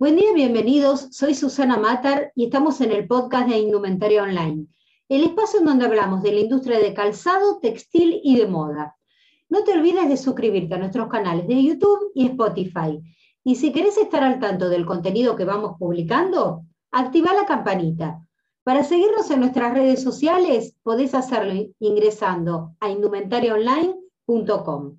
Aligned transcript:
Buen 0.00 0.14
día, 0.14 0.32
bienvenidos. 0.32 1.08
Soy 1.10 1.34
Susana 1.34 1.76
Matar 1.76 2.30
y 2.36 2.44
estamos 2.44 2.80
en 2.80 2.92
el 2.92 3.08
podcast 3.08 3.48
de 3.48 3.58
Indumentaria 3.58 4.22
Online, 4.22 4.68
el 5.08 5.24
espacio 5.24 5.58
en 5.58 5.66
donde 5.66 5.86
hablamos 5.86 6.22
de 6.22 6.30
la 6.30 6.38
industria 6.38 6.78
de 6.78 6.94
calzado, 6.94 7.58
textil 7.58 8.20
y 8.22 8.36
de 8.36 8.46
moda. 8.46 8.96
No 9.48 9.64
te 9.64 9.72
olvides 9.72 10.08
de 10.08 10.16
suscribirte 10.16 10.76
a 10.76 10.78
nuestros 10.78 11.08
canales 11.08 11.48
de 11.48 11.64
YouTube 11.64 12.12
y 12.14 12.26
Spotify. 12.26 13.00
Y 13.42 13.56
si 13.56 13.72
querés 13.72 13.98
estar 13.98 14.22
al 14.22 14.38
tanto 14.38 14.68
del 14.68 14.86
contenido 14.86 15.34
que 15.34 15.44
vamos 15.44 15.74
publicando, 15.80 16.62
activa 16.92 17.34
la 17.34 17.44
campanita. 17.44 18.24
Para 18.62 18.84
seguirnos 18.84 19.28
en 19.32 19.40
nuestras 19.40 19.74
redes 19.74 20.00
sociales, 20.00 20.76
podés 20.84 21.12
hacerlo 21.12 21.54
ingresando 21.80 22.76
a 22.78 22.88
indumentariaonline.com. 22.88 24.96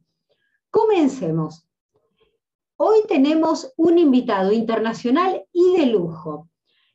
Comencemos. 0.69 1.68
Hoy 2.81 2.99
tenemos 3.09 3.73
un 3.75 3.97
invitado 3.97 4.53
internacional 4.53 5.43
y 5.51 5.77
de 5.77 5.87
lujo. 5.87 6.47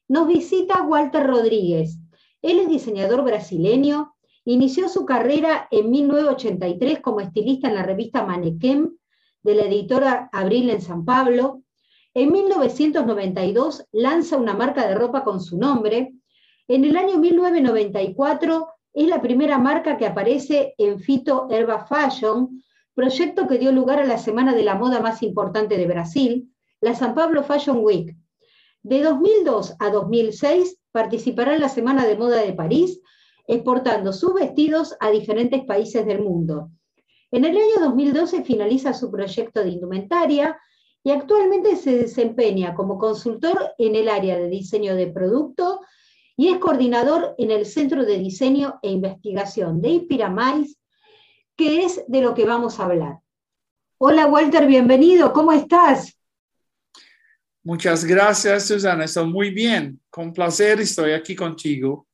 Nos 0.08 0.27
visita 0.27 0.80
Walter 0.80 1.27
Rodríguez. 1.27 1.98
Él 2.41 2.60
es 2.60 2.68
diseñador 2.70 3.22
brasileño. 3.22 4.14
Inició 4.46 4.88
su 4.88 5.05
carrera 5.05 5.68
en 5.70 5.91
1983 5.91 7.00
como 7.00 7.20
estilista 7.20 7.68
en 7.68 7.74
la 7.74 7.82
revista 7.82 8.24
Manequem 8.24 8.96
de 9.42 9.55
la 9.55 9.64
editora 9.64 10.30
Abril 10.32 10.70
en 10.70 10.80
San 10.80 11.05
Pablo. 11.05 11.60
En 12.14 12.32
1992 12.32 13.86
lanza 13.92 14.38
una 14.38 14.55
marca 14.55 14.88
de 14.88 14.94
ropa 14.94 15.22
con 15.22 15.38
su 15.42 15.58
nombre. 15.58 16.14
En 16.66 16.86
el 16.86 16.96
año 16.96 17.19
1994 17.19 18.69
es 18.94 19.06
la 19.06 19.20
primera 19.20 19.58
marca 19.58 19.98
que 19.98 20.06
aparece 20.06 20.74
en 20.78 20.98
Fito 20.98 21.46
Herba 21.50 21.84
Fashion, 21.84 22.64
proyecto 22.94 23.46
que 23.46 23.58
dio 23.58 23.72
lugar 23.72 23.98
a 23.98 24.06
la 24.06 24.18
semana 24.18 24.54
de 24.54 24.62
la 24.62 24.76
moda 24.76 25.00
más 25.00 25.22
importante 25.22 25.76
de 25.76 25.86
Brasil, 25.86 26.52
la 26.80 26.94
San 26.94 27.14
Pablo 27.14 27.42
Fashion 27.42 27.78
Week. 27.82 28.16
De 28.82 29.02
2002 29.02 29.74
a 29.78 29.90
2006 29.90 30.78
participará 30.92 31.54
en 31.54 31.60
la 31.60 31.69
Semana 31.69 32.06
de 32.06 32.16
Moda 32.16 32.42
de 32.42 32.52
París, 32.52 33.00
exportando 33.46 34.12
sus 34.12 34.34
vestidos 34.34 34.96
a 35.00 35.10
diferentes 35.10 35.64
países 35.64 36.06
del 36.06 36.22
mundo. 36.22 36.70
En 37.30 37.44
el 37.44 37.56
año 37.56 37.80
2012 37.80 38.44
finaliza 38.44 38.94
su 38.94 39.10
proyecto 39.10 39.64
de 39.64 39.70
indumentaria 39.70 40.56
y 41.02 41.10
actualmente 41.10 41.76
se 41.76 41.97
desempeña 41.97 42.74
como 42.74 42.98
consultor 42.98 43.72
en 43.76 43.97
el 43.97 44.08
área 44.08 44.38
de 44.38 44.48
diseño 44.48 44.94
de 44.94 45.08
producto 45.08 45.80
y 46.36 46.48
es 46.48 46.58
coordinador 46.58 47.34
en 47.38 47.50
el 47.50 47.66
Centro 47.66 48.04
de 48.04 48.19
Diseño 48.19 48.78
e 48.82 48.91
Investigación 48.91 49.80
de 49.80 49.91
Inspiramais 49.91 50.78
que 51.56 51.84
es 51.84 52.05
de 52.08 52.20
lo 52.20 52.34
que 52.34 52.44
vamos 52.44 52.78
a 52.78 52.84
hablar. 52.84 53.20
Hola 53.98 54.27
Walter, 54.27 54.66
bienvenido, 54.66 55.33
¿cómo 55.33 55.52
estás? 55.52 56.19
Muchas 57.62 58.05
gracias, 58.05 58.66
Susana, 58.66 59.05
estoy 59.05 59.27
muy 59.27 59.50
bien, 59.50 60.00
con 60.10 60.32
placer 60.32 60.80
estoy 60.80 61.12
aquí 61.12 61.34
contigo. 61.34 62.06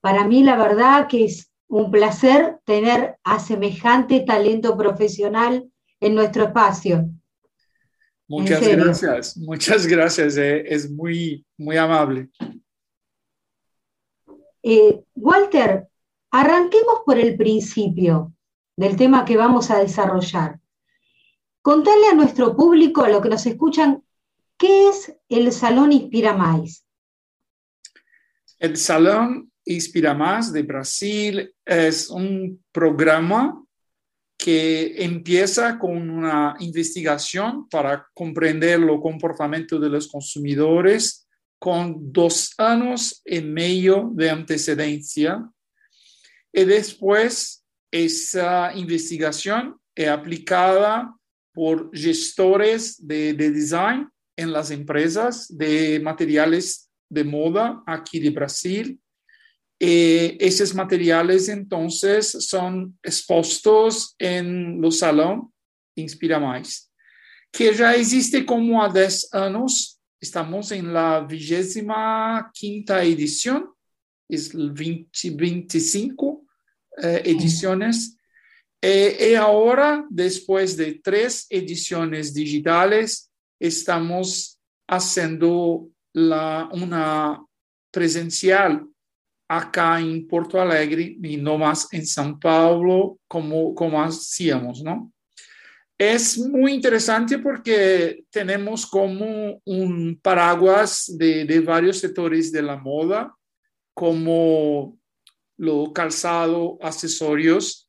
Para 0.00 0.24
mí 0.26 0.42
la 0.42 0.56
verdad 0.56 1.06
que 1.06 1.24
es 1.24 1.50
un 1.68 1.90
placer 1.90 2.58
tener 2.64 3.16
a 3.22 3.38
semejante 3.38 4.20
talento 4.20 4.76
profesional 4.76 5.70
en 6.00 6.14
nuestro 6.14 6.44
espacio. 6.44 7.08
Muchas 8.26 8.66
gracias, 8.66 9.36
muchas 9.36 9.86
gracias, 9.86 10.36
eh, 10.36 10.64
es 10.66 10.90
muy, 10.90 11.44
muy 11.56 11.76
amable. 11.76 12.28
Eh, 14.62 15.00
Walter, 15.14 15.87
Arranquemos 16.30 17.00
por 17.06 17.18
el 17.18 17.36
principio 17.36 18.34
del 18.76 18.96
tema 18.96 19.24
que 19.24 19.36
vamos 19.36 19.70
a 19.70 19.78
desarrollar. 19.78 20.60
Contarle 21.62 22.08
a 22.08 22.14
nuestro 22.14 22.56
público, 22.56 23.02
a 23.02 23.08
los 23.08 23.22
que 23.22 23.28
nos 23.28 23.46
escuchan, 23.46 24.02
¿qué 24.56 24.88
es 24.88 25.14
el 25.28 25.50
Salón 25.52 25.92
Inspira 25.92 26.34
Más? 26.34 26.84
El 28.58 28.76
Salón 28.76 29.50
Inspira 29.64 30.14
Más 30.14 30.52
de 30.52 30.62
Brasil 30.62 31.54
es 31.64 32.10
un 32.10 32.62
programa 32.72 33.64
que 34.36 35.02
empieza 35.04 35.78
con 35.78 36.08
una 36.08 36.56
investigación 36.60 37.68
para 37.68 38.06
comprender 38.14 38.78
los 38.78 39.00
comportamientos 39.00 39.80
de 39.80 39.88
los 39.88 40.06
consumidores 40.06 41.26
con 41.58 42.12
dos 42.12 42.54
años 42.58 43.20
y 43.24 43.40
medio 43.40 44.10
de 44.14 44.30
antecedencia 44.30 45.44
y 46.52 46.64
después 46.64 47.64
esa 47.90 48.72
investigación 48.74 49.76
es 49.94 50.08
aplicada 50.08 51.14
por 51.52 51.90
gestores 51.92 52.96
de, 53.06 53.32
design 53.34 54.08
en 54.36 54.52
las 54.52 54.70
empresas 54.70 55.46
de 55.48 55.98
materiales 56.00 56.88
de 57.10 57.24
moda 57.24 57.82
aquí 57.86 58.20
de 58.20 58.30
Brasil. 58.30 59.00
Y 59.80 60.36
esos 60.44 60.74
materiales 60.74 61.48
entonces 61.48 62.30
son 62.46 62.98
expuestos 63.02 64.14
en 64.18 64.80
los 64.80 64.98
salón 64.98 65.52
Inspira 65.96 66.38
Más, 66.38 66.92
que 67.52 67.72
ya 67.74 67.94
existe 67.94 68.44
como 68.44 68.82
a 68.82 68.88
10 68.88 69.34
años. 69.34 70.00
Estamos 70.20 70.70
en 70.72 70.92
la 70.92 71.20
vigésima 71.20 72.50
quinta 72.52 73.02
edición, 73.02 73.70
es 74.28 74.54
el 74.54 74.68
2025 74.68 76.44
eh, 77.02 77.22
ediciones. 77.24 78.16
Eh, 78.80 79.30
y 79.32 79.34
ahora, 79.34 80.06
después 80.10 80.76
de 80.76 81.00
tres 81.02 81.46
ediciones 81.50 82.32
digitales, 82.32 83.30
estamos 83.58 84.60
haciendo 84.86 85.88
la, 86.12 86.68
una 86.72 87.44
presencial 87.90 88.86
acá 89.48 89.98
en 90.00 90.28
Porto 90.28 90.60
Alegre 90.60 91.16
y 91.22 91.36
no 91.36 91.56
más 91.58 91.88
en 91.92 92.06
San 92.06 92.38
Paulo 92.38 93.18
como, 93.26 93.74
como 93.74 94.02
hacíamos, 94.02 94.82
¿no? 94.82 95.12
Es 95.96 96.38
muy 96.38 96.74
interesante 96.74 97.38
porque 97.38 98.24
tenemos 98.30 98.86
como 98.86 99.60
un 99.64 100.20
paraguas 100.22 101.12
de, 101.18 101.44
de 101.44 101.60
varios 101.60 101.98
sectores 101.98 102.52
de 102.52 102.62
la 102.62 102.76
moda, 102.76 103.34
como 103.98 104.96
lo 105.56 105.92
calzado, 105.92 106.78
accesorios, 106.80 107.88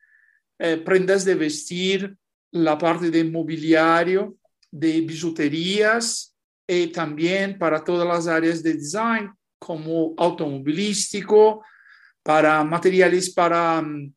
eh, 0.58 0.78
prendas 0.78 1.24
de 1.24 1.36
vestir, 1.36 2.18
la 2.50 2.80
parte 2.80 3.12
de 3.12 3.24
mobiliario, 3.24 4.36
de 4.72 5.02
bijuterías 5.02 6.36
y 6.68 6.88
también 6.88 7.60
para 7.60 7.84
todas 7.84 8.08
las 8.08 8.26
áreas 8.26 8.64
de 8.64 8.74
design 8.74 9.32
como 9.60 10.16
automovilístico, 10.18 11.64
para 12.24 12.64
materiales 12.64 13.32
para, 13.32 13.80
mm, 13.80 14.12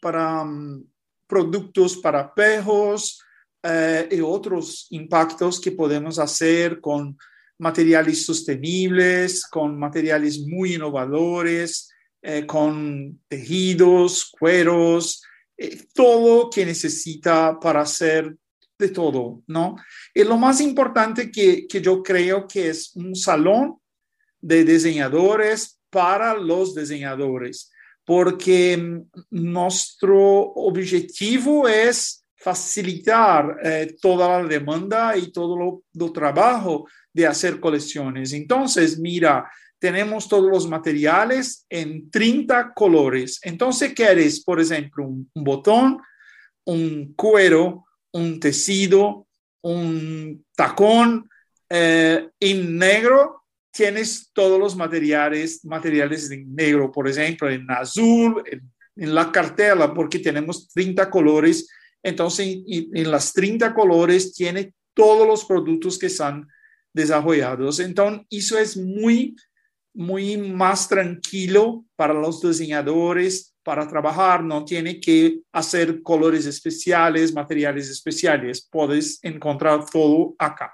para 0.00 0.42
mm, 0.42 0.88
productos 1.28 1.98
para 1.98 2.34
perros 2.34 3.22
eh, 3.62 4.08
y 4.10 4.20
otros 4.20 4.88
impactos 4.90 5.60
que 5.60 5.70
podemos 5.70 6.18
hacer 6.18 6.80
con 6.80 7.16
materiales 7.58 8.24
sostenibles, 8.24 9.46
con 9.46 9.78
materiales 9.78 10.40
muy 10.40 10.74
innovadores, 10.74 11.90
eh, 12.22 12.44
con 12.46 13.20
tejidos, 13.28 14.30
cueros, 14.38 15.22
eh, 15.56 15.84
todo 15.94 16.50
que 16.50 16.66
necesita 16.66 17.58
para 17.60 17.82
hacer 17.82 18.36
de 18.78 18.88
todo, 18.88 19.42
¿no? 19.46 19.76
Y 20.14 20.24
lo 20.24 20.36
más 20.36 20.60
importante 20.60 21.30
que, 21.30 21.66
que 21.66 21.80
yo 21.80 22.02
creo 22.02 22.46
que 22.46 22.68
es 22.68 22.94
un 22.94 23.14
salón 23.14 23.76
de 24.40 24.64
diseñadores 24.64 25.80
para 25.90 26.34
los 26.34 26.74
diseñadores, 26.74 27.70
porque 28.04 28.76
mm, 28.76 29.02
nuestro 29.30 30.18
objetivo 30.20 31.66
es 31.68 32.24
facilitar 32.36 33.58
eh, 33.62 33.96
toda 34.00 34.40
la 34.40 34.48
demanda 34.48 35.16
y 35.16 35.32
todo 35.32 35.56
lo, 35.58 35.82
lo, 35.94 36.12
trabajo 36.12 36.86
de 37.16 37.26
hacer 37.26 37.58
colecciones. 37.60 38.34
Entonces, 38.34 38.98
mira, 38.98 39.50
tenemos 39.78 40.28
todos 40.28 40.50
los 40.50 40.68
materiales 40.68 41.64
en 41.70 42.10
30 42.10 42.74
colores. 42.74 43.40
Entonces, 43.42 43.94
quieres, 43.94 44.44
por 44.44 44.60
ejemplo, 44.60 45.06
un, 45.06 45.30
botón, 45.34 45.98
un 46.66 47.14
cuero, 47.14 47.86
un 48.12 48.38
tejido, 48.38 49.26
un 49.62 50.44
tacón 50.54 51.26
eh, 51.70 52.28
en 52.38 52.76
negro, 52.76 53.44
tienes 53.70 54.30
todos 54.34 54.60
los 54.60 54.76
materiales, 54.76 55.64
materiales 55.64 56.30
en 56.30 56.54
negro, 56.54 56.92
por 56.92 57.08
ejemplo, 57.08 57.48
en 57.48 57.64
azul, 57.70 58.42
en, 58.44 59.14
la 59.14 59.32
cartela, 59.32 59.94
porque 59.94 60.18
tenemos 60.18 60.68
30 60.68 61.08
colores. 61.08 61.66
Entonces, 62.02 62.58
en, 62.68 62.94
en 62.94 63.10
las 63.10 63.32
30 63.32 63.72
colores 63.72 64.34
tiene 64.34 64.74
todos 64.92 65.26
los 65.26 65.46
productos 65.46 65.98
que 65.98 66.06
están 66.06 66.46
desarrollados. 66.96 67.78
Entonces, 67.78 68.26
eso 68.30 68.58
es 68.58 68.76
muy 68.76 69.36
muy 69.96 70.36
más 70.36 70.88
tranquilo 70.88 71.84
para 71.96 72.12
los 72.12 72.42
diseñadores 72.42 73.54
para 73.64 73.88
trabajar, 73.88 74.44
no 74.44 74.64
tiene 74.64 75.00
que 75.00 75.40
hacer 75.52 76.02
colores 76.02 76.46
especiales, 76.46 77.34
materiales 77.34 77.90
especiales, 77.90 78.68
puedes 78.70 79.18
encontrar 79.24 79.84
todo 79.90 80.34
acá. 80.38 80.72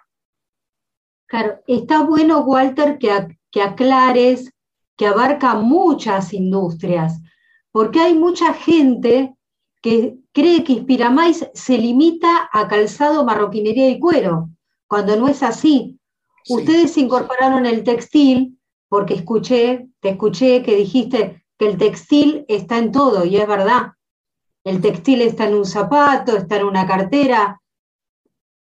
Claro, 1.26 1.60
está 1.66 2.02
bueno, 2.02 2.40
Walter, 2.40 2.98
que, 2.98 3.38
que 3.50 3.62
aclares 3.62 4.52
que 4.96 5.06
abarca 5.06 5.54
muchas 5.54 6.34
industrias, 6.34 7.18
porque 7.70 8.00
hay 8.00 8.14
mucha 8.14 8.52
gente 8.52 9.34
que 9.80 10.18
cree 10.32 10.62
que 10.62 10.74
Inspiramais 10.74 11.48
se 11.54 11.78
limita 11.78 12.50
a 12.52 12.68
calzado, 12.68 13.24
marroquinería 13.24 13.88
y 13.88 13.98
cuero, 13.98 14.50
cuando 14.86 15.16
no 15.16 15.28
es 15.28 15.42
así. 15.42 15.98
Ustedes 16.48 16.96
incorporaron 16.96 17.66
el 17.66 17.84
textil 17.84 18.58
porque 18.88 19.14
escuché, 19.14 19.88
te 20.00 20.10
escuché 20.10 20.62
que 20.62 20.76
dijiste 20.76 21.44
que 21.58 21.66
el 21.66 21.78
textil 21.78 22.44
está 22.48 22.78
en 22.78 22.92
todo 22.92 23.24
y 23.24 23.36
es 23.36 23.46
verdad. 23.46 23.92
El 24.64 24.80
textil 24.80 25.22
está 25.22 25.46
en 25.46 25.54
un 25.54 25.64
zapato, 25.64 26.36
está 26.36 26.56
en 26.56 26.64
una 26.64 26.86
cartera. 26.86 27.60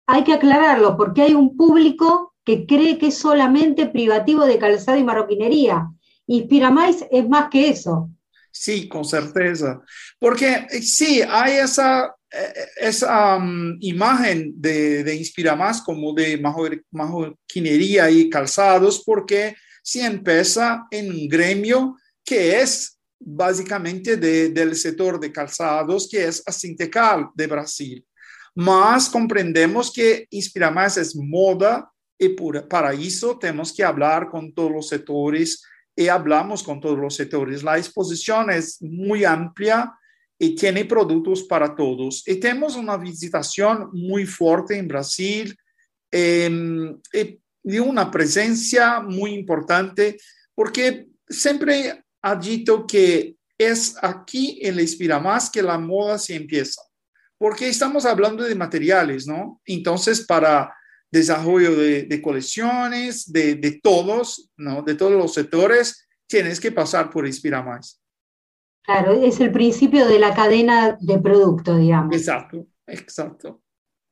Hay 0.05 0.23
que 0.23 0.33
aclararlo 0.33 0.97
porque 0.97 1.23
hay 1.23 1.33
un 1.33 1.55
público 1.57 2.33
que 2.43 2.65
cree 2.65 2.97
que 2.97 3.07
es 3.07 3.17
solamente 3.17 3.87
privativo 3.87 4.45
de 4.45 4.57
calzado 4.57 4.97
y 4.97 5.03
marroquinería. 5.03 5.87
Inspiramais 6.27 7.05
es 7.11 7.27
más 7.27 7.49
que 7.49 7.69
eso. 7.69 8.09
Sí, 8.51 8.87
con 8.87 9.05
certeza. 9.05 9.81
Porque 10.19 10.67
eh, 10.69 10.81
sí, 10.81 11.21
hay 11.21 11.57
esa, 11.57 12.15
esa 12.77 13.37
um, 13.37 13.77
imagen 13.79 14.53
de, 14.55 15.03
de 15.03 15.15
Inspira 15.15 15.55
Más 15.55 15.81
como 15.81 16.13
de 16.13 16.39
majoquinería 16.91 18.09
y 18.11 18.29
calzados, 18.29 19.03
porque 19.03 19.55
si 19.81 20.01
empieza 20.01 20.85
en 20.91 21.11
un 21.11 21.27
gremio 21.27 21.97
que 22.23 22.61
es 22.61 22.99
básicamente 23.19 24.17
del 24.17 24.75
sector 24.75 25.19
de 25.19 25.31
calzados, 25.31 26.07
que 26.09 26.25
es 26.25 26.43
Asintecal 26.45 27.29
de 27.33 27.47
Brasil. 27.47 28.05
Mas 28.55 29.09
comprendemos 29.09 29.91
que 29.91 30.27
Inspira 30.29 30.71
Más 30.71 30.97
es 30.97 31.15
moda 31.15 31.91
y 32.17 32.29
para 32.69 32.93
eso 32.93 33.37
tenemos 33.37 33.73
que 33.73 33.83
hablar 33.83 34.29
con 34.29 34.53
todos 34.53 34.71
los 34.71 34.87
sectores 34.87 35.63
y 35.95 36.07
hablamos 36.07 36.63
con 36.63 36.79
todos 36.79 36.97
los 36.97 37.15
sectores. 37.15 37.63
La 37.63 37.77
exposición 37.77 38.49
es 38.49 38.81
muy 38.81 39.25
amplia 39.25 39.91
y 40.39 40.55
tiene 40.55 40.85
productos 40.85 41.43
para 41.43 41.75
todos. 41.75 42.23
Y 42.25 42.35
tenemos 42.35 42.75
una 42.75 42.95
visitación 42.97 43.89
muy 43.91 44.25
fuerte 44.25 44.77
en 44.77 44.87
Brasil 44.87 45.55
em, 46.09 46.97
y 47.63 47.77
una 47.77 48.09
presencia 48.09 49.01
muy 49.01 49.33
importante 49.33 50.17
porque 50.55 51.07
siempre 51.27 52.03
ha 52.21 52.35
dicho 52.35 52.87
que 52.87 53.35
es 53.57 53.95
aquí 54.01 54.59
en 54.61 54.77
la 54.77 54.81
Inspira 54.81 55.19
Más 55.19 55.49
que 55.49 55.61
la 55.61 55.77
moda 55.77 56.17
se 56.17 56.35
empieza, 56.35 56.81
porque 57.37 57.67
estamos 57.67 58.05
hablando 58.05 58.43
de 58.43 58.55
materiales, 58.55 59.27
¿no? 59.27 59.61
Entonces, 59.65 60.25
para 60.25 60.73
desarrollo 61.11 61.75
de, 61.75 62.21
colecciones, 62.21 63.31
de, 63.31 63.79
todos, 63.83 64.49
¿no? 64.57 64.83
de 64.83 64.95
todos 64.95 65.13
los 65.13 65.33
sectores, 65.33 66.07
tienes 66.27 66.59
que 66.59 66.71
pasar 66.71 67.09
por 67.09 67.25
Inspira 67.25 67.61
Más. 67.61 67.98
Claro, 68.89 69.11
es 69.11 69.39
el 69.39 69.51
principio 69.51 70.07
de 70.07 70.17
la 70.17 70.33
cadena 70.33 70.97
de 70.99 71.19
producto, 71.19 71.75
digamos. 71.75 72.15
Exacto, 72.15 72.65
exacto. 72.87 73.61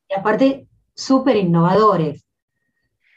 Y 0.07 0.13
aparte, 0.13 0.67
súper 0.93 1.35
innovadores. 1.35 2.23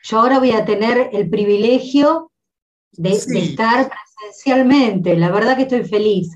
Yo 0.04 0.20
ahora 0.20 0.38
voy 0.38 0.52
a 0.52 0.64
tener 0.64 1.10
el 1.12 1.28
privilegio 1.28 2.32
de, 2.92 3.10
de, 3.10 3.40
estar 3.40 3.90
presencialmente. 3.90 5.14
La 5.16 5.30
verdad 5.30 5.54
que 5.54 5.64
estoy 5.64 5.84
feliz. 5.84 6.34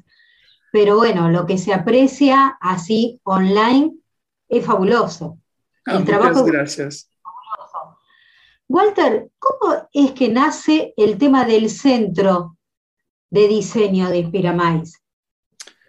Pero 0.71 0.97
bueno, 0.97 1.31
lo 1.31 1.47
que 1.47 1.57
se 1.57 1.73
aprecia 1.73 2.59
así 2.61 3.19
online 3.25 3.95
es 4.47 4.67
fabuloso. 4.67 5.39
Ah, 5.87 5.97
el 5.97 6.05
trabajo 6.05 6.45
gracias. 6.45 7.09
Walter, 8.69 9.31
¿cómo 9.39 9.89
es 9.91 10.13
que 10.13 10.29
nace 10.29 10.93
el 10.99 11.17
tema 11.17 11.47
del 11.47 11.71
centro 11.71 12.59
de 13.31 13.49
diseño 13.49 14.11
de 14.11 14.19
Inspiramais? 14.19 15.01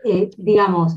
Eh, 0.05 0.29
digamos. 0.37 0.93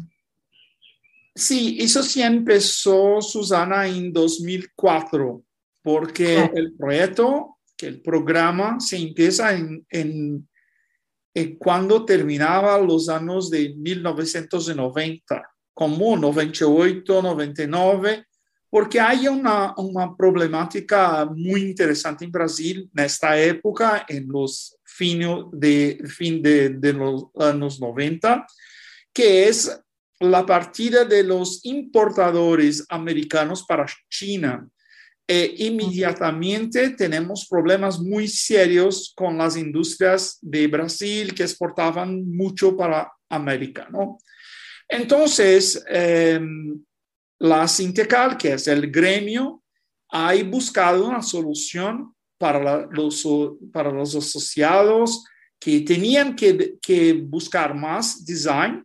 Sí, 1.35 1.79
eso 1.81 2.03
sí 2.03 2.21
empezó, 2.21 3.23
Susana, 3.23 3.87
en 3.87 4.13
2004, 4.13 5.43
porque 5.83 6.51
el 6.55 6.75
proyecto, 6.75 7.57
que 7.77 7.87
el 7.87 8.03
programa 8.03 8.79
se 8.81 8.99
empieza 8.99 9.55
en, 9.55 9.87
en, 9.89 10.49
en, 11.33 11.57
cuando 11.57 12.05
terminaba 12.05 12.79
los 12.79 13.09
años 13.09 13.51
de 13.51 13.73
1990, 13.77 15.51
como 15.73 16.17
98, 16.17 17.23
99, 17.23 18.27
porque 18.69 19.01
hay 19.01 19.29
una, 19.29 19.75
una 19.79 20.15
problemática 20.15 21.25
muy 21.25 21.63
interesante 21.63 22.27
en 22.27 22.33
Brasil 22.33 22.91
en 22.95 23.05
esta 23.05 23.41
época, 23.41 24.05
en 24.09 24.29
los 24.29 24.77
fines 24.85 25.45
de, 25.53 26.03
fin 26.09 26.43
de, 26.43 26.71
de 26.71 26.93
los 26.93 27.27
años 27.39 27.81
90, 27.81 28.45
que 29.19 29.49
es 29.49 29.77
la 30.21 30.47
partida 30.47 31.05
de 31.05 31.25
los 31.25 31.65
importadores 31.65 32.87
americanos 32.89 33.65
para 33.67 33.85
China. 34.09 34.65
E 35.27 35.55
inmediatamente 35.67 36.91
tenemos 36.91 37.49
problemas 37.51 37.99
muy 37.99 38.29
serios 38.29 39.13
con 39.17 39.37
las 39.37 39.57
industrias 39.57 40.39
de 40.41 40.69
Brasil 40.69 41.35
que 41.35 41.43
exportaban 41.43 42.31
mucho 42.31 42.77
para 42.77 43.13
América, 43.29 43.89
¿no? 43.91 44.19
Entonces, 44.89 45.85
eh, 45.91 46.41
la 47.41 47.67
Sintecal, 47.67 48.39
que 48.39 48.53
es 48.53 48.69
el 48.69 48.89
gremio, 48.89 49.65
ha 50.11 50.33
buscado 50.45 51.09
una 51.09 51.23
solución 51.23 52.15
para, 52.39 52.87
los, 52.93 53.27
para 53.73 53.91
los 53.91 54.15
asociados 54.15 55.25
que 55.59 55.81
tenían 55.81 56.37
que, 56.37 56.77
que 56.81 57.15
buscar 57.15 57.75
más 57.75 58.25
design 58.25 58.85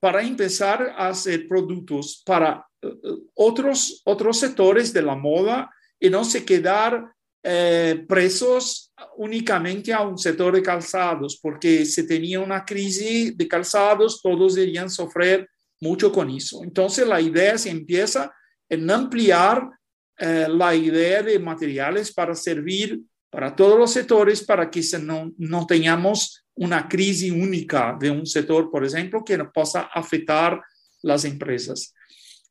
para 0.00 0.22
empezar 0.22 0.94
a 0.96 1.08
hacer 1.08 1.46
productos 1.46 2.22
para 2.24 2.66
eh, 2.82 2.88
otros, 3.34 4.00
otros 4.04 4.38
sectores 4.38 4.92
de 4.92 5.02
la 5.02 5.14
moda 5.14 5.70
y 5.98 6.08
no 6.08 6.24
se 6.24 6.44
quedar 6.44 7.12
eh, 7.42 8.04
presos 8.08 8.92
únicamente 9.16 9.92
a 9.92 10.02
un 10.02 10.18
sector 10.18 10.54
de 10.54 10.62
calzados, 10.62 11.38
porque 11.40 11.86
si 11.86 12.06
tenía 12.06 12.40
una 12.40 12.64
crisis 12.64 13.36
de 13.36 13.48
calzados, 13.48 14.20
todos 14.22 14.54
deberían 14.54 14.90
sufrir 14.90 15.48
mucho 15.80 16.10
con 16.12 16.30
eso. 16.30 16.62
Entonces 16.64 17.06
la 17.06 17.20
idea 17.20 17.56
se 17.56 17.70
empieza 17.70 18.32
en 18.68 18.90
ampliar 18.90 19.70
eh, 20.18 20.46
la 20.48 20.74
idea 20.74 21.22
de 21.22 21.38
materiales 21.38 22.12
para 22.12 22.34
servir 22.34 23.00
para 23.30 23.54
todos 23.54 23.78
los 23.78 23.92
sectores, 23.92 24.42
para 24.42 24.68
que 24.70 24.82
no, 25.00 25.32
no 25.38 25.66
tengamos 25.66 26.44
una 26.60 26.86
crisis 26.86 27.32
única 27.32 27.96
de 27.98 28.10
un 28.10 28.26
sector, 28.26 28.70
por 28.70 28.84
ejemplo, 28.84 29.24
que 29.24 29.38
pueda 29.44 29.90
afectar 29.94 30.60
las 31.02 31.24
empresas. 31.24 31.94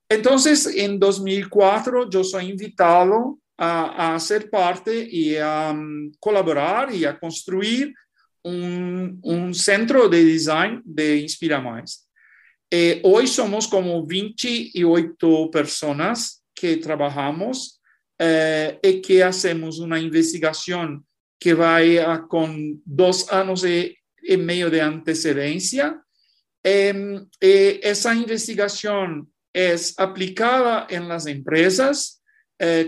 Entonces, 0.10 0.66
en 0.66 1.00
2004 1.00 2.10
yo 2.10 2.24
soy 2.24 2.50
invitado 2.50 3.40
a, 3.56 4.16
a 4.16 4.20
ser 4.20 4.50
parte 4.50 5.08
y 5.10 5.36
a 5.38 5.72
um, 5.72 6.12
colaborar 6.20 6.92
y 6.94 7.06
a 7.06 7.20
construir 7.20 7.94
un, 8.42 9.20
un, 9.22 9.54
centro 9.54 10.10
de 10.10 10.24
design 10.24 10.82
de 10.84 11.18
Inspira 11.18 11.62
Más. 11.62 12.10
Eh, 12.72 13.02
hoy 13.04 13.28
somos 13.28 13.68
como 13.68 14.06
28 14.08 15.52
personas 15.52 16.44
que 16.56 16.78
trabajamos 16.78 17.80
eh, 18.18 18.80
y 18.82 19.02
que 19.02 19.24
hacemos 19.24 19.78
una 19.80 20.00
investigación 20.00 21.06
que 21.40 21.54
va 21.54 22.28
con 22.28 22.82
dos 22.84 23.32
años 23.32 23.62
y, 24.22 24.38
medio 24.38 24.70
de 24.70 24.82
antecedencia. 24.82 26.02
Em, 26.64 27.28
eh, 27.40 27.80
esa 27.84 28.14
investigación 28.14 29.32
es 29.54 29.98
aplicada 29.98 30.88
en 30.90 31.08
las 31.08 31.26
empresas 31.26 32.18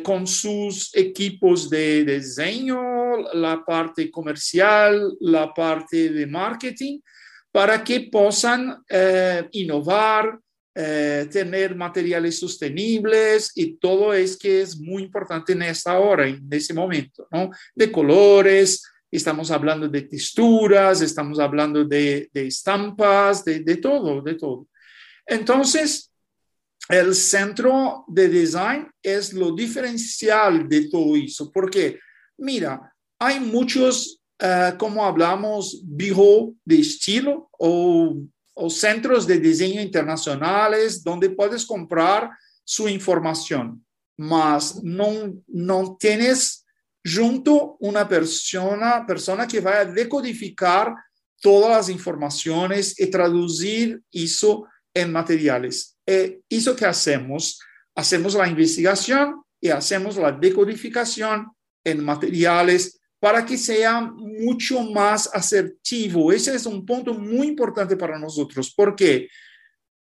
con 0.04 0.28
sus 0.28 0.94
equipos 0.98 1.70
de 1.70 2.04
diseño, 2.04 3.20
la 3.34 3.64
parte 3.64 4.12
comercial, 4.12 5.16
la 5.22 5.54
parte 5.54 6.10
de 6.10 6.28
marketing, 6.28 7.00
para 7.52 7.84
que 7.84 8.10
puedan 8.12 8.84
eh, 8.90 9.48
innovar, 9.52 10.40
eh, 10.74 11.28
tener 11.30 11.76
materiales 11.76 12.40
sostenibles 12.40 13.52
y 13.56 13.76
todo 13.76 14.14
es 14.14 14.38
que 14.38 14.62
es 14.62 14.80
muy 14.80 15.04
importante 15.04 15.52
en 15.52 15.64
esta 15.64 16.00
hora, 16.00 16.26
en 16.28 16.48
ese 16.50 16.74
momento. 16.74 17.28
De 17.76 17.92
colores, 17.92 18.82
estamos 19.12 19.52
hablando 19.52 19.88
de 19.88 20.04
texturas, 20.04 21.02
estamos 21.02 21.40
hablando 21.40 21.84
de, 21.84 22.30
de 22.34 22.48
estampas, 22.48 23.44
de, 23.44 23.60
de, 23.60 23.78
todo, 23.78 24.22
de 24.22 24.36
todo. 24.36 24.68
Entonces, 25.26 26.12
el 26.90 27.14
centro 27.14 28.06
de 28.08 28.28
design 28.30 28.88
es 29.04 29.34
lo 29.34 29.54
diferencial 29.54 30.68
de 30.68 30.90
todo 30.90 31.16
eso, 31.16 31.52
porque 31.52 32.00
mira, 32.38 32.94
hay 33.20 33.40
muchos 33.40 34.22
uh, 34.42 34.78
como 34.78 35.06
hablamos, 35.06 35.82
bureau 35.86 36.56
de 36.66 36.80
estilo 36.80 37.50
o, 37.58 38.18
o, 38.54 38.70
centros 38.70 39.28
de 39.28 39.40
diseño 39.40 39.82
internacionales 39.82 41.04
donde 41.04 41.30
puedes 41.30 41.66
comprar 41.66 42.32
su 42.64 42.90
información, 42.90 43.86
mas 44.18 44.84
no, 44.84 45.34
no 45.48 45.98
tienes 46.00 46.61
junto 47.04 47.78
una 47.80 48.08
persona, 48.08 49.06
persona 49.06 49.48
que 49.48 49.60
va 49.60 49.80
a 49.80 49.86
decodificar 49.86 50.94
todas 51.42 51.72
las 51.72 51.90
informaciones 51.90 53.00
y 53.00 53.08
traducir 53.08 54.02
eso 54.12 54.66
en 54.94 55.12
materiales. 55.12 55.98
E 56.06 56.42
eso 56.50 56.76
que 56.76 56.86
hacemos, 56.86 57.60
hacemos 57.96 58.36
la 58.36 58.48
investigación 58.48 59.42
y 59.60 59.70
hacemos 59.70 60.18
la 60.18 60.32
decodificación 60.32 61.48
en 61.84 62.04
materiales 62.04 63.00
para 63.20 63.46
que 63.46 63.58
sea 63.58 64.02
mucho 64.02 64.82
más 64.82 65.30
asertivo. 65.34 66.32
Ese 66.32 66.56
es 66.56 66.66
un 66.66 66.86
punto 66.86 67.14
muy 67.14 67.48
importante 67.48 67.96
para 67.96 68.18
nosotros, 68.18 68.74
porque 68.76 69.28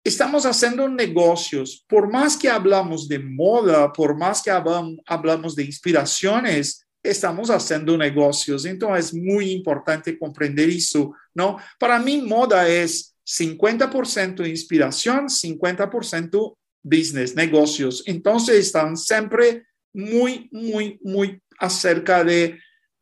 estamos 0.04 0.46
haciendo 0.46 0.88
negocios. 0.90 1.86
Por 1.88 2.12
más 2.12 2.38
que 2.38 2.50
hablamos 2.50 3.08
de 3.08 3.20
moda, 3.20 3.92
por 3.94 4.18
más 4.18 4.42
que 4.42 4.52
hablamos 4.52 5.56
de 5.56 5.64
inspiraciones, 5.64 6.86
estamos 7.04 7.50
haciendo 7.50 7.98
negocios. 7.98 8.66
Entonces 8.66 9.08
es 9.08 9.14
muy 9.14 9.52
importante 9.52 10.18
comprender 10.18 10.70
eso, 10.70 11.14
¿no? 11.34 11.58
Para 11.80 12.00
mí, 12.00 12.22
moda 12.22 12.68
es 12.68 13.16
50% 13.26 14.48
inspiración, 14.48 15.28
50% 15.28 16.58
business, 16.84 17.36
negocios. 17.36 18.04
Entonces 18.06 18.58
están 18.58 18.98
siempre 18.98 19.66
muy, 19.94 20.50
muy, 20.52 21.00
muy 21.04 21.42
acerca 21.60 22.24
de 22.24 22.60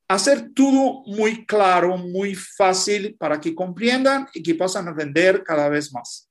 hacer 0.07 0.49
todo 0.53 1.03
muy 1.05 1.45
claro, 1.45 1.97
muy 1.97 2.35
fácil 2.35 3.15
para 3.17 3.39
que 3.39 3.53
comprendan 3.53 4.27
y 4.33 4.41
que 4.41 4.55
puedan 4.55 4.93
vender 4.95 5.43
cada 5.43 5.69
vez 5.69 5.93
más. 5.93 6.28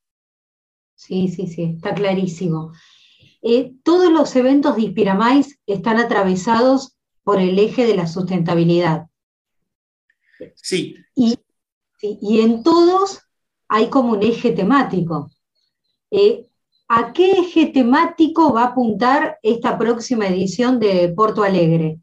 Sí, 0.99 1.28
sí, 1.28 1.47
sí, 1.47 1.75
está 1.76 1.95
clarísimo. 1.95 2.73
Eh, 3.40 3.73
todos 3.85 4.12
los 4.12 4.35
eventos 4.35 4.75
de 4.75 4.83
Inspiramais 4.83 5.61
están 5.64 5.99
atravesados 5.99 6.97
por 7.23 7.40
el 7.40 7.57
eje 7.57 7.87
de 7.87 7.95
la 7.95 8.09
sustentabilidad. 8.09 9.07
Sí. 10.57 10.97
Y, 11.14 11.38
y 12.02 12.40
en 12.40 12.64
todos 12.64 13.21
hay 13.69 13.88
como 13.90 14.14
un 14.14 14.25
eje 14.25 14.50
temático. 14.50 15.31
Eh, 16.11 16.49
¿A 16.88 17.12
qué 17.12 17.31
eje 17.31 17.67
temático 17.67 18.52
va 18.52 18.62
a 18.62 18.69
apuntar 18.71 19.38
esta 19.45 19.78
próxima 19.78 20.26
edición 20.26 20.81
de 20.81 21.12
Porto 21.14 21.45
Alegre? 21.45 22.00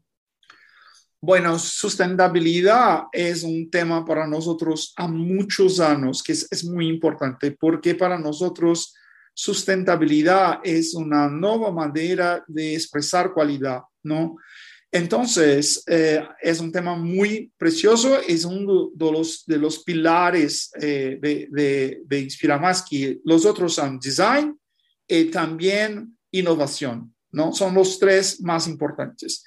Bueno, 1.26 1.58
sustentabilidad 1.58 3.06
es 3.10 3.42
un 3.42 3.68
tema 3.68 4.04
para 4.04 4.28
nosotros 4.28 4.94
a 4.96 5.08
muchos 5.08 5.80
años, 5.80 6.22
que 6.22 6.30
es, 6.30 6.64
muy 6.64 6.86
importante, 6.86 7.50
porque 7.50 7.96
para 7.96 8.16
nosotros 8.16 8.94
sustentabilidad 9.34 10.60
es 10.62 10.94
una 10.94 11.28
nueva 11.28 11.72
manera 11.72 12.44
de 12.46 12.74
expresar 12.74 13.32
cualidad, 13.32 13.80
¿no? 14.04 14.36
Entonces, 14.92 15.82
eh, 15.88 16.22
es 16.40 16.60
un 16.60 16.70
tema 16.70 16.94
muy 16.94 17.52
precioso, 17.58 18.20
es 18.20 18.44
uno 18.44 18.90
de 18.94 19.10
los, 19.10 19.44
de 19.46 19.58
los 19.58 19.82
pilares 19.82 20.70
eh, 20.80 21.18
de, 21.20 21.48
de, 21.50 22.02
de 22.06 22.20
Inspira 22.20 22.60
que 22.88 23.18
los 23.24 23.44
otros 23.44 23.74
son 23.74 23.98
design 23.98 24.56
y 25.08 25.24
también 25.24 26.16
innovación, 26.30 27.12
¿no? 27.32 27.52
Son 27.52 27.74
los 27.74 27.98
tres 27.98 28.40
más 28.42 28.68
importantes. 28.68 29.44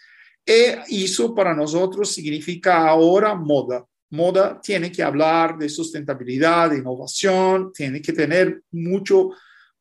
Y 0.88 1.06
eso 1.06 1.36
para 1.36 1.53
nosotros 1.53 2.12
significa 2.12 2.88
ahora 2.88 3.36
moda. 3.36 3.86
Moda 4.10 4.60
tiene 4.60 4.91
que 4.91 5.03
hablar 5.03 5.60
de 5.60 5.70
sustentabilidad, 5.70 6.72
de 6.72 6.79
innovación, 6.79 7.72
tiene 7.72 8.01
que 8.01 8.13
tener 8.13 8.63
mucho, 8.72 9.29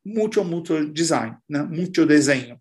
mucho, 0.04 0.44
mucho 0.44 0.84
design, 0.84 1.38
mucho 1.48 2.04
diseño. 2.04 2.60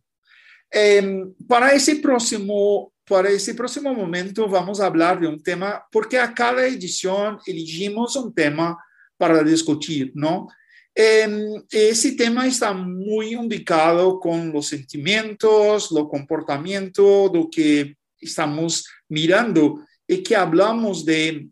Em, 0.72 1.34
para, 1.48 1.74
ese 1.74 1.98
próximo, 1.98 2.94
para 3.06 3.30
ese 3.30 3.54
próximo 3.54 3.94
momento 3.94 4.48
vamos 4.48 4.80
a 4.80 4.86
hablar 4.86 5.20
de 5.20 5.28
un 5.28 5.44
tema, 5.44 5.84
porque 5.92 6.18
a 6.18 6.34
cada 6.34 6.66
edición 6.66 7.40
elegimos 7.46 8.16
un 8.16 8.34
tema 8.34 8.78
para 9.18 9.44
discutir, 9.44 10.14
¿no? 10.16 10.48
Em, 10.96 11.62
ese 11.70 12.14
tema 12.14 12.48
está 12.48 12.74
muy 12.74 13.36
ubicado 13.36 14.20
con 14.20 14.52
los 14.52 14.68
sentimientos, 14.68 15.92
lo 15.92 16.08
comportamiento, 16.08 17.30
lo 17.32 17.50
que 17.52 17.97
estamos 18.20 18.86
mirando 19.10 19.86
y 20.08 20.24
que 20.24 20.36
hablamos 20.36 21.06
de 21.06 21.50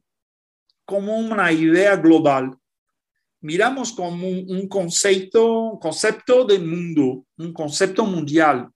como 0.86 1.18
una 1.18 1.52
idea 1.52 1.96
global. 1.96 2.56
Miramos 3.42 3.92
como 3.92 4.28
un, 4.28 4.68
concepto, 4.68 5.72
un 5.72 5.80
concepto 5.80 6.46
de 6.46 6.60
mundo, 6.60 7.26
un 7.38 7.54
concepto 7.54 8.06
mundial, 8.06 8.70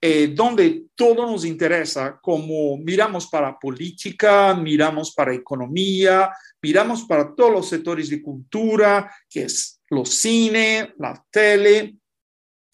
eh, 0.00 0.28
donde 0.28 0.86
todo 0.94 1.26
nos 1.26 1.44
interesa, 1.44 2.18
como 2.20 2.76
miramos 2.76 3.26
para 3.26 3.58
política, 3.58 4.54
miramos 4.54 5.12
para 5.14 5.34
economía, 5.34 6.30
miramos 6.62 7.04
para 7.04 7.34
todos 7.34 7.52
los 7.52 7.68
sectores 7.68 8.10
de 8.10 8.22
cultura, 8.22 9.10
que 9.28 9.44
es 9.44 9.80
los 9.90 10.10
cine, 10.10 10.94
la 10.98 11.24
tele, 11.30 11.96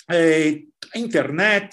eh, 0.08 0.66
internet, 0.94 1.72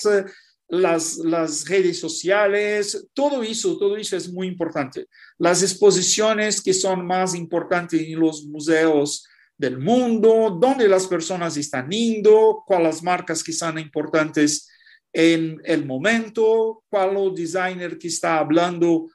las, 0.70 1.66
redes 1.68 2.00
sociales, 2.00 3.08
todo 3.14 3.44
eso, 3.44 3.78
todo 3.78 3.96
eso 3.96 4.18
es 4.18 4.32
muy 4.32 4.48
importante. 4.48 5.08
Las 5.38 5.64
exposiciones 5.64 6.62
que 6.62 6.74
son 6.74 7.06
más 7.06 7.36
importantes 7.36 8.02
en 8.02 8.20
los 8.20 8.46
museos 8.46 9.26
del 9.58 9.80
mundo, 9.80 10.58
dónde 10.60 10.88
las 10.88 11.08
personas 11.08 11.58
están 11.58 11.90
yendo, 11.90 12.64
cuáles 12.66 13.02
marcas 13.02 13.44
que 13.44 13.54
son 13.54 13.80
importantes 13.80 14.70
en 15.12 15.60
el 15.64 15.86
momento, 15.86 16.84
cuál 16.90 17.18
el 17.18 17.34
designer 17.34 17.98
que 17.98 18.10
está 18.10 18.38
hablando 18.38 19.08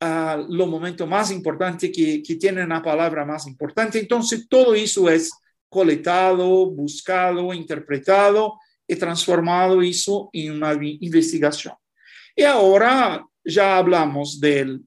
uh, 0.00 0.46
lo 0.48 0.66
momento 0.66 1.06
más 1.06 1.30
importante, 1.30 1.90
que, 1.90 2.22
que 2.22 2.36
tiene 2.36 2.64
una 2.64 2.80
palabra 2.80 3.24
más 3.26 3.46
importante. 3.46 3.98
Entonces, 3.98 4.46
todo 4.48 4.74
eso 4.74 5.10
es 5.10 5.30
coletado, 5.68 6.70
buscado, 6.70 7.52
interpretado 7.52 8.54
transformado 8.96 9.82
eso 9.82 10.30
en 10.32 10.52
una 10.52 10.72
investigación. 10.82 11.74
Y 12.34 12.42
ahora 12.44 13.24
ya 13.44 13.76
hablamos 13.76 14.40
del 14.40 14.82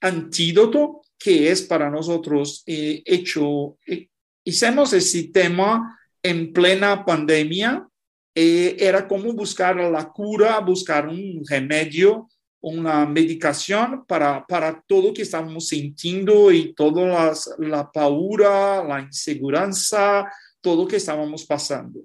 antídoto, 0.00 1.02
que 1.18 1.50
es 1.50 1.62
para 1.62 1.90
nosotros 1.90 2.62
eh, 2.66 3.02
hecho, 3.04 3.78
eh, 3.86 4.08
hicimos 4.44 4.92
ese 4.92 5.24
tema 5.28 5.98
en 6.22 6.52
plena 6.52 7.04
pandemia, 7.04 7.86
eh, 8.34 8.76
era 8.78 9.06
como 9.06 9.32
buscar 9.32 9.76
la 9.76 10.08
cura, 10.08 10.58
buscar 10.60 11.08
un 11.08 11.42
remedio 11.48 12.28
una 12.66 13.04
medicación 13.04 14.06
para, 14.06 14.46
para 14.46 14.82
todo 14.86 15.12
que 15.12 15.20
estamos 15.20 15.68
sintiendo 15.68 16.50
y 16.50 16.72
toda 16.72 17.34
la 17.58 17.90
paura, 17.92 18.82
la 18.82 19.00
inseguranza, 19.02 20.24
todo 20.62 20.88
que 20.88 20.96
estábamos 20.96 21.44
pasando. 21.44 22.00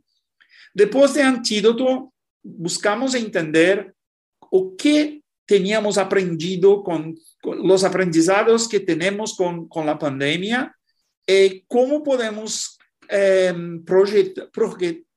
Después 0.74 1.14
de 1.14 1.24
antídoto, 1.24 2.14
buscamos 2.44 3.16
entender 3.16 3.94
o 4.40 4.76
qué 4.78 5.22
teníamos 5.46 5.98
aprendido 5.98 6.84
con, 6.84 7.16
los 7.44 7.84
aprendizados 7.84 8.68
que 8.68 8.80
tenemos 8.80 9.36
con, 9.36 9.68
la 9.86 9.98
pandemia 9.98 10.76
eh, 11.26 11.64
cómo 11.68 12.04
podemos 12.04 12.78
proyectar, 13.86 14.50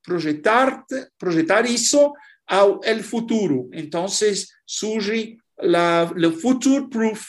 proyectar, 0.04 0.85
proyectar 1.18 1.66
eso 1.66 2.14
al 2.47 3.02
futuro. 3.02 3.68
Entonces 3.73 4.52
surge 4.64 5.38
la, 5.59 6.12
el 6.16 6.32
future 6.32 6.87
proof, 6.90 7.26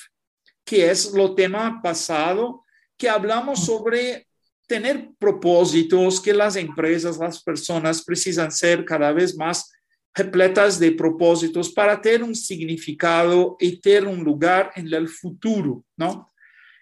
que 0.66 0.90
es 0.90 1.12
lo 1.14 1.36
tema 1.36 1.82
pasado, 1.82 2.64
que 2.98 3.10
hablamos 3.10 3.66
sobre 3.66 4.28
tener 4.68 5.10
propósitos, 5.20 6.20
que 6.20 6.34
las 6.34 6.56
empresas, 6.56 7.18
las 7.18 7.42
personas 7.44 8.04
precisan 8.04 8.52
ser 8.52 8.86
cada 8.86 9.12
vez 9.12 9.36
más 9.36 9.72
repletas 10.14 10.80
de 10.80 10.92
propósitos 10.92 11.72
para 11.72 12.00
tener 12.00 12.24
un 12.24 12.36
significado 12.36 13.58
y 13.60 13.80
tener 13.80 14.08
un 14.08 14.24
lugar 14.24 14.72
en 14.76 14.94
el 14.94 15.08
futuro, 15.10 15.84
¿no? 15.98 16.32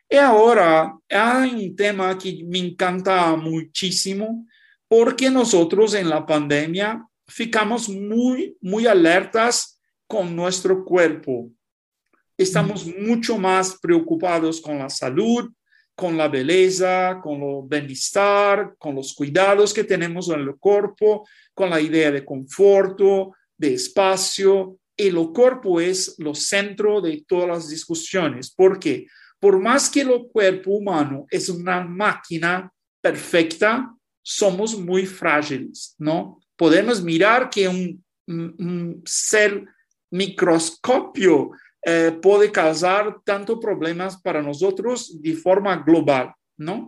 Y 0.09 0.17
ahora 0.17 0.93
hay 1.09 1.67
un 1.69 1.75
tema 1.75 2.17
que 2.17 2.43
me 2.45 2.59
encanta 2.59 3.33
muchísimo, 3.35 4.45
porque 4.87 5.29
nosotros 5.29 5.93
en 5.93 6.09
la 6.09 6.25
pandemia 6.25 7.07
ficamos 7.25 7.87
muy, 7.87 8.57
muy 8.59 8.85
alertas 8.87 9.79
con 10.05 10.35
nuestro 10.35 10.83
cuerpo. 10.83 11.49
Estamos 12.37 12.85
mucho 12.99 13.37
más 13.37 13.77
preocupados 13.81 14.59
con 14.59 14.79
la 14.79 14.89
salud, 14.89 15.49
con 15.95 16.17
la 16.17 16.27
belleza, 16.27 17.19
con 17.21 17.41
el 17.41 17.61
bienestar, 17.67 18.75
con 18.77 18.95
los 18.95 19.13
cuidados 19.13 19.73
que 19.73 19.83
tenemos 19.83 20.29
en 20.29 20.41
el 20.41 20.55
cuerpo, 20.55 21.27
con 21.53 21.69
la 21.69 21.79
idea 21.79 22.11
de 22.11 22.25
conforto, 22.25 23.35
de 23.57 23.73
espacio. 23.73 24.77
Y 24.95 25.07
el 25.07 25.31
cuerpo 25.33 25.79
es 25.79 26.15
lo 26.19 26.33
centro 26.35 27.01
de 27.01 27.23
todas 27.27 27.47
las 27.47 27.69
discusiones. 27.69 28.51
porque 28.51 29.07
Por 29.39 29.59
más 29.59 29.89
que 29.89 30.01
el 30.01 30.27
cuerpo 30.31 30.71
humano 30.71 31.25
es 31.29 31.49
una 31.49 31.81
máquina 31.81 32.71
perfecta, 33.01 33.93
somos 34.23 34.77
muy 34.77 35.07
frágiles, 35.07 35.95
¿no? 35.97 36.41
podemos 36.61 37.01
mirar 37.01 37.49
que 37.49 37.67
un, 37.67 38.05
un 38.27 39.01
ser 39.03 39.65
microscopio 40.11 41.49
eh, 41.83 42.17
puede 42.21 42.51
causar 42.51 43.17
tanto 43.23 43.59
problemas 43.59 44.21
para 44.21 44.41
nosotros 44.41 45.21
de 45.21 45.33
forma 45.33 45.77
global, 45.77 46.33
¿no? 46.57 46.85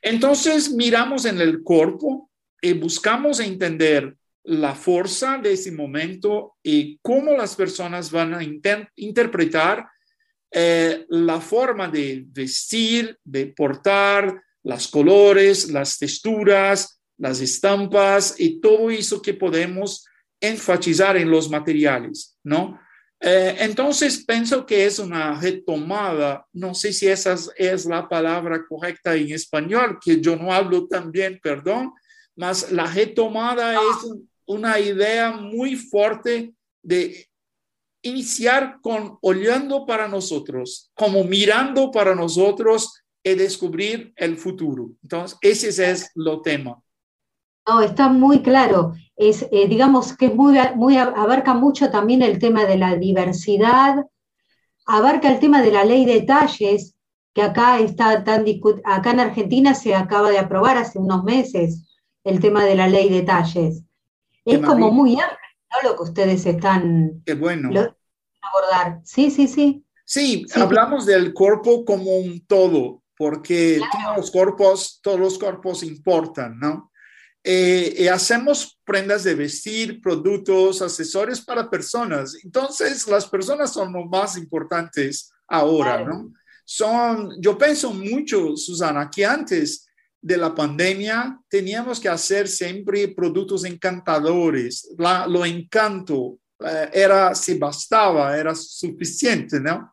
Entonces 0.00 0.70
miramos 0.72 1.24
en 1.24 1.40
el 1.40 1.62
cuerpo 1.62 2.30
y 2.60 2.72
buscamos 2.72 3.38
entender 3.40 4.16
la 4.44 4.74
fuerza 4.74 5.38
de 5.38 5.52
ese 5.52 5.70
momento 5.70 6.56
y 6.62 6.98
cómo 7.02 7.36
las 7.36 7.54
personas 7.54 8.10
van 8.10 8.34
a 8.34 8.40
interpretar 8.96 9.86
eh, 10.50 11.06
la 11.08 11.40
forma 11.40 11.88
de 11.88 12.24
vestir, 12.26 13.16
de 13.24 13.46
portar, 13.46 14.42
las 14.64 14.88
colores, 14.88 15.70
las 15.70 15.98
texturas, 15.98 17.00
las 17.16 17.40
estampas 17.40 18.34
y 18.38 18.60
todo 18.60 18.90
eso 18.90 19.22
que 19.22 19.34
podemos 19.34 20.04
enfatizar 20.40 21.16
en 21.16 21.30
los 21.30 21.48
materiales, 21.48 22.36
¿no? 22.42 22.78
Eh, 23.24 23.56
entonces, 23.60 24.24
pienso 24.26 24.66
que 24.66 24.84
es 24.84 24.98
una 24.98 25.40
retomada, 25.40 26.44
no 26.52 26.74
sé 26.74 26.92
si 26.92 27.06
esa 27.06 27.36
es 27.56 27.86
la 27.86 28.08
palabra 28.08 28.64
correcta 28.68 29.14
en 29.14 29.30
español, 29.30 29.98
que 30.04 30.20
yo 30.20 30.34
no 30.34 30.52
hablo 30.52 30.88
tan 30.88 31.12
bien, 31.12 31.38
perdón, 31.40 31.92
mas 32.34 32.72
la 32.72 32.86
retomada 32.86 33.74
es 33.74 34.10
una 34.44 34.80
idea 34.80 35.30
muy 35.30 35.76
fuerte 35.76 36.52
de 36.82 37.28
iniciar 38.02 38.78
con 38.82 39.18
olhando 39.20 39.86
para 39.86 40.08
nosotros, 40.08 40.90
como 40.92 41.22
mirando 41.22 41.92
para 41.92 42.16
nosotros 42.16 43.02
y 43.22 43.34
descubrir 43.34 44.12
el 44.16 44.36
futuro. 44.36 44.90
Entonces, 45.00 45.38
ese 45.42 45.92
es 45.92 46.10
lo 46.16 46.42
tema. 46.42 46.82
No, 47.66 47.80
está 47.80 48.08
muy 48.08 48.42
claro. 48.42 48.94
Es, 49.16 49.46
eh, 49.52 49.68
digamos 49.68 50.16
que 50.16 50.26
es 50.26 50.34
muy, 50.34 50.58
muy, 50.74 50.96
abarca 50.96 51.54
mucho 51.54 51.90
también 51.90 52.22
el 52.22 52.38
tema 52.38 52.64
de 52.64 52.76
la 52.76 52.96
diversidad, 52.96 54.04
abarca 54.86 55.30
el 55.30 55.38
tema 55.38 55.62
de 55.62 55.70
la 55.70 55.84
ley 55.84 56.04
de 56.04 56.22
talles, 56.22 56.96
que 57.34 57.42
acá 57.42 57.78
está 57.78 58.24
tan 58.24 58.44
acá 58.84 59.10
en 59.10 59.20
Argentina 59.20 59.74
se 59.74 59.94
acaba 59.94 60.30
de 60.30 60.38
aprobar 60.38 60.76
hace 60.76 60.98
unos 60.98 61.24
meses 61.24 61.88
el 62.24 62.40
tema 62.40 62.64
de 62.64 62.74
la 62.74 62.88
ley 62.88 63.08
de 63.08 63.22
talles. 63.22 63.84
Es 64.44 64.58
como 64.60 64.90
muy 64.90 65.12
amplio 65.12 65.38
lo 65.82 65.96
que 65.96 66.02
ustedes 66.02 66.44
están 66.46 67.22
Qué 67.24 67.34
bueno. 67.34 67.70
abordar. 68.42 69.00
Sí, 69.04 69.30
sí, 69.30 69.48
sí. 69.48 69.84
Sí, 70.04 70.44
hablamos 70.54 71.06
del 71.06 71.32
cuerpo 71.32 71.84
como 71.84 72.16
un 72.18 72.44
todo, 72.46 73.02
porque 73.16 73.80
todos 73.92 74.16
los 74.16 74.30
cuerpos, 74.30 75.00
todos 75.02 75.18
los 75.18 75.38
cuerpos 75.38 75.82
importan, 75.82 76.58
¿no? 76.58 76.91
Eh, 77.44 77.96
y 77.98 78.06
hacemos 78.06 78.78
prendas 78.84 79.24
de 79.24 79.34
vestir, 79.34 80.00
productos, 80.00 80.80
accesorios 80.80 81.40
para 81.40 81.68
personas. 81.68 82.36
Entonces, 82.44 83.06
las 83.08 83.26
personas 83.26 83.72
son 83.72 83.92
lo 83.92 84.04
más 84.04 84.36
importantes 84.36 85.32
ahora, 85.48 86.04
¿no? 86.04 86.32
Son, 86.64 87.30
yo 87.40 87.58
pienso 87.58 87.92
mucho, 87.92 88.56
Susana, 88.56 89.10
que 89.10 89.26
antes 89.26 89.88
de 90.20 90.36
la 90.36 90.54
pandemia 90.54 91.40
teníamos 91.48 91.98
que 91.98 92.08
hacer 92.08 92.46
siempre 92.46 93.08
productos 93.08 93.64
encantadores. 93.64 94.88
lo 94.96 95.44
encanto 95.44 96.38
eh, 96.64 96.90
era, 96.92 97.34
si 97.34 97.58
bastaba, 97.58 98.38
era 98.38 98.54
suficiente, 98.54 99.58
¿no? 99.58 99.92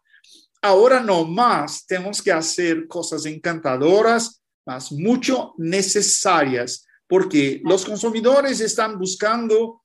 Ahora 0.62 1.00
no 1.00 1.26
más, 1.26 1.86
tenemos 1.88 2.22
que 2.22 2.32
hacer 2.32 2.88
cosas 2.88 3.26
encantadoras, 3.26 4.40
más 4.66 4.92
mucho 4.92 5.54
necesarias 5.58 6.86
porque 7.10 7.60
los 7.66 7.84
consumidores 7.84 8.62
están 8.62 9.00
buscando 9.00 9.82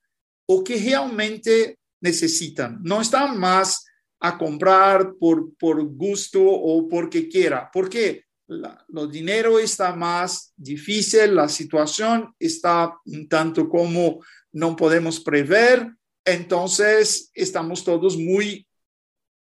o 0.47 0.63
que 0.63 0.77
realmente 0.77 1.79
necesitan, 2.03 2.79
no 2.83 3.01
están 3.01 3.41
más 3.41 3.87
a 4.21 4.37
comprar 4.37 5.15
por, 5.19 5.57
por 5.57 5.83
gusto 5.85 6.43
o 6.43 6.87
porque 6.87 7.27
quiera, 7.27 7.71
porque 7.73 8.25
el 8.47 9.11
dinero 9.11 9.59
está 9.59 9.97
más 9.97 10.53
difícil, 10.55 11.35
la 11.35 11.49
situación 11.49 12.35
está 12.39 12.95
un 13.07 13.27
tanto 13.27 13.71
como 13.71 14.23
no 14.53 14.77
podemos 14.77 15.19
prever, 15.19 15.91
entonces 16.27 17.31
estamos 17.33 17.83
todos 17.83 18.19
muy 18.19 18.67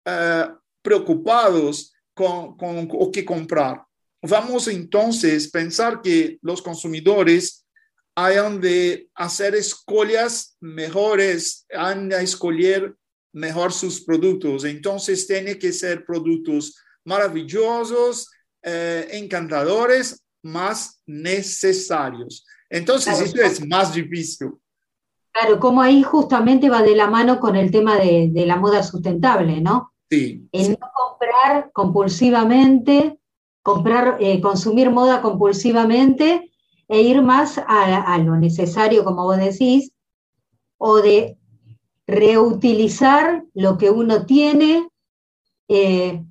eh, 0.05 0.47
preocupados 0.83 1.93
con, 2.13 2.55
con 2.57 2.87
o 2.91 3.11
qué 3.11 3.25
comprar. 3.25 3.83
Vamos 4.21 4.67
entonces 4.67 5.47
a 5.47 5.51
pensar 5.51 6.01
que 6.03 6.37
los 6.43 6.61
consumidores 6.61 7.65
hayan 8.15 8.59
de 8.59 9.09
hacer 9.15 9.55
escolhas 9.55 10.57
mejores, 10.59 11.65
han 11.73 12.09
de 12.09 12.21
escoger 12.21 12.95
mejor 13.33 13.71
sus 13.71 14.01
productos. 14.01 14.65
Entonces, 14.65 15.27
tiene 15.27 15.57
que 15.57 15.71
ser 15.71 16.05
productos 16.05 16.75
maravillosos, 17.05 18.29
eh, 18.63 19.07
encantadores, 19.11 20.23
más 20.43 21.01
necesarios. 21.05 22.45
Entonces, 22.69 23.19
eso 23.19 23.41
es 23.41 23.65
más 23.65 23.93
difícil. 23.93 24.51
Claro, 25.31 25.59
como 25.59 25.81
ahí 25.81 26.03
justamente 26.03 26.69
va 26.69 26.81
de 26.81 26.95
la 26.95 27.07
mano 27.07 27.39
con 27.39 27.55
el 27.55 27.71
tema 27.71 27.97
de, 27.97 28.31
la 28.45 28.57
moda 28.57 28.83
sustentable, 28.83 29.61
¿no? 29.61 29.93
Sí. 30.09 30.47
En 30.51 30.71
no 30.71 30.91
comprar 30.93 31.71
compulsivamente, 31.71 33.17
comprar, 33.61 34.17
eh, 34.19 34.41
consumir 34.41 34.89
moda 34.89 35.21
compulsivamente 35.21 36.50
e 36.91 36.99
ir 37.03 37.21
más 37.21 37.57
a, 37.57 38.17
lo 38.17 38.35
necesario, 38.35 39.05
como 39.05 39.23
vos 39.23 39.37
decís, 39.37 39.91
o 40.77 41.01
de 41.01 41.37
reutilizar 42.05 43.45
lo 43.53 43.77
que 43.77 43.89
uno 43.89 44.25
tiene, 44.25 44.89
eh, 45.69 46.21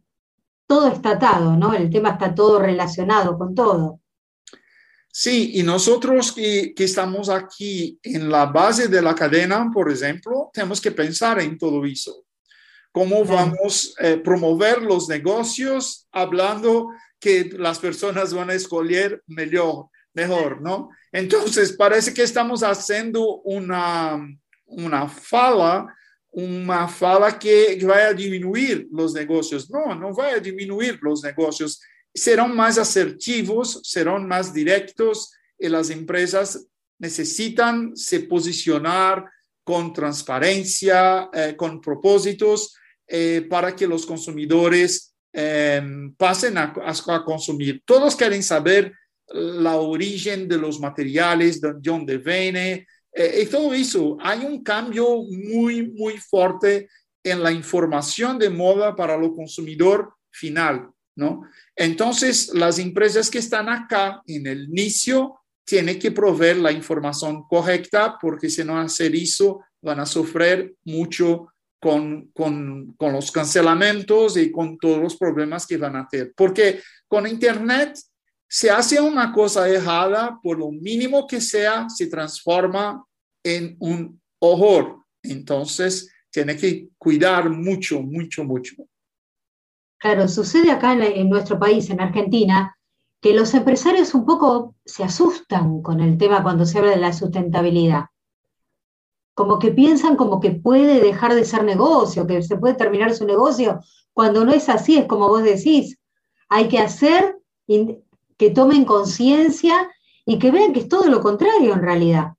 todo 0.67 0.89
está 0.89 1.13
atado, 1.13 1.57
¿no? 1.57 1.73
El 1.73 1.89
tema 1.89 2.11
está 2.11 2.35
todo 2.35 2.59
relacionado 2.59 3.39
con 3.39 3.55
todo. 3.55 4.01
Sí, 5.11 5.53
y 5.55 5.63
nosotros 5.63 6.31
que, 6.31 6.75
estamos 6.77 7.31
aquí 7.31 7.99
en 8.03 8.29
la 8.29 8.45
base 8.45 8.89
de 8.89 9.01
la 9.01 9.15
cadena, 9.15 9.71
por 9.73 9.91
ejemplo, 9.91 10.51
tenemos 10.53 10.79
que 10.79 10.93
pensar 10.93 11.41
en 11.41 11.57
todo 11.57 11.87
eso. 11.87 12.27
¿Cómo 12.93 13.25
vamos 13.25 13.95
a 13.99 14.09
eh, 14.09 14.19
promover 14.19 14.83
los 14.83 15.09
negocios 15.09 16.07
hablando 16.13 16.91
que 17.19 17.49
las 17.57 17.79
personas 17.79 18.35
van 18.35 18.51
a 18.51 18.55
escoger 18.55 19.23
mejor? 19.27 19.87
Mejor, 20.15 20.61
¿no? 20.61 20.91
Entonces, 21.13 21.73
parece 21.73 22.13
que 22.13 22.23
estamos 22.23 22.63
haciendo 22.63 23.41
una, 23.43 24.19
una 24.67 25.09
fala, 25.09 25.95
una 26.31 26.89
fala 26.89 27.39
que 27.39 27.79
va 27.85 27.97
a 27.97 28.15
disminuir 28.15 28.89
los 28.93 29.15
negocios. 29.15 29.71
No, 29.71 29.95
no 29.95 30.15
va 30.15 30.29
a 30.29 30.39
disminuir 30.39 30.99
los 31.03 31.23
negocios. 31.23 31.81
Serán 32.15 32.55
más 32.55 32.79
asertivos, 32.79 33.81
serán 33.85 34.27
más 34.27 34.53
directos 34.53 35.33
y 35.59 35.69
las 35.69 35.91
empresas 35.91 36.67
necesitan 36.99 37.97
se 37.97 38.21
posicionar 38.21 39.25
con 39.65 39.93
transparencia, 39.93 41.29
eh, 41.33 41.55
con 41.57 41.81
propósitos, 41.81 42.75
eh, 43.07 43.47
para 43.49 43.75
que 43.75 43.87
los 43.87 44.07
consumidores 44.07 45.15
eh, 45.33 45.83
pasen 46.17 46.59
a, 46.59 46.73
a, 46.85 47.25
consumir. 47.25 47.83
Todos 47.85 48.17
quieren 48.17 48.43
saber 48.43 48.93
la 49.33 49.77
origen 49.77 50.49
de 50.49 50.59
los 50.59 50.81
materiales, 50.81 51.61
de 51.61 51.75
dónde 51.81 52.19
viene, 52.19 52.87
eh, 53.13 53.43
y 53.43 53.47
todo 53.47 53.73
eso. 53.73 54.17
Hay 54.21 54.45
un 54.45 54.63
cambio 54.63 55.23
muy, 55.23 55.91
muy 55.91 56.19
fuerte 56.19 56.89
en 57.23 57.43
la 57.43 57.53
información 57.53 58.39
de 58.39 58.51
moda 58.51 58.95
para 58.95 59.15
el 59.15 59.33
consumidor 59.33 60.15
final, 60.31 60.91
¿no? 61.17 61.43
Entonces, 61.77 62.53
las 62.55 62.79
empresas 62.79 63.31
que 63.31 63.39
están 63.39 63.69
acá 63.69 64.23
en 64.27 64.47
el 64.47 64.65
inicio 64.65 65.41
tienen 65.65 65.99
que 65.99 66.11
proveer 66.11 66.57
la 66.57 66.73
información 66.73 67.45
correcta 67.49 68.19
porque 68.21 68.51
si 68.51 68.65
no 68.65 68.79
hacer 68.79 69.15
eso 69.15 69.61
van 69.83 70.01
a 70.01 70.07
sufrir 70.07 70.75
mucho 70.85 71.49
con, 71.81 72.31
con, 72.33 72.93
con, 72.95 73.13
los 73.13 73.31
cancelamientos 73.31 74.37
y 74.37 74.51
con 74.51 74.77
todos 74.79 74.99
los 74.99 75.17
problemas 75.17 75.67
que 75.67 75.79
van 75.79 75.97
a 75.97 76.07
tener. 76.07 76.33
Porque 76.37 76.83
con 77.09 77.27
Internet 77.27 77.99
se 78.53 78.69
hace 78.69 79.01
una 79.01 79.33
cosa 79.33 79.69
errada, 79.69 80.41
por 80.43 80.59
lo 80.59 80.73
mínimo 80.73 81.25
que 81.25 81.41
sea, 81.41 81.89
se 81.89 82.09
transforma 82.09 83.07
en 83.45 83.77
un 83.79 84.21
horror. 84.41 85.05
Entonces, 85.23 86.13
tiene 86.31 86.57
que 86.57 86.89
cuidar 86.99 87.49
mucho, 87.49 88.03
mucho, 88.03 88.43
mucho. 88.43 88.75
Claro, 89.99 90.27
sucede 90.27 90.73
acá 90.73 90.95
en, 90.95 91.31
nuestro 91.31 91.61
país, 91.61 91.91
en 91.91 92.01
Argentina, 92.01 92.77
que 93.21 93.35
los 93.35 93.55
empresarios 93.55 94.15
un 94.15 94.27
poco 94.27 94.75
se 94.85 95.05
asustan 95.05 95.81
con 95.81 96.01
el 96.01 96.19
tema 96.19 96.43
cuando 96.43 96.67
se 96.67 96.79
habla 96.79 96.91
de 96.91 96.97
la 96.97 97.13
sustentabilidad. 97.13 98.07
Como 99.33 99.61
que 99.61 99.71
piensan 99.71 100.17
como 100.17 100.41
que 100.41 100.51
puede 100.51 101.01
dejar 101.01 101.37
de 101.37 101.45
ser 101.45 101.63
negocio, 101.63 102.27
que 102.27 102.43
se 102.43 102.57
puede 102.57 102.75
terminar 102.75 103.15
su 103.15 103.25
negocio, 103.27 103.79
cuando 104.13 104.45
no 104.45 104.53
es 104.53 104.69
así, 104.69 104.99
es 104.99 105.07
como 105.07 105.29
vos 105.29 105.45
decís. 105.45 106.01
Hay 106.49 106.67
que 106.67 106.81
hacer 106.81 107.37
que 108.41 108.49
tomen 108.49 108.87
conciencia 108.87 109.87
y 110.25 110.39
que 110.39 110.51
vean 110.51 110.73
que 110.73 110.81
es 110.81 110.89
todo 110.89 111.07
lo 111.11 111.21
contrario 111.21 111.75
en 111.75 111.83
realidad. 111.83 112.33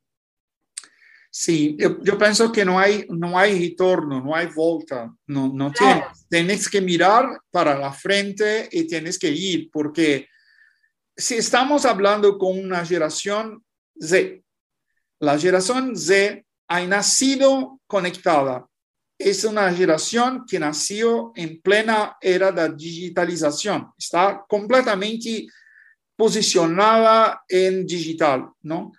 Sí, 1.30 1.78
yo, 1.78 2.02
yo, 2.02 2.18
pienso 2.18 2.52
que 2.52 2.66
no 2.66 2.80
hay, 2.80 3.06
no 3.10 3.38
hay 3.38 3.70
retorno, 3.70 4.20
no 4.20 4.36
hay 4.36 4.48
vuelta, 4.48 5.14
no, 5.28 5.54
no 5.54 5.72
tienes. 5.72 6.04
Tienes 6.28 6.68
que 6.68 6.82
mirar 6.82 7.40
para 7.52 7.78
la 7.78 7.94
frente 7.94 8.68
y 8.72 8.88
tienes 8.88 9.20
que 9.20 9.30
ir, 9.30 9.70
porque 9.72 10.28
si 11.16 11.36
estamos 11.36 11.86
hablando 11.86 12.36
con 12.40 12.58
una 12.58 12.84
generación 12.84 13.64
Z, 14.00 14.42
la 15.20 15.38
generación 15.38 15.96
Z 15.96 16.42
ha 16.68 16.82
nacido 16.82 17.80
conectada. 17.86 18.66
Es 19.20 19.44
una 19.44 19.72
generación 19.72 20.46
que 20.48 20.58
nació 20.58 21.32
en 21.36 21.62
plena 21.62 22.18
era 22.20 22.52
de 22.52 22.74
digitalización. 22.74 23.92
Está 23.96 24.44
completamente 24.50 25.46
posicionada 26.22 27.44
en 27.50 27.84
digital, 27.84 28.48
¿no? 28.62 28.92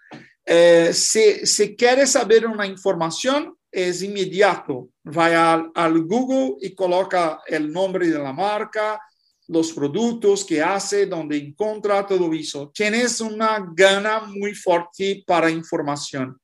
Eh, 0.45 0.91
si, 0.93 1.47
si 1.47 1.77
quiere 1.77 2.05
saber 2.05 2.49
una 2.49 2.67
información, 2.67 3.55
es 3.71 4.03
inmediato. 4.03 4.89
Va 5.07 5.53
al, 5.53 5.71
al, 5.73 6.03
Google 6.03 6.57
y 6.61 6.75
coloca 6.75 7.41
el 7.47 7.73
nombre 7.73 8.09
de 8.09 8.19
la 8.19 8.33
marca, 8.33 9.01
los 9.47 9.73
productos 9.73 10.45
que 10.45 10.61
hace, 10.61 11.07
donde 11.07 11.37
encuentra 11.37 12.05
todo 12.05 12.33
eso. 12.33 12.73
Tienes 12.75 13.21
una 13.21 13.65
gana 13.73 14.23
muy 14.23 14.53
fuerte 14.53 15.23
para 15.25 15.49
información. 15.49 16.37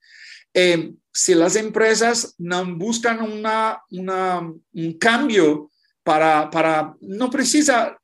Eh, 0.55 0.93
si 1.13 1.35
las 1.35 1.57
empresas 1.57 2.37
no 2.39 2.65
buscan 2.77 3.21
una, 3.21 3.83
una, 3.91 4.49
un 4.75 4.93
cambio 4.93 5.73
para, 6.05 6.49
para, 6.49 6.95
no 7.01 7.29
precisa, 7.29 7.98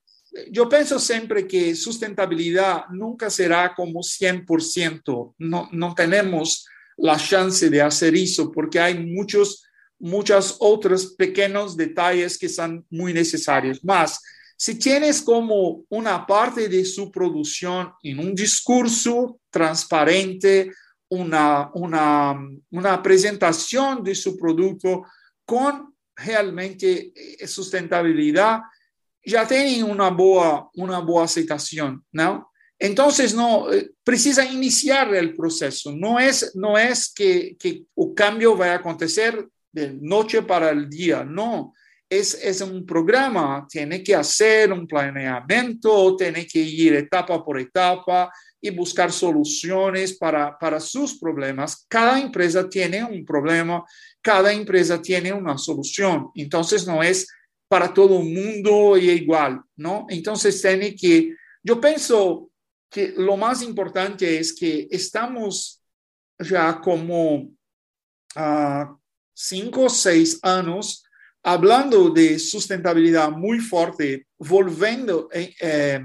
yo 0.50 0.68
pienso 0.68 0.98
siempre 0.98 1.46
que 1.46 1.74
sustentabilidad 1.74 2.86
nunca 2.90 3.30
será 3.30 3.74
como 3.74 4.00
100%, 4.00 5.34
no, 5.38 5.68
no 5.72 5.94
tenemos 5.94 6.66
la 6.96 7.16
chance 7.16 7.70
de 7.70 7.82
hacer 7.82 8.14
eso 8.14 8.50
porque 8.50 8.80
hay 8.80 8.98
muchos, 8.98 9.64
muchos 9.98 10.56
otros 10.60 11.14
pequeños 11.14 11.76
detalles 11.76 12.38
que 12.38 12.48
son 12.48 12.84
muy 12.90 13.12
necesarios. 13.12 13.84
Más, 13.84 14.20
si 14.56 14.76
tienes 14.76 15.22
como 15.22 15.84
una 15.88 16.26
parte 16.26 16.68
de 16.68 16.84
su 16.84 17.10
producción 17.10 17.92
en 18.02 18.18
un 18.18 18.34
discurso 18.34 19.40
transparente, 19.50 20.72
una, 21.08 21.70
una, 21.74 22.38
una 22.70 23.02
presentación 23.02 24.02
de 24.02 24.14
su 24.14 24.36
producto 24.36 25.04
con 25.44 25.94
realmente 26.16 27.12
eh, 27.14 27.46
sustentabilidad, 27.46 28.60
ya 29.24 29.46
tienen 29.46 29.84
una 29.84 30.10
boa, 30.10 30.70
una 30.74 31.00
boa 31.00 31.24
aceptación, 31.24 32.04
¿no? 32.12 32.50
Entonces, 32.78 33.34
no, 33.34 33.72
eh, 33.72 33.92
precisa 34.02 34.44
iniciar 34.44 35.14
el 35.14 35.34
proceso. 35.34 35.92
No 35.92 36.18
es, 36.18 36.52
no 36.54 36.76
es 36.76 37.12
que, 37.14 37.56
que 37.58 37.84
el 37.96 38.14
cambio 38.14 38.60
a 38.62 38.74
acontecer 38.74 39.48
de 39.72 39.96
noche 40.00 40.42
para 40.42 40.70
el 40.70 40.88
día, 40.88 41.24
no. 41.24 41.72
Es, 42.08 42.34
es 42.34 42.60
un 42.60 42.84
programa, 42.84 43.66
tiene 43.68 44.02
que 44.02 44.14
hacer 44.14 44.70
un 44.72 44.86
planeamiento, 44.86 46.14
tiene 46.16 46.46
que 46.46 46.60
ir 46.60 46.94
etapa 46.94 47.42
por 47.42 47.58
etapa 47.58 48.30
y 48.60 48.70
buscar 48.70 49.10
soluciones 49.10 50.12
para, 50.12 50.56
para 50.58 50.78
sus 50.78 51.18
problemas. 51.18 51.86
Cada 51.88 52.20
empresa 52.20 52.68
tiene 52.68 53.02
un 53.02 53.24
problema, 53.24 53.84
cada 54.20 54.52
empresa 54.52 55.00
tiene 55.00 55.32
una 55.32 55.56
solución. 55.56 56.30
Entonces, 56.34 56.86
no 56.86 57.02
es 57.02 57.26
para 57.74 57.92
todo 57.92 58.20
el 58.20 58.32
mundo 58.32 58.96
y 58.96 59.10
igual, 59.10 59.60
¿no? 59.74 60.06
Entonces 60.08 60.62
tiene 60.62 60.94
que, 60.94 61.34
yo 61.60 61.80
pienso 61.80 62.48
que 62.88 63.14
lo 63.16 63.36
más 63.36 63.62
importante 63.62 64.38
es 64.38 64.54
que 64.54 64.86
estamos 64.88 65.82
ya 66.38 66.80
como 66.80 67.50
uh, 68.36 68.96
cinco 69.34 69.86
o 69.86 69.88
seis 69.88 70.38
años 70.40 71.02
hablando 71.42 72.10
de 72.10 72.38
sustentabilidad 72.38 73.32
muy 73.32 73.58
fuerte, 73.58 74.28
volviendo, 74.38 75.28
eh, 75.32 75.52
eh, 75.60 76.00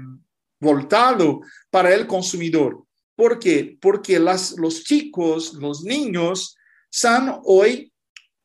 voltado 0.60 1.40
para 1.70 1.94
el 1.94 2.08
consumidor. 2.08 2.84
¿Por 3.14 3.38
qué? 3.38 3.78
Porque 3.80 4.18
las, 4.18 4.58
los 4.58 4.82
chicos, 4.82 5.54
los 5.54 5.84
niños, 5.84 6.56
son 6.90 7.40
hoy 7.44 7.89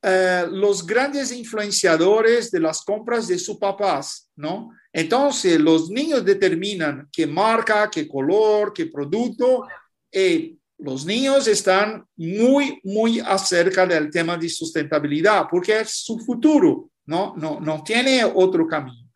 eh, 0.08 0.46
los 0.52 0.86
grandes 0.86 1.32
influenciadores 1.32 2.52
de 2.52 2.60
las 2.60 2.84
compras 2.84 3.28
de 3.28 3.40
sus 3.40 3.58
papás, 3.58 4.30
¿no? 4.36 4.70
Entonces, 4.94 5.60
los 5.60 5.90
niños 5.90 6.24
determinan 6.24 7.10
qué 7.12 7.26
marca, 7.26 7.90
qué 7.90 8.08
color, 8.08 8.72
qué 8.72 8.86
producto, 8.86 9.66
y 10.12 10.60
los 10.78 11.08
niños 11.08 11.48
están 11.48 12.06
muy, 12.18 12.80
muy 12.84 13.20
acerca 13.20 13.88
del 13.88 14.12
tema 14.12 14.38
de 14.38 14.48
sustentabilidad, 14.48 15.48
porque 15.50 15.80
es 15.80 16.04
su 16.04 16.20
futuro, 16.20 16.92
¿no? 17.08 17.34
No, 17.36 17.60
no 17.60 17.84
tiene 17.84 18.24
otro 18.24 18.68
camino. 18.68 19.10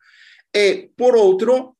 Y 0.52 0.88
por 0.96 1.16
otro, 1.16 1.76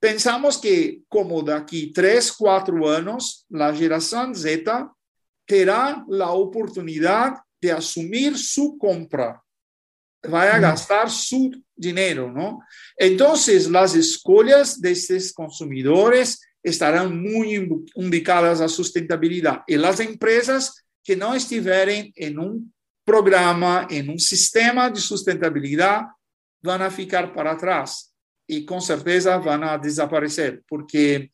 pensamos 0.00 0.58
que 0.58 1.02
como 1.08 1.40
de 1.40 1.54
aquí 1.54 1.92
tres, 1.92 2.32
cuatro 2.32 2.90
años, 2.90 3.46
la 3.48 3.72
generación 3.72 4.34
Z 4.34 4.92
tendrá 5.46 6.04
la 6.08 6.30
oportunidad 6.32 7.34
de 7.64 7.72
asumir 7.72 8.36
su 8.36 8.76
compra, 8.76 9.42
va 10.32 10.42
a 10.42 10.58
gastar 10.58 11.10
su 11.10 11.50
dinero, 11.74 12.30
¿no? 12.30 12.60
Entonces, 12.94 13.70
las 13.70 13.94
escolhas 13.94 14.78
de 14.80 14.90
estos 14.90 15.32
consumidores 15.32 16.40
estarán 16.62 17.18
muy 17.20 17.66
ubicadas 17.94 18.60
a 18.60 18.68
sustentabilidad 18.68 19.62
y 19.66 19.76
las 19.76 19.98
empresas 20.00 20.84
que 21.02 21.16
no 21.16 21.34
estuvieran 21.34 22.12
en 22.14 22.38
un 22.38 22.74
programa, 23.02 23.86
en 23.90 24.10
un 24.10 24.18
sistema 24.18 24.90
de 24.90 25.00
sustentabilidad, 25.00 26.02
van 26.62 26.82
a 26.82 26.90
ficar 26.90 27.32
para 27.32 27.52
atrás 27.52 28.14
y 28.46 28.64
con 28.66 28.82
certeza 28.82 29.38
van 29.38 29.64
a 29.64 29.78
desaparecer, 29.78 30.62
porque 30.68 31.30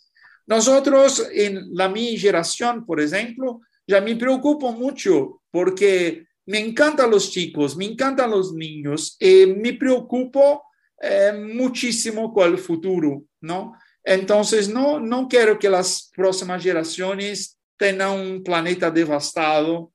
nosotros 0.46 1.28
en 1.32 1.74
la 1.74 1.88
mi 1.88 2.16
generación, 2.16 2.86
por 2.86 3.00
ejemplo, 3.00 3.60
ya 3.90 4.00
me 4.00 4.14
preocupo 4.14 4.70
mucho 4.72 5.42
porque 5.50 6.24
me 6.46 6.60
encantan 6.60 7.10
los 7.10 7.28
chicos, 7.30 7.76
me 7.76 7.86
encantan 7.86 8.30
los 8.30 8.52
niños 8.52 9.16
y 9.18 9.46
me 9.46 9.72
preocupo 9.72 10.62
eh, 11.00 11.32
muchísimo 11.32 12.32
con 12.32 12.52
el 12.52 12.58
futuro, 12.58 13.24
¿no? 13.40 13.72
Entonces, 14.04 14.68
no, 14.68 15.00
no 15.00 15.26
quiero 15.26 15.58
que 15.58 15.68
las 15.68 16.08
próximas 16.14 16.62
generaciones 16.62 17.58
tengan 17.76 18.12
un 18.12 18.44
planeta 18.44 18.92
devastado 18.92 19.92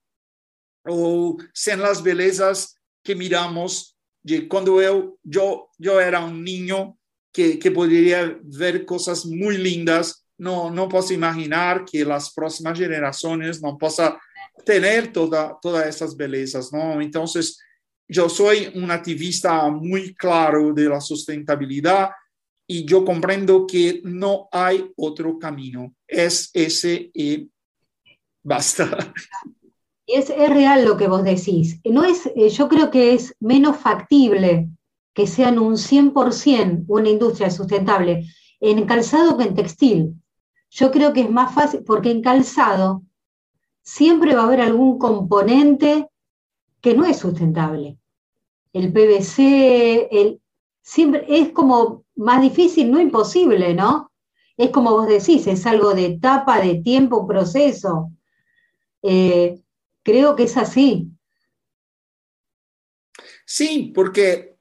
o 0.85 1.37
sean 1.53 1.81
las 1.81 2.03
bellezas 2.03 2.75
que 3.01 3.15
miramos 3.15 3.97
de 4.21 4.45
cuando 4.45 4.81
yo, 4.81 5.17
yo, 5.23 5.69
yo 5.77 6.01
era 6.01 6.19
un 6.19 6.43
niño 6.43 6.97
que, 7.31 7.57
que 7.57 7.71
podría 7.71 8.37
ver 8.43 8.85
cosas 8.85 9.25
muy 9.25 9.57
lindas 9.57 10.24
no, 10.37 10.69
no 10.69 10.89
puedo 10.89 11.13
imaginar 11.13 11.85
que 11.85 12.03
las 12.03 12.33
próximas 12.33 12.77
generaciones 12.77 13.61
no 13.61 13.77
puedan 13.77 14.15
tener 14.65 15.11
toda, 15.11 15.57
todas 15.61 15.87
esas 15.87 16.15
bellezas, 16.15 16.71
¿no? 16.71 17.01
Entonces, 17.01 17.59
yo 18.07 18.29
soy 18.29 18.71
un 18.75 18.91
activista 18.91 19.69
muy 19.69 20.13
claro 20.15 20.73
de 20.73 20.89
la 20.89 21.01
sustentabilidad 21.01 22.09
y 22.67 22.85
yo 22.85 23.05
comprendo 23.05 23.65
que 23.67 24.01
no 24.03 24.47
hay 24.51 24.91
otro 24.95 25.37
camino, 25.39 25.93
es 26.07 26.49
ese 26.53 27.09
y 27.13 27.49
basta. 28.43 29.13
Es, 30.07 30.29
es 30.29 30.49
real 30.49 30.85
lo 30.85 30.97
que 30.97 31.07
vos 31.07 31.23
decís. 31.23 31.79
No 31.83 32.03
es, 32.03 32.27
eh, 32.35 32.49
yo 32.49 32.69
creo 32.69 32.91
que 32.91 33.13
es 33.13 33.35
menos 33.39 33.77
factible 33.77 34.69
que 35.15 35.25
sean 35.25 35.57
un 35.57 35.77
100% 35.77 36.85
una 36.87 37.09
industria 37.09 37.49
sustentable 37.49 38.27
en 38.59 38.85
calzado 38.85 39.37
que 39.37 39.45
en 39.45 39.55
textil. 39.55 40.13
Yo 40.69 40.91
creo 40.91 41.13
que 41.13 41.21
es 41.21 41.31
más 41.31 41.53
fácil, 41.53 41.83
porque 41.83 42.11
en 42.11 42.21
calzado 42.21 43.03
siempre 43.81 44.35
va 44.35 44.41
a 44.41 44.45
haber 44.45 44.61
algún 44.61 44.97
componente 44.97 46.09
que 46.81 46.95
no 46.95 47.05
es 47.05 47.17
sustentable. 47.17 47.97
El 48.73 48.91
PVC, 48.91 50.09
el, 50.11 50.41
siempre 50.81 51.25
es 51.27 51.49
como 51.49 52.03
más 52.15 52.41
difícil, 52.41 52.91
no 52.91 52.99
imposible, 52.99 53.73
¿no? 53.73 54.11
Es 54.57 54.69
como 54.69 54.91
vos 54.91 55.07
decís, 55.07 55.47
es 55.47 55.65
algo 55.65 55.93
de 55.93 56.05
etapa, 56.05 56.61
de 56.61 56.81
tiempo, 56.81 57.27
proceso. 57.27 58.11
Eh, 59.01 59.61
creo 60.03 60.35
que 60.35 60.43
es 60.43 60.57
así. 60.57 61.09
Sí, 63.45 63.91
porque 63.93 64.54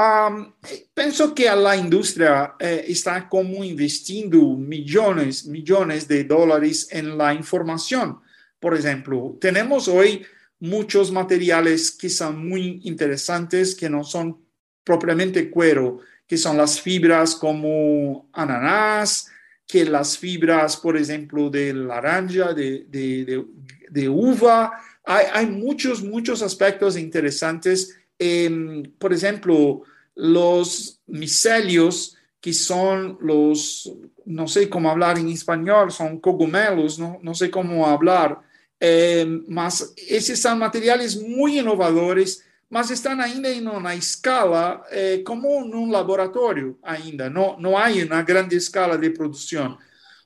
Um, 0.00 0.54
penso 0.94 1.34
que 1.34 1.46
a 1.46 1.76
indústria 1.76 2.54
eh, 2.58 2.86
está 2.88 3.28
como 3.28 3.62
investindo 3.62 4.56
millones, 4.56 5.44
millones 5.44 6.08
de 6.08 6.24
dólares 6.24 6.88
en 6.90 7.18
la 7.18 7.34
información. 7.34 8.18
Por 8.58 8.74
ejemplo, 8.74 9.36
tenemos 9.38 9.88
hoy 9.88 10.24
muchos 10.58 11.12
materiales 11.12 11.90
que 11.90 12.08
son 12.08 12.48
muy 12.48 12.80
interesantes, 12.84 13.74
que 13.74 13.90
no 13.90 14.02
son 14.02 14.38
propiamente 14.84 15.50
cuero, 15.50 15.98
que 16.26 16.38
son 16.38 16.56
las 16.56 16.80
fibras 16.80 17.34
como 17.34 18.30
ananás, 18.32 19.30
que 19.66 19.84
las 19.84 20.16
fibras, 20.16 20.78
por 20.78 20.96
ejemplo, 20.96 21.50
de 21.50 21.74
naranja, 21.74 22.54
de, 22.54 22.86
de, 22.88 23.24
de, 23.26 23.44
de 23.90 24.08
uva, 24.08 24.80
hay, 25.04 25.46
muchos, 25.46 26.02
muchos 26.02 26.40
aspectos 26.40 26.96
interesantes. 26.96 27.98
Em, 28.18 28.82
por 28.98 29.12
ejemplo, 29.12 29.82
los 30.20 31.00
micelios, 31.06 32.14
que 32.40 32.52
son 32.52 33.18
los, 33.22 33.90
no 34.26 34.46
sé 34.46 34.68
cómo 34.68 34.90
hablar 34.90 35.18
en 35.18 35.28
español, 35.28 35.90
son 35.90 36.20
cogumelos, 36.20 36.98
no, 36.98 37.18
no 37.22 37.34
sé 37.34 37.50
cómo 37.50 37.86
hablar, 37.86 38.40
eh, 38.78 39.26
mas 39.48 39.94
esos 39.96 40.38
son 40.38 40.58
materiales 40.58 41.16
muy 41.20 41.58
innovadores, 41.58 42.44
mas 42.68 42.90
están 42.90 43.20
ainda 43.20 43.48
en 43.48 43.66
una 43.66 43.94
escala 43.94 44.82
eh, 44.92 45.22
como 45.24 45.64
en 45.64 45.74
un 45.74 45.90
laboratorio 45.90 46.78
ainda, 46.82 47.30
no, 47.30 47.56
no 47.58 47.78
hay 47.78 48.02
una 48.02 48.22
grande 48.22 48.56
escala 48.56 48.98
de 48.98 49.10
producción, 49.10 49.78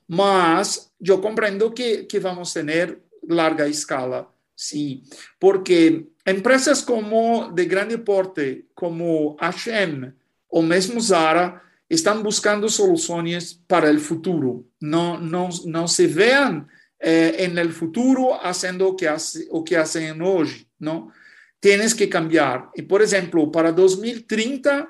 mas 0.07 0.91
yo 0.99 1.21
comprendo 1.21 1.73
que, 1.73 2.05
que 2.05 2.19
vamos 2.19 2.51
a 2.51 2.59
tener 2.59 3.01
larga 3.27 3.65
escala, 3.65 4.29
sí, 4.53 5.03
porque 5.39 6.09
empresas 6.25 6.81
como 6.81 7.51
de 7.53 7.65
grande 7.65 7.97
porte, 7.99 8.65
como 8.73 9.37
H&M 9.39 10.11
o 10.47 10.61
mesmo 10.61 10.99
Zara, 10.99 11.61
están 11.87 12.23
buscando 12.23 12.67
soluciones 12.67 13.53
para 13.67 13.89
el 13.89 13.99
futuro. 13.99 14.63
No, 14.79 15.19
no, 15.19 15.49
no 15.65 15.87
se 15.87 16.07
vean 16.07 16.67
eh, 16.99 17.35
en 17.39 17.57
el 17.57 17.71
futuro 17.71 18.43
haciendo 18.43 18.87
o 18.87 18.97
que, 18.97 19.07
hace, 19.07 19.47
o 19.51 19.63
que 19.63 19.77
hacen 19.77 20.21
hoy, 20.21 20.67
¿no? 20.79 21.11
Tienes 21.59 21.93
que 21.93 22.09
cambiar. 22.09 22.69
Y 22.75 22.81
por 22.81 23.01
ejemplo, 23.01 23.51
para 23.51 23.71
2030, 23.71 24.89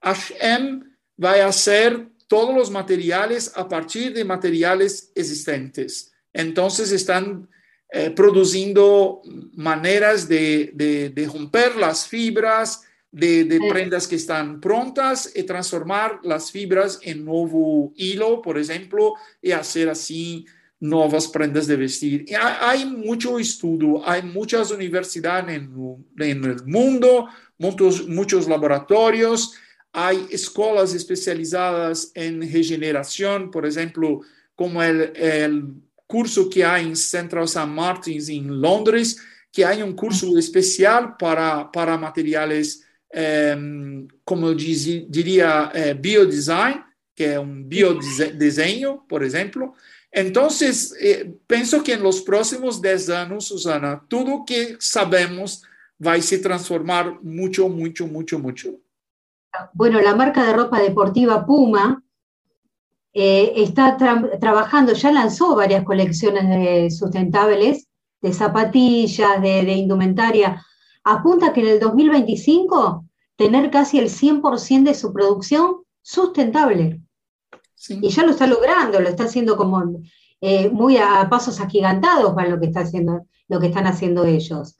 H&M 0.00 0.82
va 1.22 1.32
a 1.32 1.46
hacer 1.46 2.08
todos 2.26 2.54
los 2.54 2.70
materiales 2.70 3.52
a 3.54 3.68
partir 3.68 4.12
de 4.12 4.24
materiales 4.24 5.12
existentes. 5.14 6.12
Entonces 6.32 6.92
están 6.92 7.48
eh, 7.90 8.10
produciendo 8.10 9.22
maneras 9.54 10.28
de, 10.28 10.70
de, 10.74 11.10
de 11.10 11.26
romper 11.26 11.76
las 11.76 12.06
fibras, 12.08 12.82
de, 13.14 13.60
prendas 13.70 14.08
que 14.08 14.16
están 14.16 14.60
prontas 14.60 15.30
y 15.34 15.44
transformar 15.44 16.18
las 16.24 16.50
fibras 16.50 16.98
en 17.02 17.24
nuevo 17.24 17.92
hilo, 17.94 18.42
por 18.42 18.58
ejemplo, 18.58 19.14
y 19.40 19.52
hacer 19.52 19.88
así 19.88 20.46
nuevas 20.80 21.28
prendas 21.28 21.66
de 21.66 21.76
vestir. 21.76 22.26
hay, 22.60 22.84
mucho 22.84 23.38
estudio, 23.38 24.06
hay 24.06 24.22
muchas 24.22 24.70
universidades 24.72 25.48
en, 25.56 26.44
el 26.44 26.64
mundo, 26.66 27.28
muchos, 27.56 28.08
muchos 28.08 28.48
laboratorios, 28.48 29.54
hay 29.92 30.26
escuelas 30.30 30.92
especializadas 30.92 32.10
en 32.14 32.40
regeneración, 32.40 33.50
por 33.52 33.64
ejemplo, 33.64 34.22
como 34.56 34.82
el, 34.82 35.12
el 35.14 35.64
curso 36.06 36.48
que 36.48 36.64
hay 36.64 36.84
en 36.84 36.96
Central 36.96 37.44
St. 37.44 37.66
Martins 37.66 38.28
en 38.28 38.60
Londres, 38.60 39.16
que 39.52 39.64
hay 39.64 39.82
un 39.82 39.94
curso 39.94 40.36
especial 40.38 41.16
para, 41.16 41.70
para 41.70 41.96
materiales 41.96 42.84
Em, 43.16 44.08
como 44.24 44.52
diz, 44.52 45.08
diría, 45.08 45.70
eh, 45.72 45.94
biodesign, 45.94 46.82
que 47.14 47.34
es 47.34 47.38
un 47.38 47.68
biodiseño, 47.68 49.06
por 49.06 49.22
ejemplo. 49.22 49.74
Entonces, 50.10 50.96
eh, 51.00 51.32
pienso 51.46 51.80
que 51.84 51.92
en 51.92 52.02
los 52.02 52.22
próximos 52.22 52.82
10 52.82 53.10
años, 53.10 53.46
Susana, 53.46 54.04
todo 54.08 54.44
que 54.44 54.76
sabemos 54.80 55.62
va 56.04 56.14
a 56.14 56.20
se 56.20 56.38
transformar 56.38 57.22
mucho, 57.22 57.68
mucho, 57.68 58.08
mucho, 58.08 58.40
mucho. 58.40 58.80
Bueno, 59.72 60.00
la 60.00 60.16
marca 60.16 60.44
de 60.44 60.52
ropa 60.52 60.82
deportiva 60.82 61.46
Puma 61.46 62.02
eh, 63.14 63.52
está 63.56 63.96
trabajando, 64.40 64.92
ya 64.92 65.10
lanzó 65.12 65.54
varias 65.56 65.84
colecciones 65.84 66.98
sustentables 66.98 67.88
de 68.20 68.32
zapatillas, 68.32 69.40
de, 69.40 69.64
de 69.64 69.72
indumentaria 69.72 70.62
apunta 71.04 71.52
que 71.52 71.60
en 71.60 71.68
el 71.68 71.80
2025 71.80 73.04
tener 73.36 73.70
casi 73.70 73.98
el 73.98 74.08
100% 74.08 74.84
de 74.84 74.94
su 74.94 75.12
producción 75.12 75.82
sustentable. 76.02 77.00
Y 77.88 78.08
ya 78.08 78.24
lo 78.24 78.30
está 78.30 78.46
logrando, 78.46 79.00
lo 79.00 79.08
está 79.08 79.24
haciendo 79.24 79.56
como 79.56 80.00
eh, 80.40 80.70
muy 80.70 80.96
a 80.96 81.28
pasos 81.28 81.60
agigantados 81.60 82.34
para 82.34 82.48
lo 82.48 82.58
que, 82.58 82.66
está 82.66 82.80
haciendo, 82.80 83.26
lo 83.48 83.60
que 83.60 83.66
están 83.66 83.86
haciendo 83.86 84.24
ellos. 84.24 84.78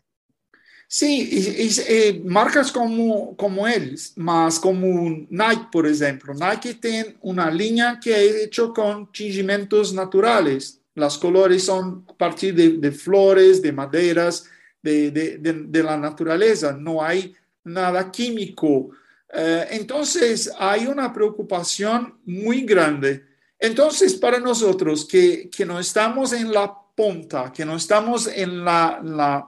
Sí, 0.86 1.28
y, 1.30 1.80
eh, 1.88 2.22
marcas 2.24 2.70
como, 2.70 3.36
como 3.36 3.66
él, 3.66 3.98
más 4.16 4.60
como 4.60 5.26
Nike, 5.28 5.68
por 5.72 5.86
ejemplo. 5.86 6.34
Nike 6.34 6.74
tiene 6.74 7.16
una 7.22 7.50
línea 7.50 7.98
que 8.00 8.26
es 8.26 8.44
hecho 8.44 8.72
con 8.72 9.10
tingimentos 9.10 9.92
naturales. 9.92 10.80
Los 10.94 11.18
colores 11.18 11.64
son 11.64 12.04
a 12.08 12.14
partir 12.14 12.54
de, 12.54 12.78
de 12.78 12.92
flores, 12.92 13.60
de 13.60 13.72
maderas, 13.72 14.48
de, 14.84 15.82
la 15.82 15.96
naturaleza, 15.96 16.72
no 16.72 17.02
hay 17.02 17.34
nada 17.64 18.10
químico. 18.10 18.90
Eh, 19.32 19.66
entonces 19.70 20.52
hay 20.58 20.86
una 20.86 21.12
preocupación 21.12 22.18
muy 22.24 22.62
grande. 22.62 23.24
Entonces, 23.58 24.14
para 24.14 24.38
nosotros 24.38 25.06
que, 25.06 25.48
que 25.48 25.64
no 25.64 25.78
estamos 25.78 26.32
en 26.32 26.52
la 26.52 26.72
punta, 26.94 27.50
que 27.52 27.64
no 27.64 27.76
estamos 27.76 28.26
en 28.26 28.64
la, 28.64 29.00
la, 29.02 29.46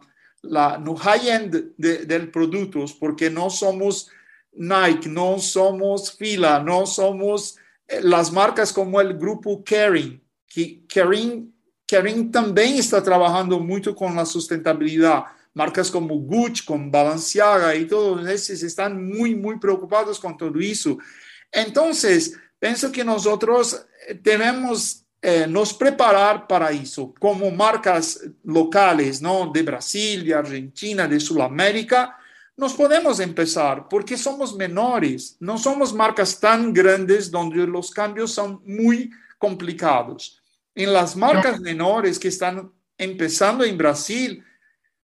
la 0.49 0.79
no 0.79 0.97
high-end 0.97 1.75
del 1.77 2.31
producto, 2.31 2.85
porque 2.99 3.31
no 3.31 3.51
somos 3.51 4.11
Nike, 4.53 5.09
no 5.09 5.39
somos 5.39 6.13
Fila, 6.13 6.61
no 6.61 6.87
somos 6.87 7.57
eh, 7.87 8.01
las 8.03 8.33
marcas 8.33 8.73
como 8.73 9.01
el 9.01 9.17
grupo 9.17 9.63
Kering, 9.63 10.21
que 10.47 10.85
Kering 10.87 11.53
Kering 11.87 12.33
también 12.33 12.75
está 12.75 13.03
trabajando 13.03 13.61
mucho 13.61 13.95
con 13.95 14.17
la 14.17 14.27
sustentabilidad. 14.27 15.25
Marcas 15.55 15.91
como 15.91 16.17
Gucci, 16.17 16.67
con 16.67 16.91
Balenciaga 16.91 17.75
y 17.75 17.87
todos 17.87 18.27
esos 18.29 18.63
están 18.63 19.09
muy, 19.09 19.35
muy 19.35 19.59
preocupados 19.59 20.19
con 20.19 20.37
todo 20.37 20.59
eso. 20.59 20.99
Entonces, 21.51 22.37
pienso 22.59 22.93
que 22.93 23.05
nosotros 23.05 23.87
debemos 24.21 25.06
eh, 25.29 25.45
nos 25.49 25.75
preparar 25.75 26.47
para 26.47 26.71
eso, 26.71 27.13
como 27.19 27.51
marcas 27.51 28.21
locales, 28.45 29.21
¿no? 29.21 29.51
De 29.53 29.65
Brasil, 29.65 30.25
de 30.25 30.33
Argentina, 30.33 31.09
de 31.09 31.19
Sudamérica, 31.19 32.17
nos 32.57 32.75
podemos 32.75 33.19
empezar 33.19 33.89
porque 33.89 34.17
somos 34.17 34.55
menores, 34.55 35.37
no 35.41 35.59
somos 35.59 35.93
marcas 35.93 36.39
tan 36.39 36.73
grandes 36.73 37.29
donde 37.29 37.67
los 37.67 37.91
cambios 37.91 38.31
son 38.31 38.63
muy 38.65 39.11
complicados. 39.37 40.41
En 40.77 40.93
las 40.93 41.17
marcas 41.17 41.59
menores 41.59 42.21
que 42.21 42.29
están 42.29 42.71
empezando 42.97 43.65
en 43.65 43.77
Brasil, 43.77 44.45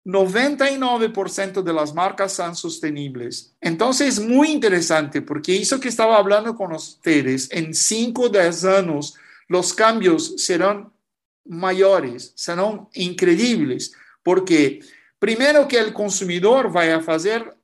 99% 0.06 1.64
de 1.64 1.74
las 1.74 1.94
marcas 1.94 2.32
son 2.32 2.56
sostenibles. 2.56 3.54
Entonces, 3.60 4.20
es 4.20 4.26
muy 4.26 4.52
interesante 4.52 5.22
porque 5.22 5.58
eso 5.58 5.82
que 5.82 5.90
estaba 5.90 6.16
hablando 6.16 6.56
con 6.56 6.72
ustedes, 6.72 7.50
en 7.52 7.74
5 7.74 8.22
o 8.22 8.30
10 8.30 8.64
años, 8.64 9.18
los 9.48 9.74
cambios 9.74 10.36
serán 10.38 10.92
mayores, 11.46 12.34
serán 12.36 12.88
increíbles, 12.94 13.94
porque 14.22 14.82
primero 15.20 15.68
que 15.68 15.80
el 15.80 15.94
consumidor 15.94 16.76
va 16.76 16.84
a 16.84 16.98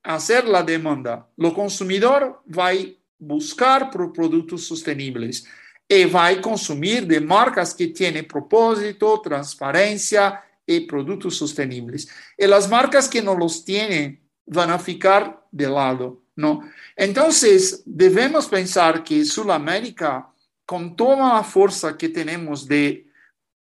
hacer, 0.04 0.48
la 0.48 0.64
demanda, 0.64 1.28
el 1.38 1.54
consumidor 1.54 2.42
va 2.48 2.70
a 2.70 2.76
buscar 3.20 3.90
por 3.92 4.12
productos 4.12 4.66
sostenibles 4.66 5.46
y 5.88 6.06
va 6.06 6.28
a 6.28 6.42
consumir 6.42 7.06
de 7.06 7.20
marcas 7.20 7.74
que 7.74 7.88
tienen 7.88 8.26
propósito, 8.26 9.22
transparencia 9.22 10.42
y 10.66 10.82
productos 10.82 11.36
sostenibles. 11.36 12.08
Y 12.38 12.48
las 12.48 12.70
marcas 12.70 13.08
que 13.08 13.22
no 13.22 13.36
los 13.36 13.64
tienen 13.64 14.22
van 14.46 14.72
a 14.72 14.80
ficar 14.80 15.46
de 15.52 15.68
lado, 15.68 16.24
¿no? 16.36 16.62
Entonces, 16.96 17.84
debemos 17.86 18.48
pensar 18.48 19.04
que 19.04 19.24
Sudamérica, 19.26 20.33
con 20.66 20.96
toda 20.96 21.36
la 21.36 21.44
fuerza 21.44 21.98
que 21.98 22.10
tenemos 22.10 22.68
de... 22.68 23.08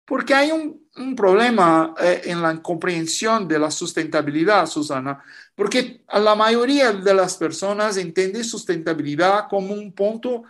Porque 0.05 0.33
hay 0.33 0.51
un, 0.51 0.83
un 0.97 1.15
problema 1.15 1.95
eh, 1.99 2.21
en 2.25 2.41
la 2.41 2.61
comprensión 2.61 3.47
de 3.47 3.57
la 3.57 3.71
sustentabilidad, 3.71 4.65
Susana, 4.65 5.23
porque 5.55 6.03
la 6.11 6.35
mayoría 6.35 6.91
de 6.91 7.13
las 7.13 7.35
personas 7.37 7.97
entiende 7.97 8.43
sustentabilidad 8.43 9.47
como 9.49 9.73
un 9.73 9.91
punto 9.91 10.43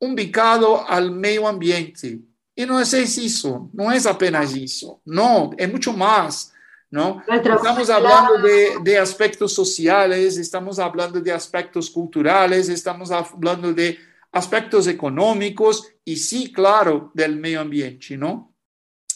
ubicado 0.00 0.88
al 0.88 1.10
medio 1.10 1.46
ambiente. 1.46 2.20
Y 2.54 2.66
no 2.66 2.80
es 2.80 2.92
eso, 2.92 3.70
no 3.72 3.90
es 3.90 4.06
apenas 4.06 4.54
eso, 4.54 5.00
no, 5.04 5.52
es 5.56 5.70
mucho 5.70 5.92
más. 5.92 6.52
¿no? 6.90 7.22
Estamos 7.26 7.88
hablando 7.88 8.38
de, 8.38 8.76
de, 8.82 8.98
aspectos 8.98 9.54
sociales, 9.54 10.36
estamos 10.36 10.78
hablando 10.78 11.20
de 11.20 11.32
aspectos 11.32 11.88
culturales, 11.88 12.68
estamos 12.68 13.10
hablando 13.10 13.72
de 13.72 13.98
aspectos 14.32 14.86
económicos 14.86 15.86
y 16.04 16.16
sí, 16.16 16.52
claro, 16.52 17.10
del 17.14 17.36
medio 17.36 17.60
ambiente, 17.60 18.16
¿no? 18.16 18.54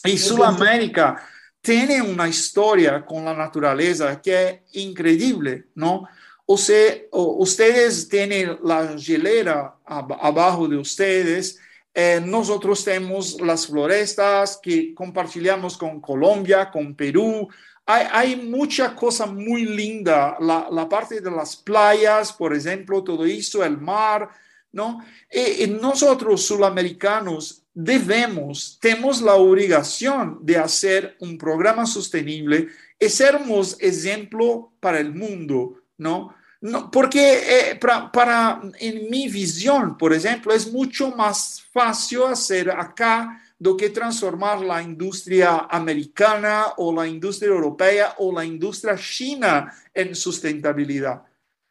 Y 0.03 0.17
Sudamérica 0.17 1.21
tiene 1.59 2.01
una 2.01 2.29
historia 2.29 3.03
con 3.03 3.25
la 3.25 3.33
naturaleza 3.33 4.21
que 4.21 4.47
es 4.47 4.83
increíble, 4.83 5.65
¿no? 5.75 6.07
O 6.45 6.57
sea, 6.57 6.95
ustedes 7.11 8.07
tienen 8.07 8.57
la 8.63 8.97
gelera 8.97 9.75
abajo 9.85 10.67
de 10.67 10.77
ustedes, 10.77 11.59
eh, 11.93 12.21
nosotros 12.23 12.85
tenemos 12.85 13.41
las 13.41 13.67
florestas 13.67 14.59
que 14.61 14.93
compartilhamos 14.93 15.77
con 15.77 15.99
Colombia, 15.99 16.69
con 16.71 16.95
Perú, 16.95 17.49
hay, 17.85 18.07
hay 18.11 18.35
mucha 18.35 18.95
cosa 18.95 19.25
muy 19.25 19.65
linda, 19.65 20.37
la, 20.39 20.67
la, 20.71 20.87
parte 20.87 21.19
de 21.19 21.31
las 21.31 21.55
playas, 21.55 22.31
por 22.31 22.55
ejemplo, 22.55 23.03
todo 23.03 23.25
eso, 23.25 23.63
el 23.63 23.77
mar, 23.77 24.29
¿no? 24.71 25.03
Y, 25.31 25.63
y 25.63 25.67
nosotros, 25.67 26.45
sudamericanos, 26.45 27.63
debemos, 27.73 28.79
tenemos 28.81 29.21
la 29.21 29.35
obligación 29.35 30.39
de 30.41 30.57
hacer 30.57 31.15
un 31.19 31.37
programa 31.37 31.85
sostenible 31.85 32.69
y 32.99 33.07
sermos 33.07 33.77
ejemplo 33.79 34.71
para 34.79 34.99
el 34.99 35.13
mundo, 35.13 35.81
¿no? 35.97 36.33
no 36.61 36.89
porque 36.89 37.69
eh, 37.69 37.75
para, 37.75 38.11
para, 38.11 38.61
en 38.79 39.09
mi 39.11 39.29
visión, 39.29 39.95
por 39.95 40.11
ejemplo, 40.11 40.51
es 40.53 40.71
mucho 40.71 41.11
más 41.11 41.63
fácil 41.71 42.23
hacer 42.23 42.71
acá 42.71 43.43
do 43.59 43.75
que 43.77 43.89
transformar 43.89 44.61
la 44.61 44.81
industria 44.81 45.67
americana 45.69 46.73
o 46.77 46.93
la 46.93 47.07
industria 47.07 47.49
europea 47.49 48.15
o 48.17 48.31
la 48.31 48.45
industria 48.45 48.95
china 48.95 49.73
en 49.93 50.15
sustentabilidad. 50.15 51.23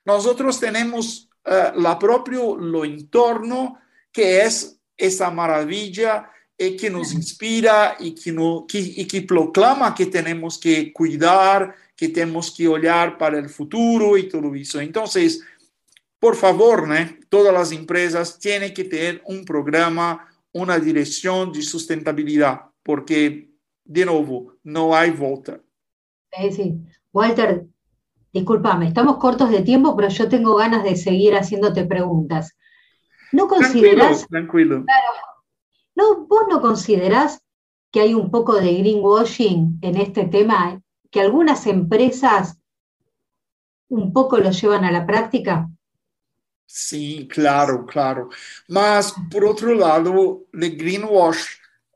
Nosotros 0.04 0.58
tenemos 0.58 1.28
uh, 1.46 1.80
la 1.80 1.98
propio 1.98 2.56
lo 2.56 2.84
entorno 2.84 3.78
que 4.12 4.42
es 4.42 4.78
esa 4.96 5.30
maravilla 5.30 6.30
y 6.58 6.76
que 6.76 6.88
nos 6.88 7.12
inspira 7.12 7.96
y 7.98 8.14
que, 8.14 8.32
no, 8.32 8.64
que, 8.66 8.78
y 8.78 9.06
que 9.06 9.22
proclama 9.22 9.94
que 9.94 10.06
tenemos 10.06 10.58
que 10.58 10.92
cuidar, 10.92 11.74
que 11.94 12.08
tenemos 12.08 12.50
que 12.50 12.66
olhar 12.66 13.18
para 13.18 13.38
el 13.38 13.48
futuro 13.48 14.16
y 14.16 14.28
todo 14.28 14.54
eso. 14.54 14.80
Entonces, 14.80 15.42
por 16.18 16.34
favor, 16.34 16.88
¿no? 16.88 16.94
todas 17.28 17.52
las 17.52 17.72
empresas 17.72 18.38
tienen 18.38 18.72
que 18.72 18.84
tener 18.84 19.22
un 19.26 19.44
programa, 19.44 20.28
una 20.52 20.78
dirección 20.78 21.52
de 21.52 21.60
sustentabilidad, 21.62 22.62
porque, 22.82 23.50
de 23.84 24.06
nuevo, 24.06 24.54
no 24.64 24.96
hay 24.96 25.10
vuelta. 25.10 25.60
Sí, 26.32 26.52
sí. 26.52 26.74
Walter, 27.12 27.66
discúlpame, 28.36 28.88
estamos 28.88 29.16
cortos 29.16 29.50
de 29.50 29.62
tiempo, 29.62 29.96
pero 29.96 30.08
yo 30.08 30.28
tengo 30.28 30.56
ganas 30.56 30.84
de 30.84 30.96
seguir 30.96 31.34
haciéndote 31.34 31.84
preguntas. 31.84 32.54
¿No 33.32 33.48
consideras... 33.48 34.26
Tranquilo, 34.28 34.84
tranquilo. 34.84 34.84
¿no, 35.94 36.26
¿Vos 36.26 36.42
no 36.50 36.60
considerás 36.60 37.40
que 37.90 38.00
hay 38.00 38.12
un 38.12 38.30
poco 38.30 38.56
de 38.56 38.74
greenwashing 38.74 39.78
en 39.80 39.96
este 39.96 40.24
tema, 40.24 40.82
que 41.10 41.20
algunas 41.20 41.66
empresas 41.66 42.58
un 43.88 44.12
poco 44.12 44.36
lo 44.36 44.50
llevan 44.50 44.84
a 44.84 44.92
la 44.92 45.06
práctica? 45.06 45.70
Sí, 46.66 47.26
claro, 47.28 47.86
claro. 47.86 48.28
Mas, 48.68 49.14
por 49.30 49.46
otro 49.46 49.74
lado, 49.74 50.44
el 50.52 50.76
greenwash 50.76 51.42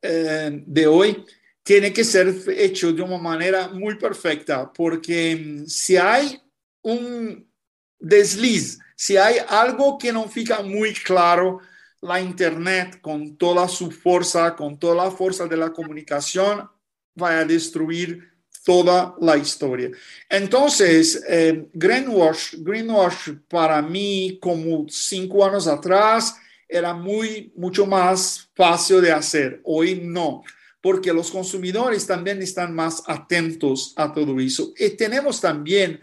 eh, 0.00 0.62
de 0.66 0.86
hoy 0.86 1.26
tiene 1.62 1.92
que 1.92 2.04
ser 2.04 2.34
hecho 2.48 2.92
de 2.92 3.02
una 3.02 3.18
manera 3.18 3.68
muy 3.68 3.96
perfecta, 3.96 4.72
porque 4.72 5.36
mm, 5.36 5.66
si 5.66 5.96
hay 5.96 6.40
un 6.82 7.48
desliz, 7.98 8.78
si 8.96 9.16
hay 9.16 9.36
algo 9.48 9.98
que 9.98 10.12
no 10.12 10.28
fica 10.28 10.62
muy 10.62 10.94
claro, 10.94 11.60
la 12.02 12.20
Internet 12.20 13.00
con 13.00 13.36
toda 13.36 13.68
su 13.68 13.90
fuerza, 13.90 14.56
con 14.56 14.78
toda 14.78 15.04
la 15.04 15.10
fuerza 15.10 15.46
de 15.46 15.56
la 15.56 15.70
comunicación, 15.70 16.68
va 17.20 17.38
a 17.38 17.44
destruir 17.44 18.30
toda 18.64 19.14
la 19.20 19.36
historia. 19.36 19.90
Entonces, 20.28 21.22
eh, 21.28 21.68
greenwash, 21.72 22.56
greenwash 22.58 23.32
para 23.48 23.82
mí 23.82 24.38
como 24.40 24.86
cinco 24.88 25.44
años 25.44 25.66
atrás 25.66 26.36
era 26.68 26.94
muy, 26.94 27.52
mucho 27.56 27.84
más 27.86 28.48
fácil 28.54 29.00
de 29.00 29.12
hacer. 29.12 29.60
Hoy 29.64 30.00
no, 30.02 30.42
porque 30.80 31.12
los 31.12 31.30
consumidores 31.30 32.06
también 32.06 32.40
están 32.42 32.74
más 32.74 33.02
atentos 33.06 33.92
a 33.96 34.12
todo 34.12 34.38
eso. 34.40 34.72
Y 34.78 34.90
tenemos 34.90 35.40
también, 35.40 36.00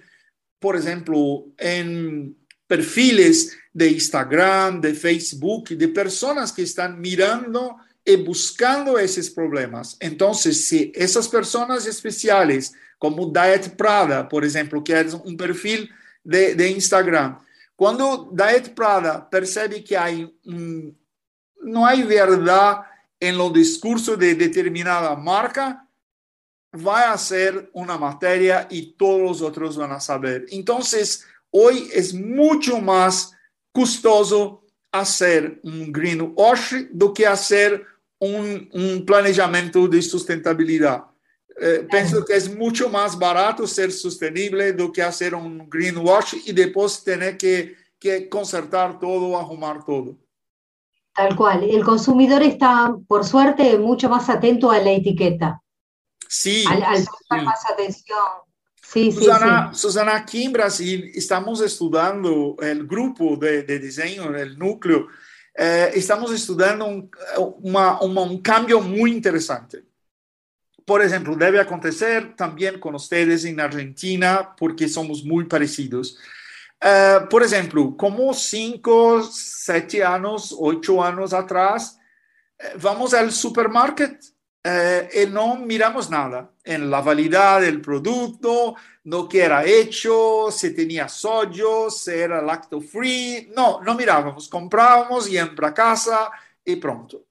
por 0.59 0.75
ejemplo, 0.75 1.45
en 1.57 2.37
perfiles 2.67 3.57
de 3.73 3.91
Instagram, 3.91 4.81
de 4.81 4.93
Facebook, 4.93 5.69
de 5.69 5.87
personas 5.87 6.51
que 6.51 6.63
están 6.63 6.99
mirando 6.99 7.77
y 8.03 8.15
buscando 8.17 8.99
esos 8.99 9.29
problemas. 9.29 9.97
Entonces, 9.99 10.67
si 10.67 10.91
esas 10.93 11.27
personas 11.27 11.85
especiales, 11.87 12.73
como 12.99 13.31
Diet 13.31 13.75
Prada, 13.75 14.27
por 14.27 14.45
ejemplo, 14.45 14.83
que 14.83 14.99
es 14.99 15.13
un 15.13 15.37
perfil 15.37 15.89
de, 16.23 16.69
Instagram, 16.69 17.39
cuando 17.75 18.31
Diet 18.33 18.73
Prada 18.73 19.29
percebe 19.29 19.83
que 19.83 19.97
hay 19.97 20.33
no 21.61 21.85
hay 21.85 22.03
verdad 22.03 22.81
en 23.19 23.37
los 23.37 23.51
discursos 23.53 24.17
de 24.17 24.35
determinada 24.35 25.15
marca, 25.15 25.87
va 26.75 27.09
a 27.09 27.13
hacer 27.13 27.69
una 27.73 27.97
materia 27.97 28.67
y 28.69 28.93
todos 28.93 29.21
los 29.21 29.41
otros 29.41 29.77
van 29.77 29.91
a 29.91 29.99
saber. 29.99 30.45
Entonces, 30.49 31.25
hoy 31.49 31.89
es 31.93 32.13
mucho 32.13 32.79
más 32.79 33.33
costoso 33.71 34.63
hacer 34.91 35.59
un 35.63 35.91
greenwash 35.91 36.87
do 36.91 37.13
que 37.13 37.25
hacer 37.25 37.85
un, 38.19 38.69
un 38.73 39.05
planejamento 39.05 39.87
de 39.87 40.01
sustentabilidad. 40.01 41.05
Eh, 41.59 41.87
pienso 41.89 42.23
que 42.23 42.35
es 42.35 42.55
mucho 42.55 42.87
más 42.89 43.17
barato 43.17 43.65
ser 43.65 43.91
sostenible 43.91 44.73
do 44.73 44.91
que 44.91 45.01
hacer 45.01 45.33
un 45.33 45.67
greenwash 45.69 46.35
y 46.45 46.53
después 46.53 47.03
tener 47.03 47.37
que, 47.37 47.75
que 47.99 48.29
concertar 48.29 48.99
todo, 48.99 49.37
arrumar 49.37 49.83
todo. 49.83 50.15
Tal 51.17 51.35
cual. 51.35 51.63
El 51.63 51.83
consumidor 51.83 52.43
está, 52.43 52.95
por 53.07 53.25
suerte, 53.25 53.79
mucho 53.79 54.07
más 54.07 54.29
atento 54.29 54.69
a 54.69 54.77
la 54.77 54.91
etiqueta. 54.91 55.63
Sí. 56.29 56.63
Al, 56.69 56.83
al 56.83 56.93
prestar 56.93 57.39
sí. 57.39 57.45
más 57.45 57.71
atención. 57.71 58.19
Sí, 58.83 59.11
Susana, 59.11 59.71
sí. 59.73 59.79
Susana, 59.79 60.15
aquí 60.15 60.43
en 60.43 60.53
Brasil 60.53 61.11
estamos 61.15 61.59
estudiando 61.61 62.55
el 62.61 62.85
grupo 62.85 63.35
de, 63.35 63.63
de 63.63 63.79
diseño, 63.79 64.33
el 64.35 64.59
núcleo, 64.59 65.07
eh, 65.55 65.89
estamos 65.95 66.31
estudiando 66.31 66.85
un, 66.85 67.09
un 67.63 68.41
cambio 68.43 68.79
muy 68.79 69.11
interesante. 69.11 69.83
Por 70.85 71.01
ejemplo, 71.01 71.35
debe 71.35 71.59
acontecer 71.59 72.35
también 72.35 72.79
con 72.79 72.93
ustedes 72.93 73.43
en 73.43 73.59
Argentina 73.59 74.55
porque 74.55 74.87
somos 74.87 75.23
muy 75.23 75.45
parecidos. 75.45 76.19
Uh, 76.83 77.27
por 77.27 77.41
exemplo, 77.41 77.93
como 77.93 78.31
cinco, 78.33 79.23
sete 79.23 79.99
anos, 80.01 80.51
oito 80.51 81.01
anos 81.01 81.33
atrás, 81.33 81.97
vamos 82.75 83.13
ao 83.13 83.29
supermarket 83.31 84.13
uh, 84.13 85.09
e 85.11 85.25
não 85.25 85.57
miramos 85.57 86.07
nada 86.07 86.49
em 86.65 86.77
la 86.77 87.01
validade 87.01 87.71
do 87.71 87.79
produto, 87.79 88.75
no 89.03 89.27
que 89.27 89.39
era 89.39 89.67
hecho, 89.67 90.51
se 90.51 90.73
tinha 90.73 91.07
sódio, 91.07 91.89
se 91.89 92.15
era 92.15 92.41
lacto 92.41 92.81
free, 92.81 93.49
não, 93.55 93.81
não 93.81 93.95
mirávamos, 93.95 94.47
comprávamos, 94.47 95.27
íamos 95.27 95.55
para 95.55 95.71
casa 95.71 96.29
e 96.65 96.75
pronto. 96.75 97.23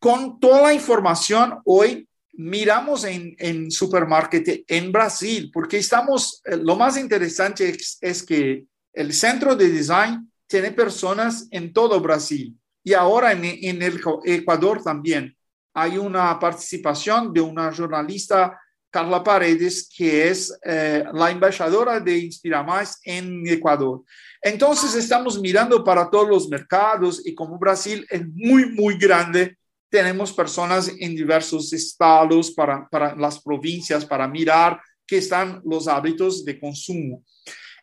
Com 0.00 0.30
toda 0.30 0.66
a 0.68 0.74
informação, 0.74 1.62
hoje 1.64 2.06
miramos 2.36 3.04
em, 3.04 3.36
em 3.38 3.70
supermarket 3.70 4.64
em 4.68 4.90
Brasil, 4.90 5.50
porque 5.52 5.78
estamos, 5.78 6.42
lo 6.58 6.76
mais 6.76 6.96
interessante 6.96 7.62
é, 7.62 8.08
é 8.10 8.12
que 8.12 8.66
el 8.94 9.12
centro 9.12 9.56
de 9.56 9.68
design 9.68 10.30
tiene 10.46 10.70
personas 10.70 11.48
en 11.50 11.72
todo 11.72 12.00
Brasil 12.00 12.56
y 12.82 12.92
ahora 12.92 13.32
en, 13.32 13.44
el 13.44 14.00
Ecuador 14.24 14.82
también. 14.82 15.36
Hay 15.74 15.98
una 15.98 16.38
participación 16.38 17.32
de 17.32 17.40
una 17.40 17.72
jornalista, 17.72 18.60
Carla 18.90 19.24
Paredes, 19.24 19.88
que 19.96 20.28
es 20.28 20.56
eh, 20.62 21.02
la 21.12 21.30
embajadora 21.30 21.98
de 21.98 22.18
Inspira 22.18 22.62
Más 22.62 23.00
en 23.02 23.44
Ecuador. 23.48 24.02
Entonces 24.40 24.94
estamos 24.94 25.40
mirando 25.40 25.82
para 25.82 26.08
todos 26.08 26.28
los 26.28 26.48
mercados 26.48 27.26
y 27.26 27.34
como 27.34 27.58
Brasil 27.58 28.06
es 28.08 28.22
muy, 28.28 28.70
muy 28.70 28.96
grande, 28.96 29.56
tenemos 29.90 30.32
personas 30.32 30.92
en 30.98 31.16
diversos 31.16 31.72
estados 31.72 32.52
para, 32.52 32.88
para 32.88 33.16
las 33.16 33.40
provincias 33.40 34.04
para 34.04 34.28
mirar 34.28 34.80
qué 35.06 35.18
están 35.18 35.60
los 35.64 35.88
hábitos 35.88 36.44
de 36.44 36.58
consumo. 36.58 37.24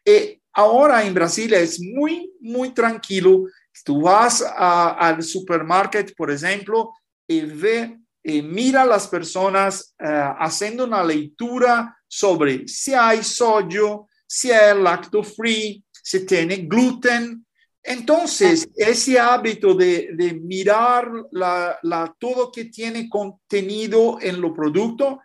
Y 0.06 0.41
Ahora 0.54 1.04
en 1.06 1.14
Brasil 1.14 1.54
es 1.54 1.80
muy, 1.80 2.32
muy 2.41 2.74
tranquilo. 2.74 3.45
Tú 3.84 4.02
vas 4.02 4.41
a, 4.41 4.91
al 4.91 5.24
supermarket, 5.24 6.14
por 6.16 6.30
ejemplo, 6.30 6.91
y 7.28 7.41
ve, 7.41 7.97
y 8.24 8.41
mira 8.41 8.82
a 8.82 8.86
las 8.86 9.08
personas 9.08 9.95
uh, 9.99 10.36
haciendo 10.39 10.86
una 10.86 11.04
lectura 11.04 11.97
sobre 12.08 12.68
si 12.68 12.93
hay 12.93 13.24
sodio, 13.24 14.08
si 14.28 14.52
es 14.52 14.76
lacto 14.76 15.24
free, 15.24 15.84
si 15.91 16.26
tiene 16.26 16.58
gluten. 16.58 17.45
Entonces, 17.84 18.70
ese 18.76 19.20
hábito 19.20 19.74
de, 19.74 20.10
de 20.14 20.34
mirar 20.34 21.10
la, 21.32 21.80
la, 21.82 22.14
todo 22.20 22.52
que 22.52 22.66
tiene 22.66 23.10
contenido 23.10 24.20
en 24.22 24.39
los 24.39 24.52
productos 24.52 25.16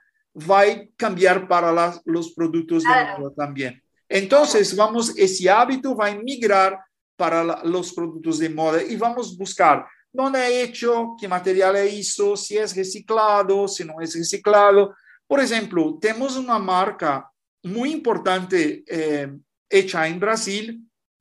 va 0.48 0.62
a 0.62 0.86
cambiar 0.96 1.48
para 1.48 1.72
las, 1.72 2.00
los 2.04 2.32
productos 2.32 2.82
de 2.82 3.30
también. 3.36 3.82
Entonces, 4.08 4.74
vamos, 4.76 5.16
ese 5.16 5.48
hábito 5.50 5.96
va 5.96 6.08
a 6.08 6.14
migrar 6.14 6.78
para 7.16 7.42
la, 7.42 7.62
los 7.64 7.92
productos 7.92 8.38
de 8.38 8.48
moda 8.48 8.82
y 8.82 8.96
vamos 8.96 9.32
a 9.32 9.38
buscar 9.38 9.86
dónde 10.12 10.38
ha 10.38 10.48
hecho, 10.48 11.14
qué 11.20 11.28
material 11.28 11.76
hizo, 11.88 12.36
si 12.36 12.56
es 12.56 12.74
reciclado, 12.74 13.68
si 13.68 13.84
no 13.84 14.00
es 14.00 14.14
reciclado, 14.14 14.94
Por 15.26 15.40
ejemplo, 15.40 15.98
tenemos 16.00 16.36
una 16.36 16.58
marca 16.58 17.28
muy 17.64 17.90
importante 17.92 18.84
eh, 18.86 19.28
hecha 19.68 20.06
en 20.06 20.20
Brasil 20.20 20.80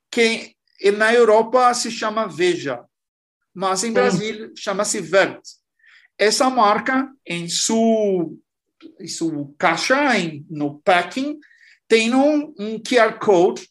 que 0.10 0.56
en 0.80 1.02
Europa 1.02 1.74
se 1.74 1.90
llama 1.90 2.28
Veja, 2.28 2.86
mas 3.54 3.84
en 3.84 3.94
Brasil 3.94 4.54
llama-se 4.54 5.02
Vert. 5.02 5.44
Esa 6.18 6.50
marca 6.50 7.12
en 7.24 7.50
su, 7.50 8.40
en 9.00 9.10
su 9.10 9.56
caixa, 9.58 10.18
en 10.18 10.46
no 10.50 10.80
packing, 10.80 11.42
tiene 11.88 12.16
un, 12.16 12.54
un 12.58 12.82
QR 12.82 13.20
code 13.20 13.62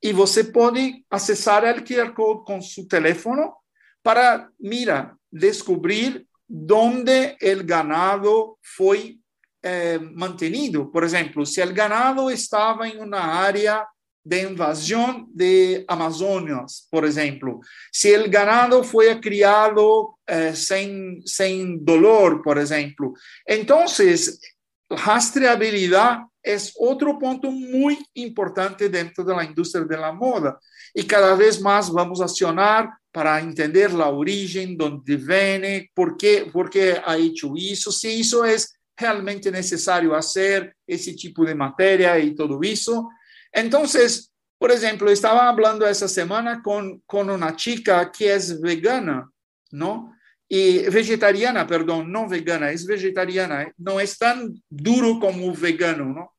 y 0.00 0.12
você 0.12 0.44
puede 0.44 1.04
accesar 1.10 1.64
el 1.64 1.84
QR 1.84 2.14
code 2.14 2.44
con 2.44 2.62
su 2.62 2.86
teléfono 2.86 3.64
para, 4.02 4.50
mira, 4.58 5.16
descubrir 5.30 6.26
dónde 6.46 7.36
el 7.40 7.64
ganado 7.64 8.58
fue 8.62 9.18
eh, 9.62 9.98
mantenido. 10.00 10.90
Por 10.90 11.04
ejemplo, 11.04 11.44
si 11.44 11.60
el 11.60 11.74
ganado 11.74 12.30
estaba 12.30 12.88
en 12.88 13.00
una 13.00 13.44
área 13.44 13.86
de 14.24 14.42
invasión 14.42 15.26
de 15.32 15.84
Amazonias, 15.88 16.86
por 16.90 17.04
ejemplo, 17.04 17.60
si 17.90 18.10
el 18.10 18.30
ganado 18.30 18.84
fue 18.84 19.20
criado 19.20 20.18
eh, 20.26 20.54
sin 20.54 21.84
dolor, 21.84 22.42
por 22.42 22.58
ejemplo, 22.58 23.14
entonces 23.44 24.40
rastreabilidad 24.88 26.20
es 26.54 26.74
otro 26.78 27.18
punto 27.18 27.50
muy 27.50 27.98
importante 28.14 28.88
dentro 28.88 29.22
de 29.24 29.34
la 29.34 29.44
industria 29.44 29.84
de 29.84 29.96
la 29.96 30.12
moda. 30.12 30.58
Y 30.94 31.04
cada 31.04 31.34
vez 31.34 31.60
más 31.60 31.92
vamos 31.92 32.20
a 32.20 32.24
accionar 32.24 32.90
para 33.12 33.38
entender 33.40 33.92
la 33.92 34.08
origen, 34.08 34.76
dónde 34.76 35.16
viene, 35.16 35.90
por 35.94 36.16
qué, 36.16 36.48
por 36.52 36.70
qué 36.70 37.00
ha 37.04 37.16
hecho 37.16 37.52
eso, 37.56 37.92
si 37.92 38.20
eso 38.20 38.44
es 38.44 38.78
realmente 38.96 39.50
necesario 39.50 40.14
hacer 40.14 40.74
ese 40.86 41.14
tipo 41.14 41.44
de 41.44 41.54
materia 41.54 42.18
y 42.18 42.34
todo 42.34 42.58
eso. 42.62 43.08
Entonces, 43.52 44.32
por 44.58 44.72
ejemplo, 44.72 45.10
estaba 45.10 45.48
hablando 45.48 45.86
esa 45.86 46.08
semana 46.08 46.62
con, 46.62 47.00
con 47.06 47.30
una 47.30 47.54
chica 47.54 48.10
que 48.10 48.34
es 48.34 48.60
vegana, 48.60 49.30
¿no? 49.70 50.14
Y 50.48 50.88
vegetariana, 50.88 51.66
perdón, 51.66 52.10
no 52.10 52.26
vegana, 52.26 52.70
es 52.70 52.86
vegetariana, 52.86 53.64
¿eh? 53.64 53.72
no 53.76 54.00
es 54.00 54.16
tan 54.16 54.54
duro 54.68 55.20
como 55.20 55.54
vegano, 55.54 56.06
¿no? 56.06 56.32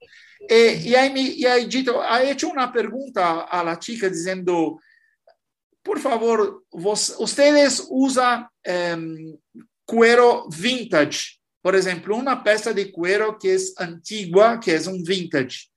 Eh, 0.52 0.82
y, 0.84 0.96
ahí, 0.96 1.36
y 1.38 1.46
ahí 1.46 1.70
Gito, 1.70 2.02
ha 2.02 2.24
hecho 2.24 2.50
una 2.50 2.74
pregunta 2.74 3.42
a 3.42 3.64
la 3.64 3.78
chica 3.78 4.10
diciendo, 4.10 4.82
por 5.84 6.00
favor, 6.00 6.66
vos, 6.72 7.16
ustedes 7.20 7.86
usan 7.88 8.48
um, 8.66 9.38
cuero 9.86 10.48
vintage, 10.50 11.40
por 11.62 11.76
ejemplo, 11.76 12.16
una 12.16 12.44
pieza 12.44 12.74
de 12.74 12.92
cuero 12.92 13.38
que 13.38 13.54
es 13.54 13.80
antigua, 13.80 14.60
que 14.60 14.74
es 14.74 14.88
un 14.88 15.04
vintage. 15.04 15.70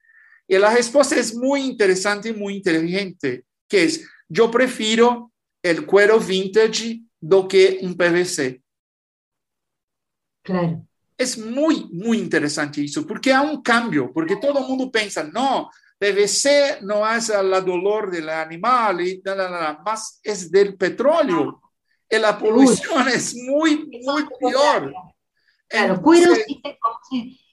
Y 0.48 0.56
la 0.56 0.74
respuesta 0.74 1.16
es 1.16 1.34
muy 1.34 1.60
interesante 1.60 2.30
y 2.30 2.32
muy 2.32 2.56
inteligente, 2.56 3.44
que 3.68 3.84
es, 3.84 4.08
yo 4.26 4.50
prefiero 4.50 5.32
el 5.62 5.84
cuero 5.84 6.18
vintage 6.18 7.02
do 7.20 7.46
que 7.46 7.78
un 7.82 7.94
PVC. 7.94 8.62
Claro. 10.42 10.86
Es 11.22 11.38
muy, 11.38 11.88
muy 11.92 12.18
interesante 12.18 12.84
eso, 12.84 13.06
porque 13.06 13.32
hay 13.32 13.46
un 13.46 13.62
cambio, 13.62 14.10
porque 14.12 14.36
todo 14.36 14.58
el 14.58 14.66
mundo 14.66 14.90
piensa, 14.90 15.22
no, 15.22 15.70
PVC 15.98 16.82
no 16.82 17.08
es 17.08 17.28
la 17.28 17.60
dolor 17.60 18.10
del 18.10 18.28
animal, 18.28 19.00
y 19.00 19.22
más 19.84 20.18
es 20.22 20.50
del 20.50 20.76
petróleo. 20.76 21.60
Y 22.10 22.18
la 22.18 22.36
polución 22.36 23.08
es 23.08 23.36
muy, 23.36 23.88
muy 24.04 24.24
peor. 24.40 24.92
Claro, 25.68 26.02
cuero 26.02 26.34
sintético, 26.34 27.00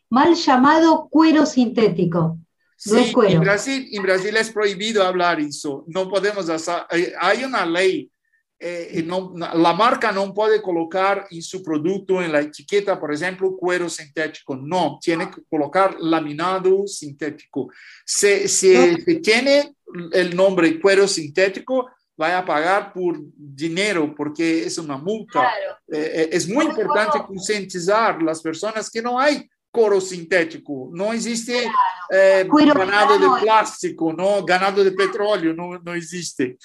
mal 0.09 0.33
llamado 0.33 1.07
cuero 1.09 1.45
sintético. 1.45 2.39
No 2.85 2.95
sí, 2.95 2.99
es 2.99 3.13
cuero. 3.13 3.33
En 3.35 3.41
Brasil, 3.41 3.87
en 3.91 4.01
Brasil 4.01 4.35
es 4.35 4.49
prohibido 4.49 5.05
hablar 5.05 5.39
eso. 5.39 5.85
No 5.87 6.09
podemos 6.09 6.49
hacer, 6.49 6.87
hay 7.19 7.43
una 7.43 7.65
ley 7.65 8.11
eh, 8.59 9.03
no, 9.05 9.33
la 9.35 9.73
marca 9.73 10.11
no 10.11 10.33
puede 10.33 10.61
colocar 10.61 11.27
en 11.31 11.41
su 11.41 11.63
producto, 11.63 12.21
en 12.21 12.31
la 12.31 12.41
etiqueta, 12.41 12.99
por 12.99 13.13
ejemplo, 13.13 13.55
cuero 13.55 13.89
sintético. 13.89 14.55
No, 14.55 14.99
tiene 15.01 15.31
que 15.31 15.41
colocar 15.49 15.95
laminado 15.99 16.85
sintético. 16.85 17.71
Si, 18.05 18.47
si 18.47 19.21
tiene 19.21 19.75
el 20.11 20.35
nombre 20.35 20.79
cuero 20.79 21.07
sintético, 21.07 21.89
va 22.19 22.37
a 22.37 22.45
pagar 22.45 22.91
por 22.91 23.17
dinero 23.33 24.13
porque 24.13 24.65
es 24.65 24.77
una 24.77 24.97
multa. 24.97 25.51
Eh, 25.87 26.11
eh, 26.13 26.29
es 26.33 26.47
muy 26.49 26.65
importante 26.65 27.19
concientizar 27.25 28.21
las 28.21 28.41
personas 28.41 28.89
que 28.89 29.01
no 29.01 29.17
hay 29.17 29.49
coro 29.71 30.01
sintético, 30.01 30.89
no 30.91 31.13
existe 31.13 31.69
eh, 32.09 32.47
ganado 32.49 33.19
de 33.19 33.41
plástico, 33.41 34.11
no 34.13 34.43
ganado 34.43 34.83
de 34.83 34.91
petróleo, 34.91 35.53
no, 35.53 35.77
no 35.79 35.93
existe. 35.93 36.57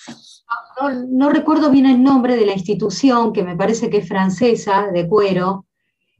No, 0.80 0.90
no, 1.11 1.30
recuerdo 1.30 1.70
bien 1.70 1.86
el 1.86 2.02
nombre 2.02 2.36
de 2.36 2.46
la 2.46 2.52
institución, 2.52 3.32
que 3.32 3.42
me 3.42 3.57
parece 3.57 3.90
que 3.90 3.98
es 3.98 4.09
francesa, 4.09 4.88
de 4.92 5.07
cuero, 5.07 5.66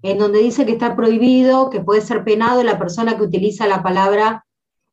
en 0.03 0.19
donde 0.19 0.41
dice 0.41 0.67
que 0.67 0.73
está 0.73 0.95
prohibido, 0.95 1.71
que 1.71 1.81
puede 1.81 2.03
ser 2.03 2.23
penado 2.23 2.63
la 2.63 2.79
persona 2.79 3.17
que 3.17 3.23
utiliza 3.23 3.67
la 3.67 3.83
palabra 3.83 4.45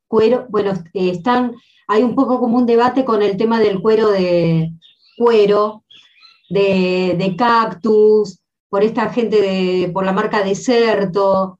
cuero. 0.07 0.45
Bueno, 0.49 0.71
eh, 0.93 1.09
están, 1.09 1.53
hay 1.87 2.03
un 2.03 2.15
poco 2.15 2.39
como 2.39 2.57
un 2.57 2.65
debate 2.65 3.03
con 3.03 3.21
el 3.21 3.35
tema 3.35 3.59
del 3.59 3.81
cuero 3.81 4.09
de 4.09 4.71
cuero, 5.17 5.83
de, 6.49 7.15
de 7.17 7.35
cactus, 7.35 8.39
por 8.69 8.83
esta 8.83 9.09
gente 9.09 9.41
de, 9.41 9.89
por 9.93 10.05
la 10.05 10.13
marca 10.13 10.43
Deserto, 10.43 11.59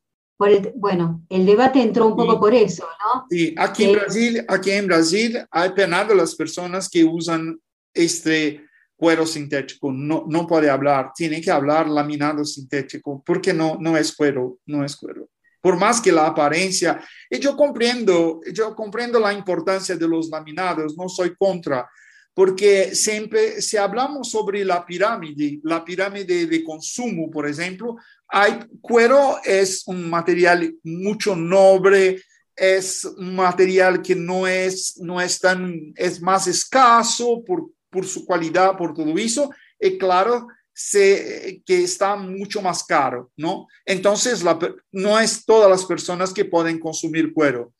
bueno, 0.75 1.25
el 1.29 1.45
debate 1.45 1.81
entró 1.81 2.07
un 2.07 2.15
poco 2.15 2.39
por 2.39 2.53
eso, 2.53 2.87
¿no? 2.99 3.25
Sí, 3.29 3.53
aquí, 3.57 3.83
en 3.85 3.89
eh, 3.89 3.95
Brasil, 3.95 4.45
aquí 4.47 4.71
en 4.71 4.87
Brasil 4.87 5.45
hay 5.49 5.71
penado 5.71 6.13
a 6.13 6.17
las 6.17 6.35
personas 6.35 6.89
que 6.89 7.03
usan 7.03 7.59
este 7.93 8.65
cuero 8.95 9.25
sintético. 9.25 9.91
No, 9.91 10.25
no 10.27 10.45
puede 10.45 10.69
hablar, 10.69 11.11
tiene 11.15 11.41
que 11.41 11.49
hablar 11.49 11.89
laminado 11.89 12.45
sintético, 12.45 13.23
porque 13.25 13.53
no, 13.53 13.77
no 13.79 13.97
es 13.97 14.15
cuero, 14.15 14.59
no 14.67 14.85
es 14.85 14.95
cuero. 14.95 15.29
Por 15.59 15.77
más 15.77 15.99
que 16.01 16.11
la 16.11 16.27
apariencia, 16.27 16.99
y 17.29 17.39
yo 17.39 17.55
comprendo, 17.55 18.41
yo 18.51 18.75
comprendo 18.75 19.19
la 19.19 19.33
importancia 19.33 19.95
de 19.95 20.07
los 20.07 20.29
laminados, 20.29 20.95
no 20.97 21.09
soy 21.09 21.35
contra, 21.35 21.89
porque 22.33 22.95
siempre, 22.95 23.61
si 23.61 23.77
hablamos 23.77 24.31
sobre 24.31 24.63
la 24.63 24.85
pirámide, 24.85 25.59
la 25.63 25.83
pirámide 25.83 26.47
de 26.47 26.63
consumo, 26.63 27.29
por 27.29 27.47
ejemplo, 27.47 27.97
hay, 28.27 28.59
cuero 28.79 29.39
es 29.43 29.83
un 29.87 30.09
material 30.09 30.73
mucho 30.83 31.35
noble, 31.35 32.21
es 32.55 33.03
un 33.05 33.35
material 33.35 34.01
que 34.01 34.15
no 34.15 34.47
es, 34.47 34.97
no 34.99 35.19
es 35.19 35.39
tan, 35.39 35.93
es 35.95 36.21
más 36.21 36.47
escaso 36.47 37.43
por, 37.45 37.69
por 37.89 38.05
su 38.05 38.25
calidad, 38.25 38.77
por 38.77 38.93
todo 38.93 39.17
eso, 39.17 39.49
y 39.79 39.97
claro, 39.97 40.47
se, 40.73 41.61
que 41.65 41.83
está 41.83 42.15
mucho 42.15 42.61
más 42.61 42.83
caro, 42.83 43.31
¿no? 43.35 43.67
Entonces, 43.85 44.43
la, 44.43 44.57
no 44.91 45.19
es 45.19 45.45
todas 45.45 45.69
las 45.69 45.85
personas 45.85 46.33
que 46.33 46.45
pueden 46.45 46.79
consumir 46.79 47.33
cuero. 47.33 47.73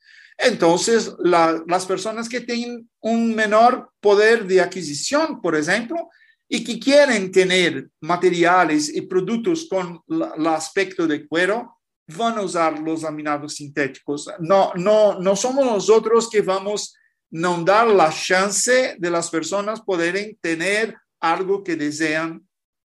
Entonces, 0.44 1.14
las 1.20 1.86
personas 1.86 2.28
que 2.28 2.42
tienen 2.42 2.90
un 3.00 3.36
menor 3.36 3.92
poder 4.00 4.48
de 4.48 4.62
adquisición, 4.62 5.42
por 5.42 5.56
ejemplo, 5.56 6.10
y 6.48 6.64
que 6.64 6.80
quieren 6.80 7.32
tener 7.32 7.90
materiales 8.02 8.94
y 8.94 9.02
productos 9.02 9.68
con 9.70 10.02
el 10.08 10.48
aspecto 10.48 11.08
de 11.08 11.28
cuero, 11.28 11.78
van 12.08 12.38
a 12.38 12.42
usar 12.42 12.80
los 12.80 13.04
laminados 13.04 13.56
sintéticos. 13.56 14.30
No, 14.40 14.74
no, 14.76 15.20
no 15.20 15.36
somos 15.36 15.66
nosotros 15.66 16.30
que 16.30 16.42
vamos 16.42 16.94
a 16.96 17.00
no 17.32 17.64
dar 17.64 17.88
la 17.88 18.12
chance 18.12 18.96
de 18.98 19.10
las 19.10 19.30
personas 19.30 19.80
poderem 19.82 20.36
tener 20.42 20.96
algo 21.22 21.64
que 21.64 21.78
desean 21.78 22.46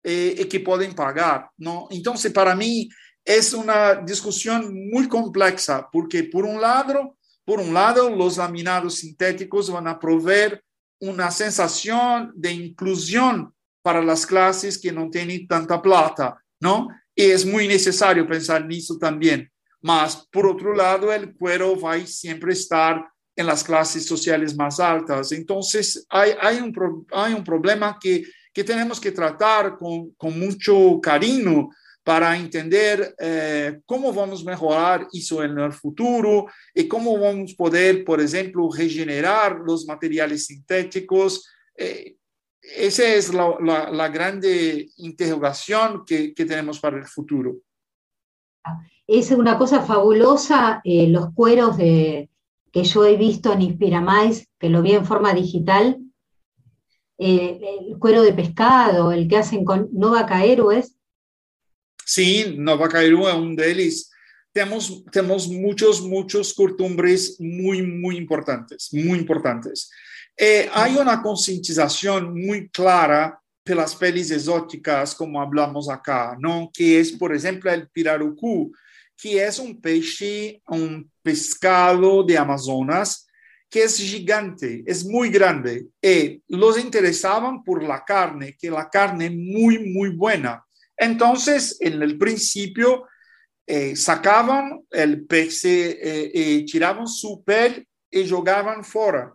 eh, 0.05 0.37
y 0.39 0.45
que 0.45 0.61
pueden 0.61 0.95
pagar. 0.95 1.51
¿no? 1.57 1.89
Entonces, 1.91 2.33
para 2.33 2.55
mí 2.55 2.89
es 3.25 3.53
una 3.53 3.97
discusión 3.97 4.89
muy 4.91 5.09
compleja, 5.09 5.89
porque 5.93 6.25
por 6.25 6.45
un 6.45 6.61
lado, 6.61 7.18
por 7.49 7.61
un 7.61 7.73
lado, 7.73 8.11
los 8.11 8.37
laminados 8.37 8.97
sintéticos 8.97 9.71
van 9.71 9.89
a 9.89 9.99
proveer 9.99 10.63
una 11.01 11.31
sensación 11.31 12.31
de 12.35 12.53
inclusión 12.53 13.55
para 13.81 14.03
las 14.03 14.27
clases 14.27 14.77
que 14.77 14.93
no 14.93 15.09
tienen 15.09 15.49
tanta 15.49 15.81
plata, 15.81 16.45
¿no? 16.61 16.89
Y 17.15 17.23
es 17.23 17.47
muy 17.47 17.67
necesario 17.67 18.27
pensar 18.27 18.61
en 18.61 18.73
eso 18.73 18.99
también. 18.99 19.51
Mas, 19.81 20.29
por 20.31 20.47
otro 20.47 20.75
lado, 20.75 21.11
el 21.11 21.35
cuero 21.35 21.81
va 21.81 21.95
a 21.95 22.07
siempre 22.07 22.53
estar 22.53 23.09
en 23.35 23.47
las 23.47 23.65
clases 23.65 24.05
sociales 24.05 24.55
más 24.55 24.79
altas. 24.79 25.33
Entonces, 25.33 26.05
hay, 26.11 26.33
hay, 26.39 26.59
un, 26.59 27.07
hay 27.13 27.33
un 27.33 27.45
problema 27.45 27.97
que, 27.99 28.25
que 28.53 28.63
tenemos 28.63 29.01
que 29.01 29.13
tratar 29.13 29.79
con, 29.79 30.11
con 30.19 30.39
mucho 30.39 31.01
cariño 31.01 31.71
para 32.09 32.39
entender 32.39 33.15
eh, 33.19 33.83
cómo 33.85 34.15
vamos 34.15 34.41
a 34.41 34.51
mejorar 34.51 35.07
eso 35.13 35.45
en 35.45 35.59
el 35.59 35.75
futuro 35.75 36.47
y 36.75 36.89
cómo 36.89 37.21
vamos 37.21 37.53
a 37.53 37.57
poder, 37.59 38.03
por 38.03 38.19
ejemplo, 38.19 38.71
regenerar 38.75 39.59
los 39.59 39.87
materiales 39.87 40.47
sintéticos. 40.47 41.47
Eh, 41.77 42.17
esa 42.63 43.05
es 43.05 43.35
la, 43.35 43.59
la, 43.93 44.09
grande 44.09 44.89
interrogación 44.97 46.03
que, 46.07 46.33
tenemos 46.35 46.81
para 46.81 46.97
el 46.97 47.05
futuro. 47.05 47.57
es 49.07 49.31
una 49.31 49.59
cosa 49.59 49.83
fabulosa 49.83 50.81
eh, 50.85 51.09
los 51.09 51.35
cueros 51.35 51.77
que 51.77 52.31
yo 52.73 53.05
he 53.05 53.19
visto 53.19 53.53
en 53.53 53.61
Inspiramais, 53.61 54.49
que 54.59 54.71
lo 54.71 54.81
vi 54.81 54.93
en 54.93 55.05
forma 55.05 55.35
digital, 55.35 55.99
eh, 57.19 57.61
el 57.81 57.99
cuero 57.99 58.23
de 58.23 58.33
pescado, 58.33 59.11
el 59.11 59.27
que 59.29 59.37
hacen 59.37 59.65
con 59.65 59.89
Nova 59.93 60.25
Caerues. 60.25 60.98
Sí, 62.09 62.55
Nova 62.57 62.89
Caeru 62.89 63.29
es 63.29 63.35
un 63.35 63.55
delis. 63.55 64.11
Tenemos, 64.51 65.05
tenemos 65.13 65.47
muchos, 65.47 66.01
muchos 66.01 66.55
costumbres 66.55 67.37
muy, 67.39 67.83
muy 67.83 68.17
importantes, 68.17 68.89
muy 68.95 69.19
importantes. 69.19 69.91
Eh, 70.35 70.71
hay 70.73 70.97
una 70.97 71.21
concientización 71.21 72.33
muy 72.33 72.71
clara 72.71 73.39
de 73.63 73.75
las 73.75 73.95
pelis 73.95 74.31
exóticas, 74.31 75.15
como 75.15 75.39
hablamos 75.39 75.91
acá, 75.91 76.35
¿no? 76.41 76.71
Que 76.73 76.99
es, 76.99 77.13
por 77.13 77.37
ejemplo, 77.37 77.71
el 77.71 77.91
pirarucú, 77.91 78.73
que 79.15 79.45
es 79.45 79.59
un 79.59 79.79
peixe, 79.79 80.63
un 80.69 81.13
pescado 81.23 82.23
de 82.23 82.39
Amazonas, 82.39 83.29
que 83.69 83.83
es 83.83 83.99
gigante, 83.99 84.83
es 84.87 85.05
muy 85.05 85.29
grande, 85.29 85.89
y 86.01 86.43
los 86.49 86.79
interesaban 86.79 87.63
por 87.63 87.83
la 87.83 88.03
carne, 88.03 88.57
que 88.59 88.71
la 88.71 88.89
carne 88.89 89.27
es 89.27 89.35
muy, 89.35 89.93
muy 89.93 90.09
buena. 90.09 90.65
Entonces, 90.99 91.77
en 91.81 92.03
el 92.03 92.19
principio, 92.19 93.07
eh, 93.67 93.95
sacaban 93.95 94.85
el 94.91 95.25
pez, 95.27 95.65
eh, 95.65 96.31
eh, 96.35 96.67
tiraban 96.67 97.07
su 97.07 97.45
piel 97.45 97.87
y 98.11 98.29
jugaban 98.29 98.85
fuera. 98.85 99.33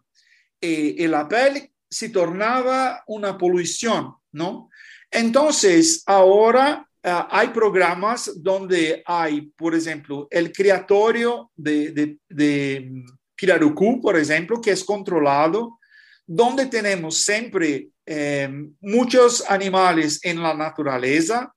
y 0.65 1.07
la 1.07 1.27
piel 1.27 1.69
se 1.89 2.07
tornaba 2.07 3.03
una 3.07 3.37
polución, 3.37 4.13
¿no? 4.31 4.69
Entonces, 5.11 6.03
ahora 6.05 6.87
hay 7.03 7.49
programas 7.49 8.31
donde 8.37 9.03
hay, 9.05 9.41
por 9.57 9.75
ejemplo, 9.75 10.25
el 10.31 10.53
criatorio 10.53 11.51
de, 11.53 11.91
de, 11.91 12.17
de 12.29 13.03
pirarucú, 13.35 13.99
por 13.99 14.17
ejemplo, 14.17 14.61
que 14.61 14.71
es 14.71 14.85
controlado, 14.85 15.79
donde 16.25 16.67
tenemos 16.67 17.17
siempre 17.17 17.89
eh, 18.05 18.49
muchos 18.81 19.49
animales 19.49 20.19
en 20.23 20.41
la 20.41 20.53
naturaleza 20.53 21.52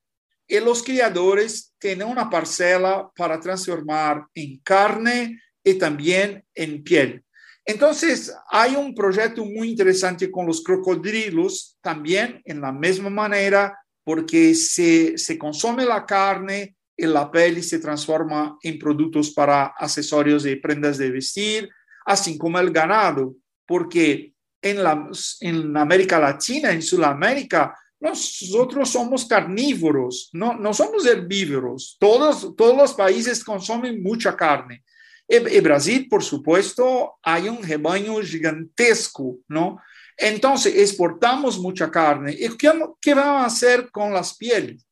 y 0.47 0.61
los 0.61 0.83
criadores 0.83 1.75
tienen 1.79 2.09
una 2.09 2.31
parcela 2.31 3.11
para 3.17 3.41
transformar 3.41 4.25
en 4.35 4.59
carne 4.59 5.41
y 5.63 5.75
también 5.75 6.45
en 6.55 6.83
piel. 6.83 7.25
Entonces, 7.65 8.33
hay 8.49 8.77
un 8.77 8.95
proyecto 8.95 9.45
muy 9.45 9.71
interesante 9.71 10.31
con 10.31 10.47
los 10.47 10.63
crocodilos, 10.63 11.77
también 11.81 12.41
en 12.45 12.61
la 12.61 12.71
misma 12.71 13.11
manera, 13.11 13.77
porque 14.05 14.55
se, 14.55 15.19
se 15.19 15.37
consume 15.37 15.85
la 15.85 16.07
carne 16.07 16.77
y 16.97 17.07
la 17.07 17.29
piel 17.29 17.61
se 17.65 17.81
transforma 17.81 18.57
en 18.63 18.79
productos 18.79 19.33
para 19.33 19.75
accesorios 19.77 20.47
y 20.47 20.55
prendas 20.57 20.97
de 20.97 21.11
vestir, 21.11 21.69
así 22.05 22.39
como 22.39 22.61
el 22.61 22.71
ganado, 22.71 23.35
porque 23.67 24.33
en, 24.63 24.83
la, 24.83 25.11
en 25.41 25.77
América 25.77 26.21
Latina, 26.21 26.71
en 26.71 26.83
Sudamérica, 26.83 27.77
nosotros 27.99 28.91
somos 28.91 29.25
carnívoros, 29.25 30.31
no, 30.33 30.55
no 30.55 30.75
somos 30.75 31.07
herbívoros. 31.07 31.97
Todos, 31.99 32.55
todos 32.57 32.77
los 32.77 32.95
países 32.95 33.43
consumen 33.43 34.03
mucha 34.03 34.37
carne. 34.37 34.85
En 35.29 35.63
Brasil, 35.63 36.07
por 36.09 36.23
supuesto, 36.23 37.15
hay 37.23 37.49
un 37.49 37.63
rebaño 37.63 38.21
gigantesco, 38.23 39.39
¿no? 39.49 39.81
Entonces, 40.17 40.75
exportamos 40.77 41.59
mucha 41.59 41.91
carne. 41.91 42.33
¿Y 42.33 42.57
qué, 42.57 42.71
qué 43.01 43.15
vamos 43.15 43.43
a 43.43 43.47
hacer 43.47 43.91
con 43.91 44.13
las 44.13 44.37
pieles? 44.37 44.87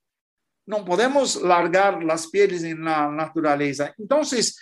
No 0.67 0.85
podemos 0.85 1.41
largar 1.41 2.03
las 2.03 2.27
pieles 2.27 2.65
en 2.65 2.85
la 2.85 3.09
naturaleza. 3.09 3.95
Entonces, 3.97 4.59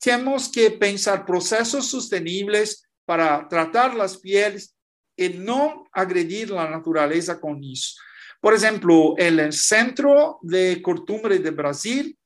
tenemos 0.00 0.50
que 0.50 0.70
pensar 0.70 1.26
procesos 1.26 1.86
sostenibles 1.86 2.88
para 3.04 3.46
tratar 3.48 3.94
las 3.94 4.16
pieles 4.16 4.74
y 5.20 5.28
no 5.28 5.86
agredir 5.92 6.50
la 6.50 6.68
naturaleza 6.68 7.38
con 7.38 7.62
eso. 7.62 7.94
Por 8.40 8.54
ejemplo, 8.54 9.14
en 9.18 9.38
el 9.38 9.52
Centro 9.52 10.38
de 10.40 10.80
Costumbre 10.80 11.38
de 11.38 11.50
Brasil 11.50 12.16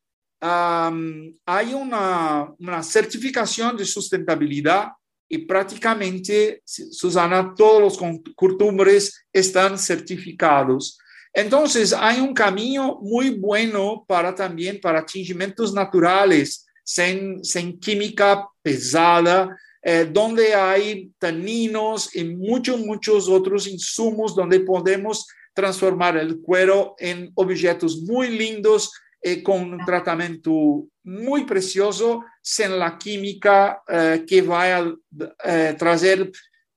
hay 0.41 1.75
una, 1.75 2.53
una 2.59 2.83
certificación 2.83 3.77
de 3.77 3.85
sustentabilidad 3.85 4.93
y 5.29 5.39
prácticamente, 5.39 6.63
Susana, 6.65 7.53
todos 7.57 7.81
los 7.81 8.35
costumbres 8.37 9.27
están 9.33 9.77
certificados. 9.77 10.99
Entonces, 11.33 11.93
hay 11.93 12.21
un 12.21 12.33
camino 12.33 13.01
muy 13.03 13.31
bueno 13.31 14.05
para 14.07 14.33
también 14.33 14.81
para 14.81 15.05
tingimentos 15.05 15.75
naturales, 15.75 16.65
sin, 16.85 17.43
sin 17.43 17.81
química 17.81 18.47
pesada, 18.63 19.57
eh, 19.85 20.09
donde 20.11 20.55
hay 20.55 21.11
taninos 21.19 22.15
y 22.17 22.25
muchos, 22.25 22.81
muchos 22.81 23.29
otros 23.29 23.67
insumos 23.67 24.35
donde 24.35 24.61
podemos 24.61 25.27
transformar 25.53 26.17
el 26.17 26.41
cuero 26.41 26.95
en 26.99 27.31
objetos 27.35 28.03
muy 28.03 28.31
lindos 28.31 28.91
eh, 29.23 29.43
con 29.43 29.75
un 29.75 29.85
tratamiento 29.85 30.87
muy 31.05 31.45
precioso 31.45 32.25
sin 32.43 32.79
la 32.79 32.99
química 32.99 33.83
eh, 33.89 34.25
que 34.27 34.43
va 34.43 34.79
a 34.79 34.95
eh, 35.45 35.75
traer 35.79 36.31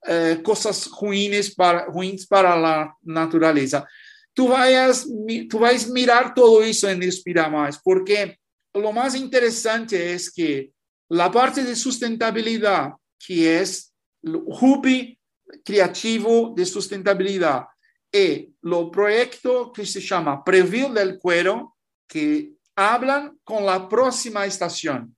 eh, 0.05 0.39
cosas 0.43 0.89
ruines 1.01 1.53
para, 1.53 1.85
ruins 1.85 2.27
para 2.27 2.55
la 2.55 2.95
naturaleza. 3.01 3.85
Tú, 4.33 4.49
vayas, 4.49 5.07
tú 5.49 5.59
vas 5.59 5.89
a 5.89 5.91
mirar 5.91 6.33
todo 6.33 6.61
eso 6.61 6.89
en 6.89 7.03
Inspira 7.03 7.49
Más, 7.49 7.79
porque 7.83 8.37
lo 8.73 8.91
más 8.91 9.15
interesante 9.15 10.13
es 10.13 10.31
que 10.31 10.71
la 11.09 11.31
parte 11.31 11.63
de 11.63 11.75
sustentabilidad, 11.75 12.93
que 13.17 13.61
es 13.61 13.93
el 14.23 14.41
hobby 14.51 15.17
creativo 15.63 16.53
de 16.55 16.65
sustentabilidad, 16.65 17.65
y 18.11 18.53
lo 18.61 18.89
proyecto 18.89 19.71
que 19.71 19.85
se 19.85 20.01
llama 20.01 20.43
Previl 20.43 20.93
del 20.93 21.19
Cuero, 21.19 21.75
que 22.07 22.53
hablan 22.75 23.37
con 23.43 23.65
la 23.65 23.87
próxima 23.87 24.45
estación. 24.45 25.15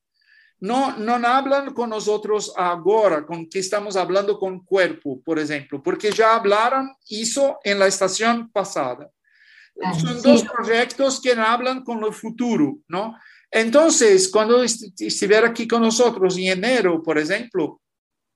No, 0.62 0.98
no 0.98 1.14
hablan 1.26 1.74
con 1.74 1.90
nosotros 1.90 2.54
ahora, 2.58 3.26
con 3.26 3.50
que 3.50 3.60
estamos 3.60 3.96
hablando 3.96 4.38
con 4.38 4.66
cuerpo, 4.66 5.22
por 5.24 5.40
ejemplo, 5.40 5.82
porque 5.82 6.12
ya 6.12 6.36
hablaron 6.36 6.94
eso 7.08 7.60
en 7.64 7.80
la 7.80 7.88
estación 7.88 8.52
pasada. 8.52 9.10
Son 10.02 10.22
dos 10.22 10.44
proyectos 10.44 11.22
que 11.22 11.32
hablan 11.32 11.84
con 11.84 12.04
el 12.04 12.14
futuro, 12.14 12.80
¿no? 12.90 13.16
Entonces, 13.52 14.30
cuando 14.30 14.64
estiver 14.64 15.45
aquí 15.45 15.68
con 15.68 15.82
nosotros 15.82 16.38
en 16.38 16.64
enero, 16.64 17.02
por 17.02 17.18
ejemplo, 17.18 17.82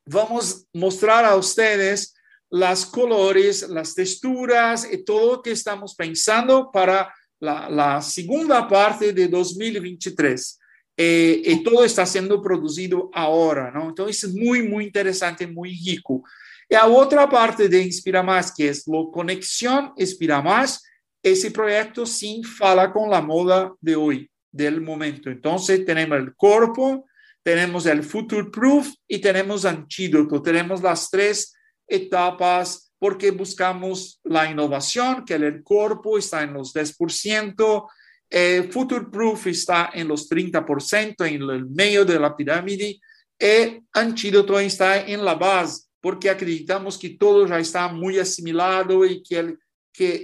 vamos 0.05 0.65
a 0.73 0.77
mostrar 0.77 1.25
a 1.25 1.35
ustedes 1.35 2.15
las 2.49 2.85
colores, 2.85 3.67
las 3.69 3.95
texturas 3.95 4.87
y 4.91 5.03
todo 5.03 5.35
lo 5.35 5.41
que 5.41 5.51
estamos 5.51 5.95
pensando 5.95 6.69
para 6.71 7.13
la, 7.39 8.01
segunda 8.01 8.67
parte 8.67 9.11
de 9.13 9.27
2023. 9.27 10.59
Eh, 10.95 11.41
y 11.45 11.63
todo 11.63 11.83
está 11.83 12.05
siendo 12.05 12.41
producido 12.41 13.09
ahora, 13.13 13.71
¿no? 13.71 13.89
Entonces 13.89 14.23
es 14.23 14.33
muy, 14.35 14.61
muy 14.67 14.85
interesante, 14.85 15.47
muy 15.47 15.75
rico. 15.83 16.23
Y 16.69 16.75
a 16.75 16.85
otra 16.85 17.27
parte 17.27 17.67
de 17.67 17.81
Inspira 17.81 18.21
Más, 18.21 18.53
que 18.53 18.69
es 18.69 18.87
la 18.87 19.03
conexión 19.11 19.91
Inspira 19.97 20.41
Más, 20.41 20.83
ese 21.23 21.51
proyecto 21.51 22.05
sí 22.05 22.43
fala 22.43 22.91
con 22.91 23.09
la 23.09 23.21
moda 23.21 23.73
de 23.81 23.95
hoy, 23.95 24.29
del 24.53 24.79
momento. 24.79 25.29
Entonces 25.29 25.85
tenemos 25.85 26.17
el 26.17 26.33
cuerpo, 26.35 27.05
tenemos 27.43 27.85
el 27.85 28.03
future 28.03 28.49
proof 28.49 28.87
y 29.05 29.19
tenemos 29.19 29.65
antídoto. 29.65 30.41
Tenemos 30.41 30.81
las 30.81 31.09
tres 31.09 31.53
etapas 31.85 32.93
porque 32.97 33.31
buscamos 33.31 34.21
la 34.23 34.49
innovación, 34.49 35.25
que 35.25 35.33
el 35.33 35.61
cuerpo 35.61 36.17
está 36.17 36.43
en 36.43 36.53
los 36.53 36.73
10%, 36.73 37.89
eh, 38.29 38.69
Future 38.71 39.05
Proof 39.11 39.47
está 39.47 39.91
en 39.93 40.07
los 40.07 40.27
30%, 40.27 41.25
en 41.25 41.41
el 41.41 41.65
medio 41.65 42.03
de 42.05 42.19
la 42.19 42.35
pirámide, 42.35 42.99
y 43.39 43.83
Antídoto 43.91 44.59
está 44.59 45.01
en 45.05 45.23
la 45.23 45.35
base, 45.35 45.83
porque 46.01 46.29
acreditamos 46.29 46.97
que 46.97 47.11
todo 47.11 47.45
ya 47.45 47.59
está 47.59 47.89
muy 47.89 48.17
asimilado 48.17 49.05
y 49.05 49.21
que, 49.21 49.57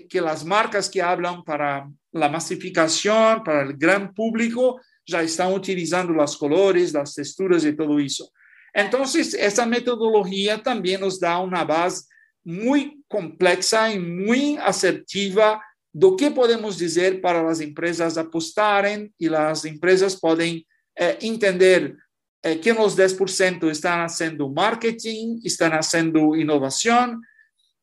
que 0.08 0.22
las 0.22 0.44
marcas 0.44 0.90
que 0.90 1.02
hablan 1.02 1.44
para 1.44 1.88
la 2.12 2.30
masificación, 2.30 3.44
para 3.44 3.64
el 3.64 3.74
gran 3.78 4.14
público, 4.14 4.82
ya 5.06 5.22
están 5.22 5.54
utilizando 5.54 6.14
los 6.14 6.38
colores, 6.38 6.94
las 6.94 7.16
texturas 7.16 7.64
y 7.66 7.76
todo 7.76 8.00
eso. 8.00 8.32
Entonces, 8.74 9.34
esa 9.34 9.66
metodología 9.66 10.62
también 10.62 11.02
nos 11.02 11.20
da 11.20 11.40
una 11.40 11.64
base 11.64 12.06
muy 12.44 13.04
compleja 13.08 13.92
y 13.92 14.00
muy 14.00 14.58
asertiva 14.58 15.62
do 15.92 16.16
que 16.16 16.30
podemos 16.30 16.78
dizer 16.78 17.20
para 17.20 17.50
as 17.50 17.60
empresas 17.60 18.18
apostarem 18.18 19.12
e 19.20 19.28
as 19.28 19.66
empresas 19.66 20.16
podem 20.16 20.66
eh, 20.96 21.18
entender 21.22 21.98
eh, 22.44 22.56
que 22.56 22.72
nos 22.74 22.96
10% 22.96 23.70
estão 23.72 23.92
fazendo 23.92 24.50
marketing, 24.50 25.40
estão 25.44 25.70
fazendo 25.70 26.36
inovação, 26.36 27.20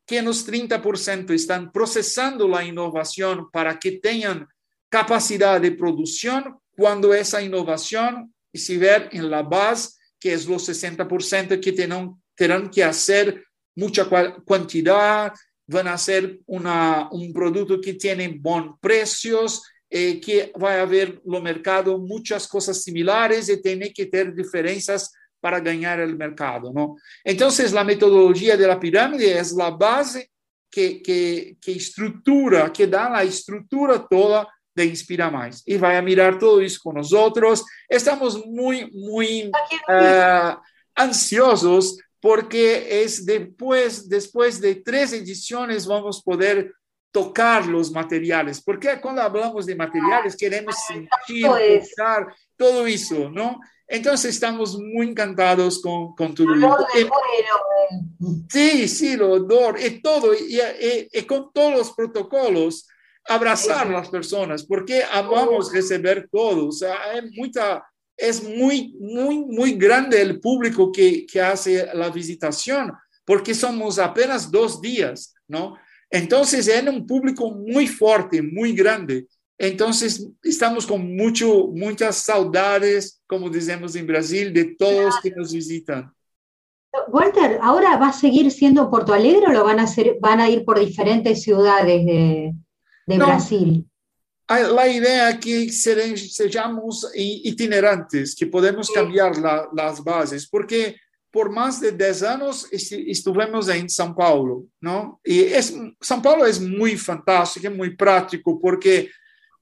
que 0.07 0.23
nos 0.23 0.47
30% 0.47 1.31
estão 1.31 1.69
processando 1.69 2.55
a 2.55 2.65
inovação 2.65 3.51
para 3.51 3.77
que 3.77 3.93
tenham 3.93 4.47
capacidade 4.89 5.69
de 5.69 5.77
produção 5.77 6.61
cuando 6.77 7.13
esa 7.13 7.43
innovación 7.43 8.33
se 8.55 8.79
ve 8.79 9.09
en 9.13 9.29
la 9.31 9.43
base, 9.43 9.97
que 10.19 10.33
es 10.33 10.47
los 10.47 10.69
60% 10.69 11.61
que 11.61 11.73
tienen, 11.73 12.15
tendrán 12.35 12.71
que 12.71 12.85
hacer 12.85 13.45
mucha 13.75 14.09
cantidad, 14.47 15.33
van 15.67 15.89
a 15.89 15.95
hacer 15.95 16.39
una, 16.47 17.09
un 17.11 17.33
producto 17.33 17.81
que 17.81 17.95
tiene 17.95 18.29
buenos 18.29 18.79
precios, 18.81 19.63
eh, 19.91 20.21
que 20.21 20.53
va 20.61 20.75
a 20.75 20.83
haber 20.83 21.21
lo 21.25 21.41
mercado 21.41 21.99
muchas 21.99 22.47
cosas 22.49 22.83
similares 22.83 23.49
y 23.49 23.61
tiene 23.61 23.93
que 23.93 24.07
tener 24.07 24.35
diferencias 24.35 25.13
para 25.41 25.61
ganar 25.61 26.01
el 26.01 26.17
mercado, 26.17 26.73
¿no? 26.73 26.97
Entonces, 27.25 27.73
la 27.73 27.85
metodología 27.85 28.57
de 28.57 28.67
la 28.67 28.81
pirámide 28.81 29.39
es 29.39 29.53
la 29.53 29.71
base 29.71 30.31
que, 30.71 31.03
que, 31.03 31.57
que 31.61 31.73
estructura, 31.73 32.73
que 32.73 32.87
da 32.87 33.09
la 33.11 33.23
estructura 33.23 34.07
toda 34.09 34.49
de 34.75 34.85
Inspira 34.85 35.31
Más. 35.31 35.63
Y 35.65 35.79
vaya 35.79 35.99
a 35.99 36.03
mirar 36.03 36.39
todo 36.39 36.61
eso 36.61 36.81
con 36.83 36.97
nosotros. 36.97 37.65
Estamos 37.89 38.45
muy, 38.47 38.91
muy 38.93 39.51
uh, 39.89 40.57
ansiosos 40.95 41.99
porque 42.21 43.03
es 43.03 43.25
después, 43.25 44.09
después 44.09 44.61
de 44.61 44.77
tres 44.77 45.13
ediciones 45.13 45.87
vamos 45.87 46.19
a 46.19 46.23
poder 46.23 46.75
tocar 47.11 47.67
los 47.67 47.91
materiales, 47.93 48.61
porque 48.61 49.01
cuando 49.01 49.23
hablamos 49.23 49.65
de 49.65 49.75
materiales 49.75 50.37
queremos 50.37 50.75
sentir, 50.87 51.47
tocar, 51.47 52.35
todo 52.57 52.87
eso, 52.87 53.31
¿no? 53.31 53.59
Entonces 53.89 54.35
estamos 54.35 54.79
muy 54.79 55.09
encantados 55.09 55.81
con, 55.81 56.15
con 56.15 56.35
todo 56.35 56.55
eso. 56.55 56.87
Sí, 58.51 58.89
sí, 58.89 59.17
lo 59.17 59.33
odor, 59.33 59.79
y 59.81 60.01
todo, 60.03 60.35
y, 60.35 60.57
y, 60.59 61.09
y, 61.13 61.23
con 61.23 61.53
todos 61.53 61.79
los 61.79 61.93
protocolos, 61.93 62.89
abrazar 63.29 63.87
a 63.87 63.91
las 63.91 64.09
personas, 64.09 64.65
porque 64.65 65.03
amamos 65.05 65.73
recibir 65.73 66.29
todo, 66.33 66.69
o 66.69 66.73
sea, 66.73 66.97
hay 67.11 67.31
mucha 67.33 67.85
es 68.17 68.43
muy, 68.43 68.95
muy, 68.99 69.45
muy 69.45 69.73
grande 69.73 70.21
el 70.21 70.41
público 70.41 70.91
que, 70.91 71.27
que 71.27 71.41
hace 71.41 71.87
la 71.93 72.09
visitación, 72.09 72.93
porque 73.25 73.55
somos 73.55 73.99
apenas 73.99 74.51
dos 74.51 74.81
días, 74.81 75.35
¿no? 75.47 75.77
Entonces, 76.09 76.67
es 76.69 76.83
un 76.87 77.07
público 77.07 77.51
muy 77.51 77.87
fuerte, 77.87 78.41
muy 78.41 78.73
grande. 78.73 79.27
Entonces, 79.59 80.29
estamos 80.43 80.87
con 80.87 81.17
mucho, 81.17 81.69
muchas 81.69 82.17
saudades, 82.17 83.23
como 83.27 83.49
decimos 83.49 83.97
en 83.97 84.07
Brasil, 84.07 84.53
de 84.53 84.77
todos 84.77 85.15
que 85.23 85.31
nos 85.31 85.53
visitan. 85.53 86.13
Walter, 87.09 87.59
¿ahora 87.63 87.97
va 87.97 88.09
a 88.09 88.13
seguir 88.13 88.51
siendo 88.51 88.91
Porto 88.91 89.13
Alegre 89.13 89.47
o 89.49 89.53
lo 89.53 89.65
van 89.65 89.81
a, 89.81 89.85
hacer, 89.85 90.17
van 90.21 90.41
a 90.41 90.49
ir 90.49 90.65
por 90.65 90.79
diferentes 90.79 91.43
ciudades 91.43 92.05
de, 92.05 92.53
de 93.07 93.19
no, 93.19 93.27
Brasil? 93.27 93.87
la 94.49 94.89
idea 94.89 95.39
que 95.41 95.71
seamos 95.71 97.11
itinerantes, 97.15 98.35
que 98.35 98.47
podemos 98.47 98.91
cambiar 98.91 99.37
la, 99.39 99.69
las 99.75 100.03
bases, 100.03 100.47
porque 100.49 100.97
por 101.33 101.51
más 101.51 101.81
de 101.81 101.93
10 101.93 102.23
años 102.23 102.67
estuvimos 102.71 103.69
en 103.69 103.89
São 103.89 104.15
Paulo, 104.15 104.65
¿no? 104.81 105.21
Y 105.25 105.41
es, 105.41 105.75
São 106.01 106.23
Paulo 106.23 106.47
es 106.47 106.61
muy 106.61 106.97
fantástico, 106.97 107.71
muy 107.71 107.95
práctico, 107.97 108.59
porque 108.59 109.11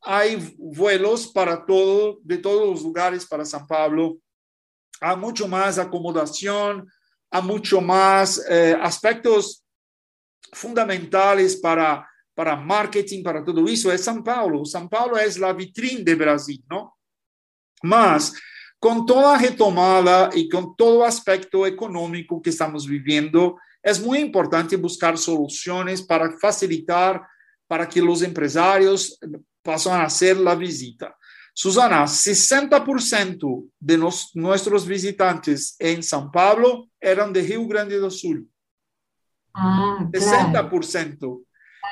hay 0.04 0.54
vuelos 0.58 1.26
para 1.28 1.64
todo, 1.64 2.18
de 2.22 2.38
todos 2.38 2.68
los 2.68 2.82
lugares 2.82 3.26
para 3.26 3.44
São 3.44 3.66
Paulo, 3.66 4.18
hay 5.00 5.16
mucho 5.16 5.48
más 5.48 5.78
acomodación, 5.78 6.86
hay 7.30 7.42
mucho 7.42 7.80
más 7.80 8.40
eh, 8.48 8.76
aspectos 8.80 9.64
fundamentales 10.52 11.56
para 11.56 12.08
para 12.34 12.56
marketing, 12.56 13.22
para 13.22 13.44
todo 13.44 13.66
eso, 13.68 13.92
es 13.92 14.02
São 14.02 14.22
Paulo. 14.22 14.64
São 14.64 14.88
Paulo 14.88 15.16
es 15.16 15.38
la 15.38 15.52
vitrina 15.52 16.02
de 16.02 16.14
Brasil, 16.14 16.62
¿no? 16.68 16.96
Mas, 17.82 18.32
con 18.78 19.06
toda 19.06 19.38
retomada 19.38 20.30
y 20.34 20.48
con 20.48 20.74
todo 20.76 21.04
aspecto 21.04 21.66
económico 21.66 22.42
que 22.42 22.50
estamos 22.50 22.86
viviendo, 22.86 23.56
es 23.82 24.00
muy 24.00 24.18
importante 24.18 24.76
buscar 24.76 25.16
soluciones 25.16 26.02
para 26.02 26.36
facilitar 26.38 27.22
para 27.66 27.88
que 27.88 28.02
los 28.02 28.22
empresarios 28.22 29.18
pasen 29.64 29.92
a 29.92 30.04
hacer 30.04 30.36
la 30.36 30.54
visita. 30.54 31.16
Susana, 31.54 32.04
60% 32.04 33.70
de 33.78 33.96
nos, 33.96 34.30
nuestros 34.34 34.86
visitantes 34.86 35.76
en 35.78 36.02
São 36.02 36.30
Paulo 36.30 36.88
eran 37.00 37.32
de 37.32 37.42
Rio 37.42 37.66
Grande 37.66 37.98
do 37.98 38.10
Sul. 38.10 38.48
Ah, 39.54 40.08
claro. 40.12 40.70
60%. 40.70 41.44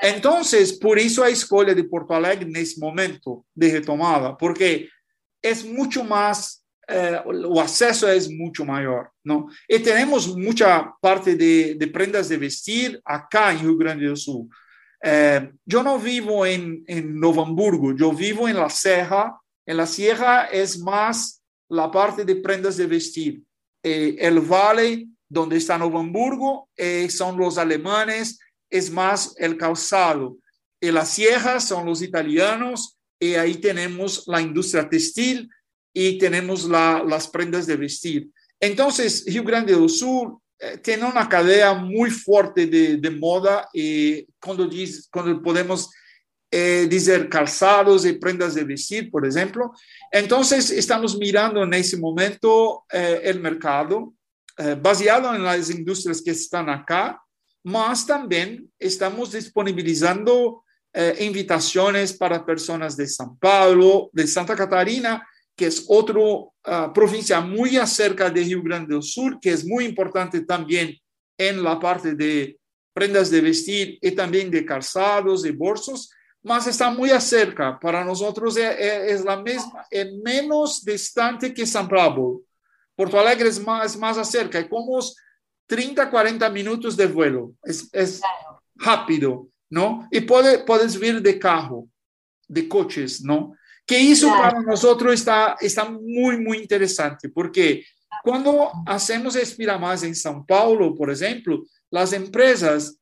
Entonces, 0.03 0.73
por 0.73 0.99
eso 0.99 1.23
hay 1.23 1.35
escolha 1.35 1.75
de 1.75 1.85
Porto 1.85 2.13
Alegre 2.13 2.45
en 2.45 2.57
ese 2.57 2.81
momento 2.81 3.47
de 3.55 3.71
retomada, 3.71 4.37
porque 4.37 4.89
es 5.41 5.65
mucho 5.65 6.03
más, 6.03 6.67
eh, 6.89 7.21
o 7.25 7.61
acceso 7.61 8.09
es 8.09 8.29
mucho 8.29 8.65
mayor, 8.65 9.13
¿no? 9.23 9.47
Y 9.69 9.79
tenemos 9.79 10.37
mucha 10.37 10.93
parte 11.01 11.37
de, 11.37 11.77
de 11.77 11.87
prendas 11.87 12.29
de 12.29 12.37
vestir 12.37 13.01
acá 13.05 13.53
en 13.53 13.61
Rio 13.61 13.77
Grande 13.77 14.09
do 14.09 14.17
Sul. 14.17 14.49
Eh, 15.03 15.53
yo 15.65 15.83
no 15.83 15.99
vivo 15.99 16.47
en, 16.47 16.85
en 16.87 17.19
Novo 17.19 17.45
yo 17.97 18.13
vivo 18.13 18.49
en 18.49 18.57
la 18.57 18.71
Sierra. 18.71 19.39
En 19.67 19.77
la 19.77 19.87
Sierra 19.87 20.45
es 20.47 20.79
más 20.79 21.43
la 21.69 21.91
parte 21.91 22.25
de 22.25 22.37
prendas 22.37 22.77
de 22.77 22.87
vestir. 22.87 23.43
Eh, 23.83 24.17
el 24.19 24.41
valle 24.41 25.09
donde 25.29 25.57
está 25.57 25.77
Novo 25.79 26.69
eh, 26.77 27.09
son 27.11 27.37
los 27.37 27.59
alemanes 27.59 28.39
es 28.71 28.91
más 28.91 29.35
el 29.39 29.57
calzado. 29.57 30.39
Y 30.81 30.91
las 30.91 31.11
sierras 31.11 31.69
son 31.69 31.87
los 31.87 32.03
italianos 32.03 32.99
y 33.21 33.35
ahí 33.35 33.55
tenemos 33.55 34.25
la 34.27 34.41
industria 34.41 34.89
textil 34.89 35.49
y 35.95 36.19
tenemos 36.19 36.65
la, 36.65 37.05
las 37.07 37.29
prendas 37.29 37.67
de 37.67 37.77
vestir. 37.77 38.31
Entonces, 38.59 39.25
Rio 39.27 39.45
Grande 39.45 39.75
do 39.75 39.89
Sul 39.89 40.39
eh, 40.63 40.79
tiene 40.79 41.05
una 41.05 41.29
cadena 41.29 41.75
muy 41.75 42.11
fuerte 42.11 42.67
de, 42.67 42.97
de 42.97 43.11
moda 43.11 43.69
y 43.73 44.25
cuando, 44.41 44.67
dice, 44.67 45.09
cuando 45.11 45.43
podemos 45.43 45.91
eh, 46.51 46.87
decir 46.89 47.29
calzados 47.29 48.07
y 48.07 48.13
prendas 48.13 48.55
de 48.55 48.65
vestir, 48.65 49.11
por 49.11 49.27
ejemplo. 49.27 49.73
Entonces, 50.11 50.71
estamos 50.71 51.19
mirando 51.19 51.63
en 51.65 51.75
ese 51.75 51.97
momento 51.97 52.85
eh, 52.93 53.21
el 53.25 53.41
mercado 53.41 54.15
eh, 54.59 54.77
basado 54.81 55.35
en 55.35 55.43
las 55.43 55.71
industrias 55.71 56.23
que 56.23 56.31
están 56.31 56.69
acá 56.69 57.23
mas 57.63 58.07
también 58.07 58.71
estamos 58.79 59.33
disponibilizando 59.33 60.65
eh, 60.93 61.17
invitaciones 61.21 62.13
para 62.13 62.45
personas 62.45 62.97
de 62.97 63.05
São 63.05 63.37
Paulo, 63.39 64.11
de 64.13 64.27
Santa 64.27 64.55
Catarina, 64.57 65.27
que 65.57 65.67
es 65.67 65.85
otra 65.89 66.19
uh, 66.21 66.93
provincia 66.95 67.41
muy 67.41 67.77
acerca 67.77 68.31
de 68.31 68.43
Rio 68.43 68.63
Grande 68.63 68.95
do 68.95 69.03
Sul, 69.03 69.39
que 69.41 69.51
es 69.51 69.65
muy 69.65 69.85
importante 69.85 70.41
también 70.43 70.97
en 71.37 71.63
la 71.63 71.79
parte 71.79 72.15
de 72.15 72.59
prendas 72.95 73.31
de 73.31 73.41
vestir 73.41 73.99
y 74.01 74.11
también 74.13 74.51
de 74.51 74.65
calzados 74.65 75.45
y 75.47 75.51
bolsos, 75.51 76.11
mas 76.43 76.67
está 76.67 76.91
muy 76.91 77.11
acerca. 77.11 77.79
Para 77.79 78.05
nosotros 78.05 78.57
es, 78.57 78.77
es 78.79 79.25
la 79.25 79.41
misma, 79.41 79.87
es 79.91 80.13
menos 80.23 80.85
distante 80.85 81.55
que 81.55 81.63
São 81.65 81.89
Paulo. 81.89 82.43
Porto 82.95 83.19
Alegre 83.19 83.49
es 83.49 83.61
más, 83.65 83.97
más 83.97 84.19
acerca. 84.19 84.59
Es 84.59 84.69
como 84.69 84.99
30, 85.67 86.11
40 86.11 86.51
minutos 86.51 86.97
de 86.97 87.07
vuelo. 87.07 87.55
Es, 87.63 87.89
es 87.93 88.21
rápido, 88.75 89.49
¿no? 89.71 90.07
Y 90.11 90.21
puede, 90.21 90.59
puedes 90.65 90.99
vir 90.99 91.23
de 91.23 91.39
carro, 91.39 91.89
de 92.49 92.69
coches, 92.69 93.23
¿no? 93.23 93.55
Que 93.87 94.15
claro. 94.19 94.41
para 94.41 94.61
nosotros 94.61 95.13
está, 95.15 95.57
está 95.61 95.85
muy, 95.89 96.39
muy 96.39 96.59
interesante, 96.59 97.29
porque 97.29 97.85
cuando 98.23 98.71
hacemos 98.87 99.35
Expira 99.37 99.79
Más 99.79 100.03
en 100.03 100.15
São 100.15 100.45
Paulo, 100.47 100.95
por 100.95 101.11
ejemplo, 101.11 101.63
las 101.91 102.13
empresas 102.13 102.97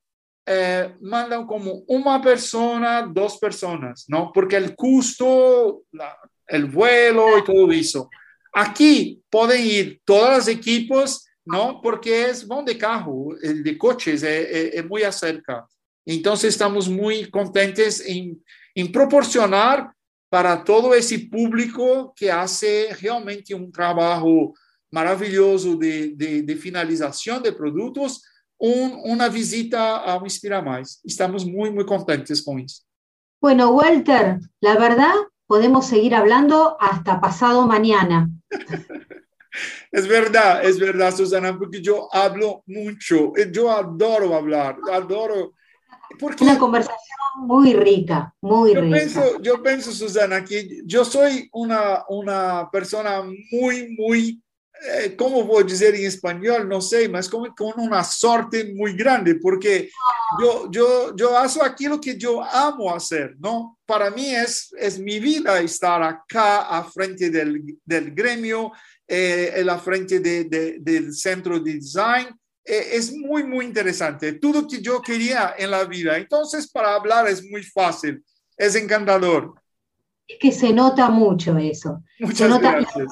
eh, 0.47 0.95
mandan 1.01 1.47
como 1.47 1.83
una 1.87 2.21
persona, 2.21 3.03
dos 3.03 3.39
personas, 3.39 4.07
¿no? 4.09 4.33
Porque 4.33 4.57
el 4.57 4.75
costo, 4.75 5.83
la, 5.93 6.17
el 6.47 6.65
vuelo 6.65 7.39
y 7.39 7.45
todo 7.45 7.71
eso. 7.71 8.09
Aquí 8.53 9.23
pueden 9.31 9.65
ir 9.65 10.01
todos 10.05 10.39
los 10.39 10.49
equipos 10.49 11.27
¿no? 11.45 11.81
Porque 11.81 12.11
es 12.11 12.47
vão 12.47 12.65
de 12.65 12.77
carro, 12.77 13.35
de 13.41 13.77
coches, 13.77 14.23
es, 14.23 14.75
es, 14.75 14.87
muy 14.87 15.03
acerca. 15.03 15.67
Entonces 16.07 16.51
estamos 16.51 16.89
muy 16.89 17.31
contentes 17.31 18.01
en, 18.07 18.43
en, 18.75 18.93
proporcionar 18.93 19.93
para 20.31 20.65
todo 20.65 20.95
ese 20.95 21.19
público 21.19 22.15
que 22.17 22.31
hace 22.31 22.89
realmente 23.01 23.55
un 23.55 23.71
trabajo 23.71 24.55
maravilloso 24.91 25.77
de, 25.77 26.15
de, 26.15 26.43
de 26.43 26.57
finalización 26.57 27.43
de 27.43 27.53
productos, 27.53 28.25
un, 28.57 29.01
una 29.05 29.29
visita 29.29 30.11
a 30.11 30.21
Inspira 30.23 30.63
Más. 30.63 31.01
Estamos 31.05 31.45
muy, 31.45 31.71
muy 31.71 31.85
contentes 31.85 32.43
con 32.43 32.61
eso. 32.61 32.85
Bueno, 33.41 33.71
Walter, 33.71 34.39
la 34.61 34.77
verdad, 34.77 35.15
podemos 35.47 35.87
seguir 35.87 36.15
hablando 36.15 36.77
hasta 36.81 37.21
pasado 37.21 37.67
mañana. 37.67 38.31
Es 39.91 40.07
verdad, 40.07 40.65
es 40.65 40.79
verdad, 40.79 41.13
Susana, 41.13 41.59
porque 41.59 41.83
yo 41.83 42.09
hablo 42.15 42.63
mucho. 42.67 43.33
Yo 43.51 43.71
adoro 43.71 44.35
hablar, 44.37 44.77
adoro 44.93 45.55
Porque 46.19 46.45
una 46.45 46.59
conversación 46.59 47.19
muy 47.37 47.73
rica, 47.75 48.35
muy 48.41 48.75
yo 48.75 48.81
rica. 48.81 48.97
Pienso, 48.97 49.41
yo 49.41 49.63
pienso, 49.63 49.93
Susana, 49.93 50.45
que 50.45 50.83
yo 50.85 51.05
soy 51.05 51.49
una, 51.53 52.05
una 52.09 52.69
persona 52.71 53.23
muy, 53.51 53.95
muy, 53.97 54.43
eh, 54.97 55.15
¿cómo 55.17 55.47
puedo 55.47 55.65
decir 55.65 55.95
en 55.95 56.07
español? 56.07 56.69
No 56.69 56.81
sé, 56.81 57.09
más 57.09 57.29
como 57.29 57.55
con 57.55 57.79
una 57.79 58.03
suerte 58.03 58.73
muy 58.75 58.95
grande, 58.95 59.37
porque 59.37 59.91
yo, 60.41 60.71
yo, 60.71 61.15
yo 61.17 61.37
hago 61.37 61.65
aquello 61.65 62.01
que 62.01 62.17
yo 62.17 62.43
amo 62.43 62.95
hacer, 62.95 63.37
¿no? 63.39 63.79
Para 63.87 64.11
mí 64.11 64.35
es, 64.35 64.75
es 64.79 64.99
mi 64.99 65.21
vida 65.21 65.61
estar 65.61 66.03
acá 66.03 66.63
a 66.63 66.85
frente 66.85 67.31
del, 67.31 67.79
del 67.85 68.13
gremio, 68.13 68.73
eh, 69.07 69.63
la 69.65 69.79
frente 69.79 70.21
de, 70.21 70.45
de, 70.45 70.77
del 70.81 71.15
centro 71.15 71.59
de 71.61 71.75
design 71.75 72.40
eh, 72.65 72.91
es 72.93 73.13
muy, 73.15 73.45
muy 73.45 73.65
interesante. 73.65 74.35
Todo 74.35 74.67
que 74.67 74.81
yo 74.81 75.01
quería 75.01 75.55
en 75.57 75.71
la 75.71 75.85
vida. 75.85 76.17
Entonces, 76.17 76.71
para 76.71 76.95
hablar 76.95 77.29
es 77.29 77.45
muy 77.49 77.63
fácil, 77.63 78.25
es 78.57 78.75
encantador. 78.75 79.55
Es 80.27 80.39
que 80.39 80.53
se 80.53 80.73
nota 80.73 81.11
mucho 81.11 81.57
eso. 81.59 82.03
Muchas 82.19 82.39
se 82.39 82.49
nota 82.49 82.73
gracias. 82.73 83.09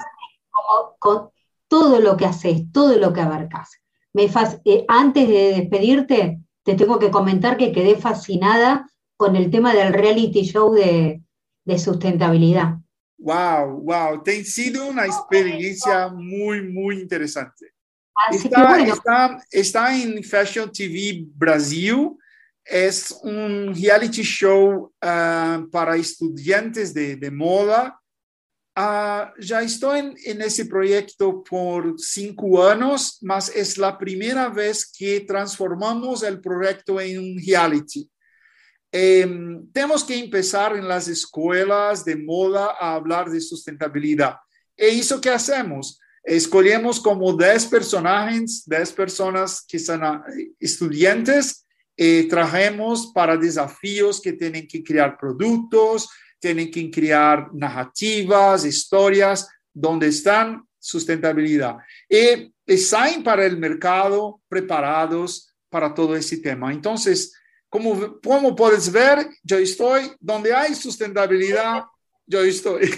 Como, 0.51 0.97
con 0.99 1.31
todo 1.67 2.01
lo 2.01 2.17
que 2.17 2.27
haces, 2.27 2.71
todo 2.73 2.99
lo 2.99 3.13
que 3.13 3.21
abarcas. 3.21 3.71
Me 4.13 4.31
eh, 4.65 4.85
antes 4.89 5.29
de 5.29 5.53
despedirte, 5.57 6.41
te 6.63 6.75
tengo 6.75 6.99
que 6.99 7.11
comentar 7.11 7.57
que 7.57 7.73
quedé 7.73 7.97
fascinada 7.97 8.89
con 9.17 9.37
el 9.37 9.51
tema 9.51 9.75
del 9.75 9.93
reality 9.93 10.43
show 10.43 10.73
de, 10.73 11.23
de 11.65 11.79
sustentabilidad. 11.79 12.77
Wow, 13.19 13.83
wow, 13.83 14.23
te 14.23 14.41
ha 14.41 14.45
sido 14.45 14.87
una 14.87 15.05
experiencia 15.05 16.09
muy, 16.09 16.63
muy 16.63 17.01
interesante. 17.01 17.73
Así 18.27 18.47
Está, 18.47 18.57
que 18.57 18.67
bueno, 18.67 18.95
está, 18.95 19.45
está 19.51 19.97
en 19.97 20.23
Fashion 20.25 20.71
TV 20.73 21.25
Brasil. 21.35 22.17
Es 22.65 23.13
un 23.23 23.75
reality 23.75 24.23
show 24.23 24.93
ah, 25.01 25.65
para 25.71 25.97
estudiantes 25.97 26.93
de, 26.93 27.17
de 27.17 27.31
moda. 27.31 27.99
Ah, 28.75 29.33
ya 29.41 29.63
estoy 29.63 30.01
en, 30.01 30.17
en 30.25 30.43
ese 30.43 30.67
proyecto 30.67 31.43
por 31.43 31.95
cinco 31.99 32.67
años, 32.67 33.19
mas 33.23 33.49
es 33.55 33.79
la 33.79 33.97
primera 33.97 34.49
vez 34.49 34.91
que 34.91 35.21
transformamos 35.21 36.23
el 36.23 36.41
proyecto 36.41 37.01
en 37.01 37.19
un 37.19 37.43
reality. 37.45 38.11
Em, 38.91 39.71
tenemos 39.73 40.03
que 40.03 40.19
empezar 40.19 40.75
en 40.77 40.89
las 40.89 41.09
escuelas 41.09 42.05
de 42.05 42.17
moda 42.17 42.77
a 42.79 42.95
hablar 42.95 43.29
de 43.29 43.41
sustentabilidad. 43.41 44.37
¿E 44.77 44.89
eso 44.89 45.21
qué 45.21 45.31
hacemos? 45.31 46.01
Escogemos 46.23 47.01
como 47.01 47.33
10 47.33 47.67
personajes, 47.67 48.65
10 48.67 48.93
personas 48.93 49.65
que 49.67 49.79
son 49.79 50.05
ah, 50.05 50.25
estudiantes, 50.61 51.67
eh, 51.97 52.27
trajemos 52.29 53.11
para 53.13 53.37
desafíos 53.37 54.21
que 54.21 54.33
tienen 54.33 54.69
que 54.69 54.85
crear 54.85 55.17
productos, 55.19 56.09
tienen 56.39 56.71
que 56.71 56.91
crear 56.91 57.53
narrativas, 57.53 58.65
historias, 58.65 59.49
donde 59.73 60.09
están 60.09 60.65
sustentabilidad. 60.79 61.77
Y, 62.09 62.53
y 62.67 63.23
para 63.25 63.45
el 63.45 63.59
mercado 63.59 64.41
preparados 64.49 65.53
para 65.69 65.93
todo 65.93 66.15
ese 66.17 66.39
tema. 66.39 66.73
Entonces, 66.73 67.35
como, 67.69 68.21
como 68.21 68.57
puedes 68.57 68.91
ver, 68.91 69.27
yo 69.43 69.59
estoy 69.59 70.13
donde 70.21 70.55
hay 70.55 70.75
sustentabilidad, 70.75 71.85
yo 72.27 72.43
estoy. 72.43 72.91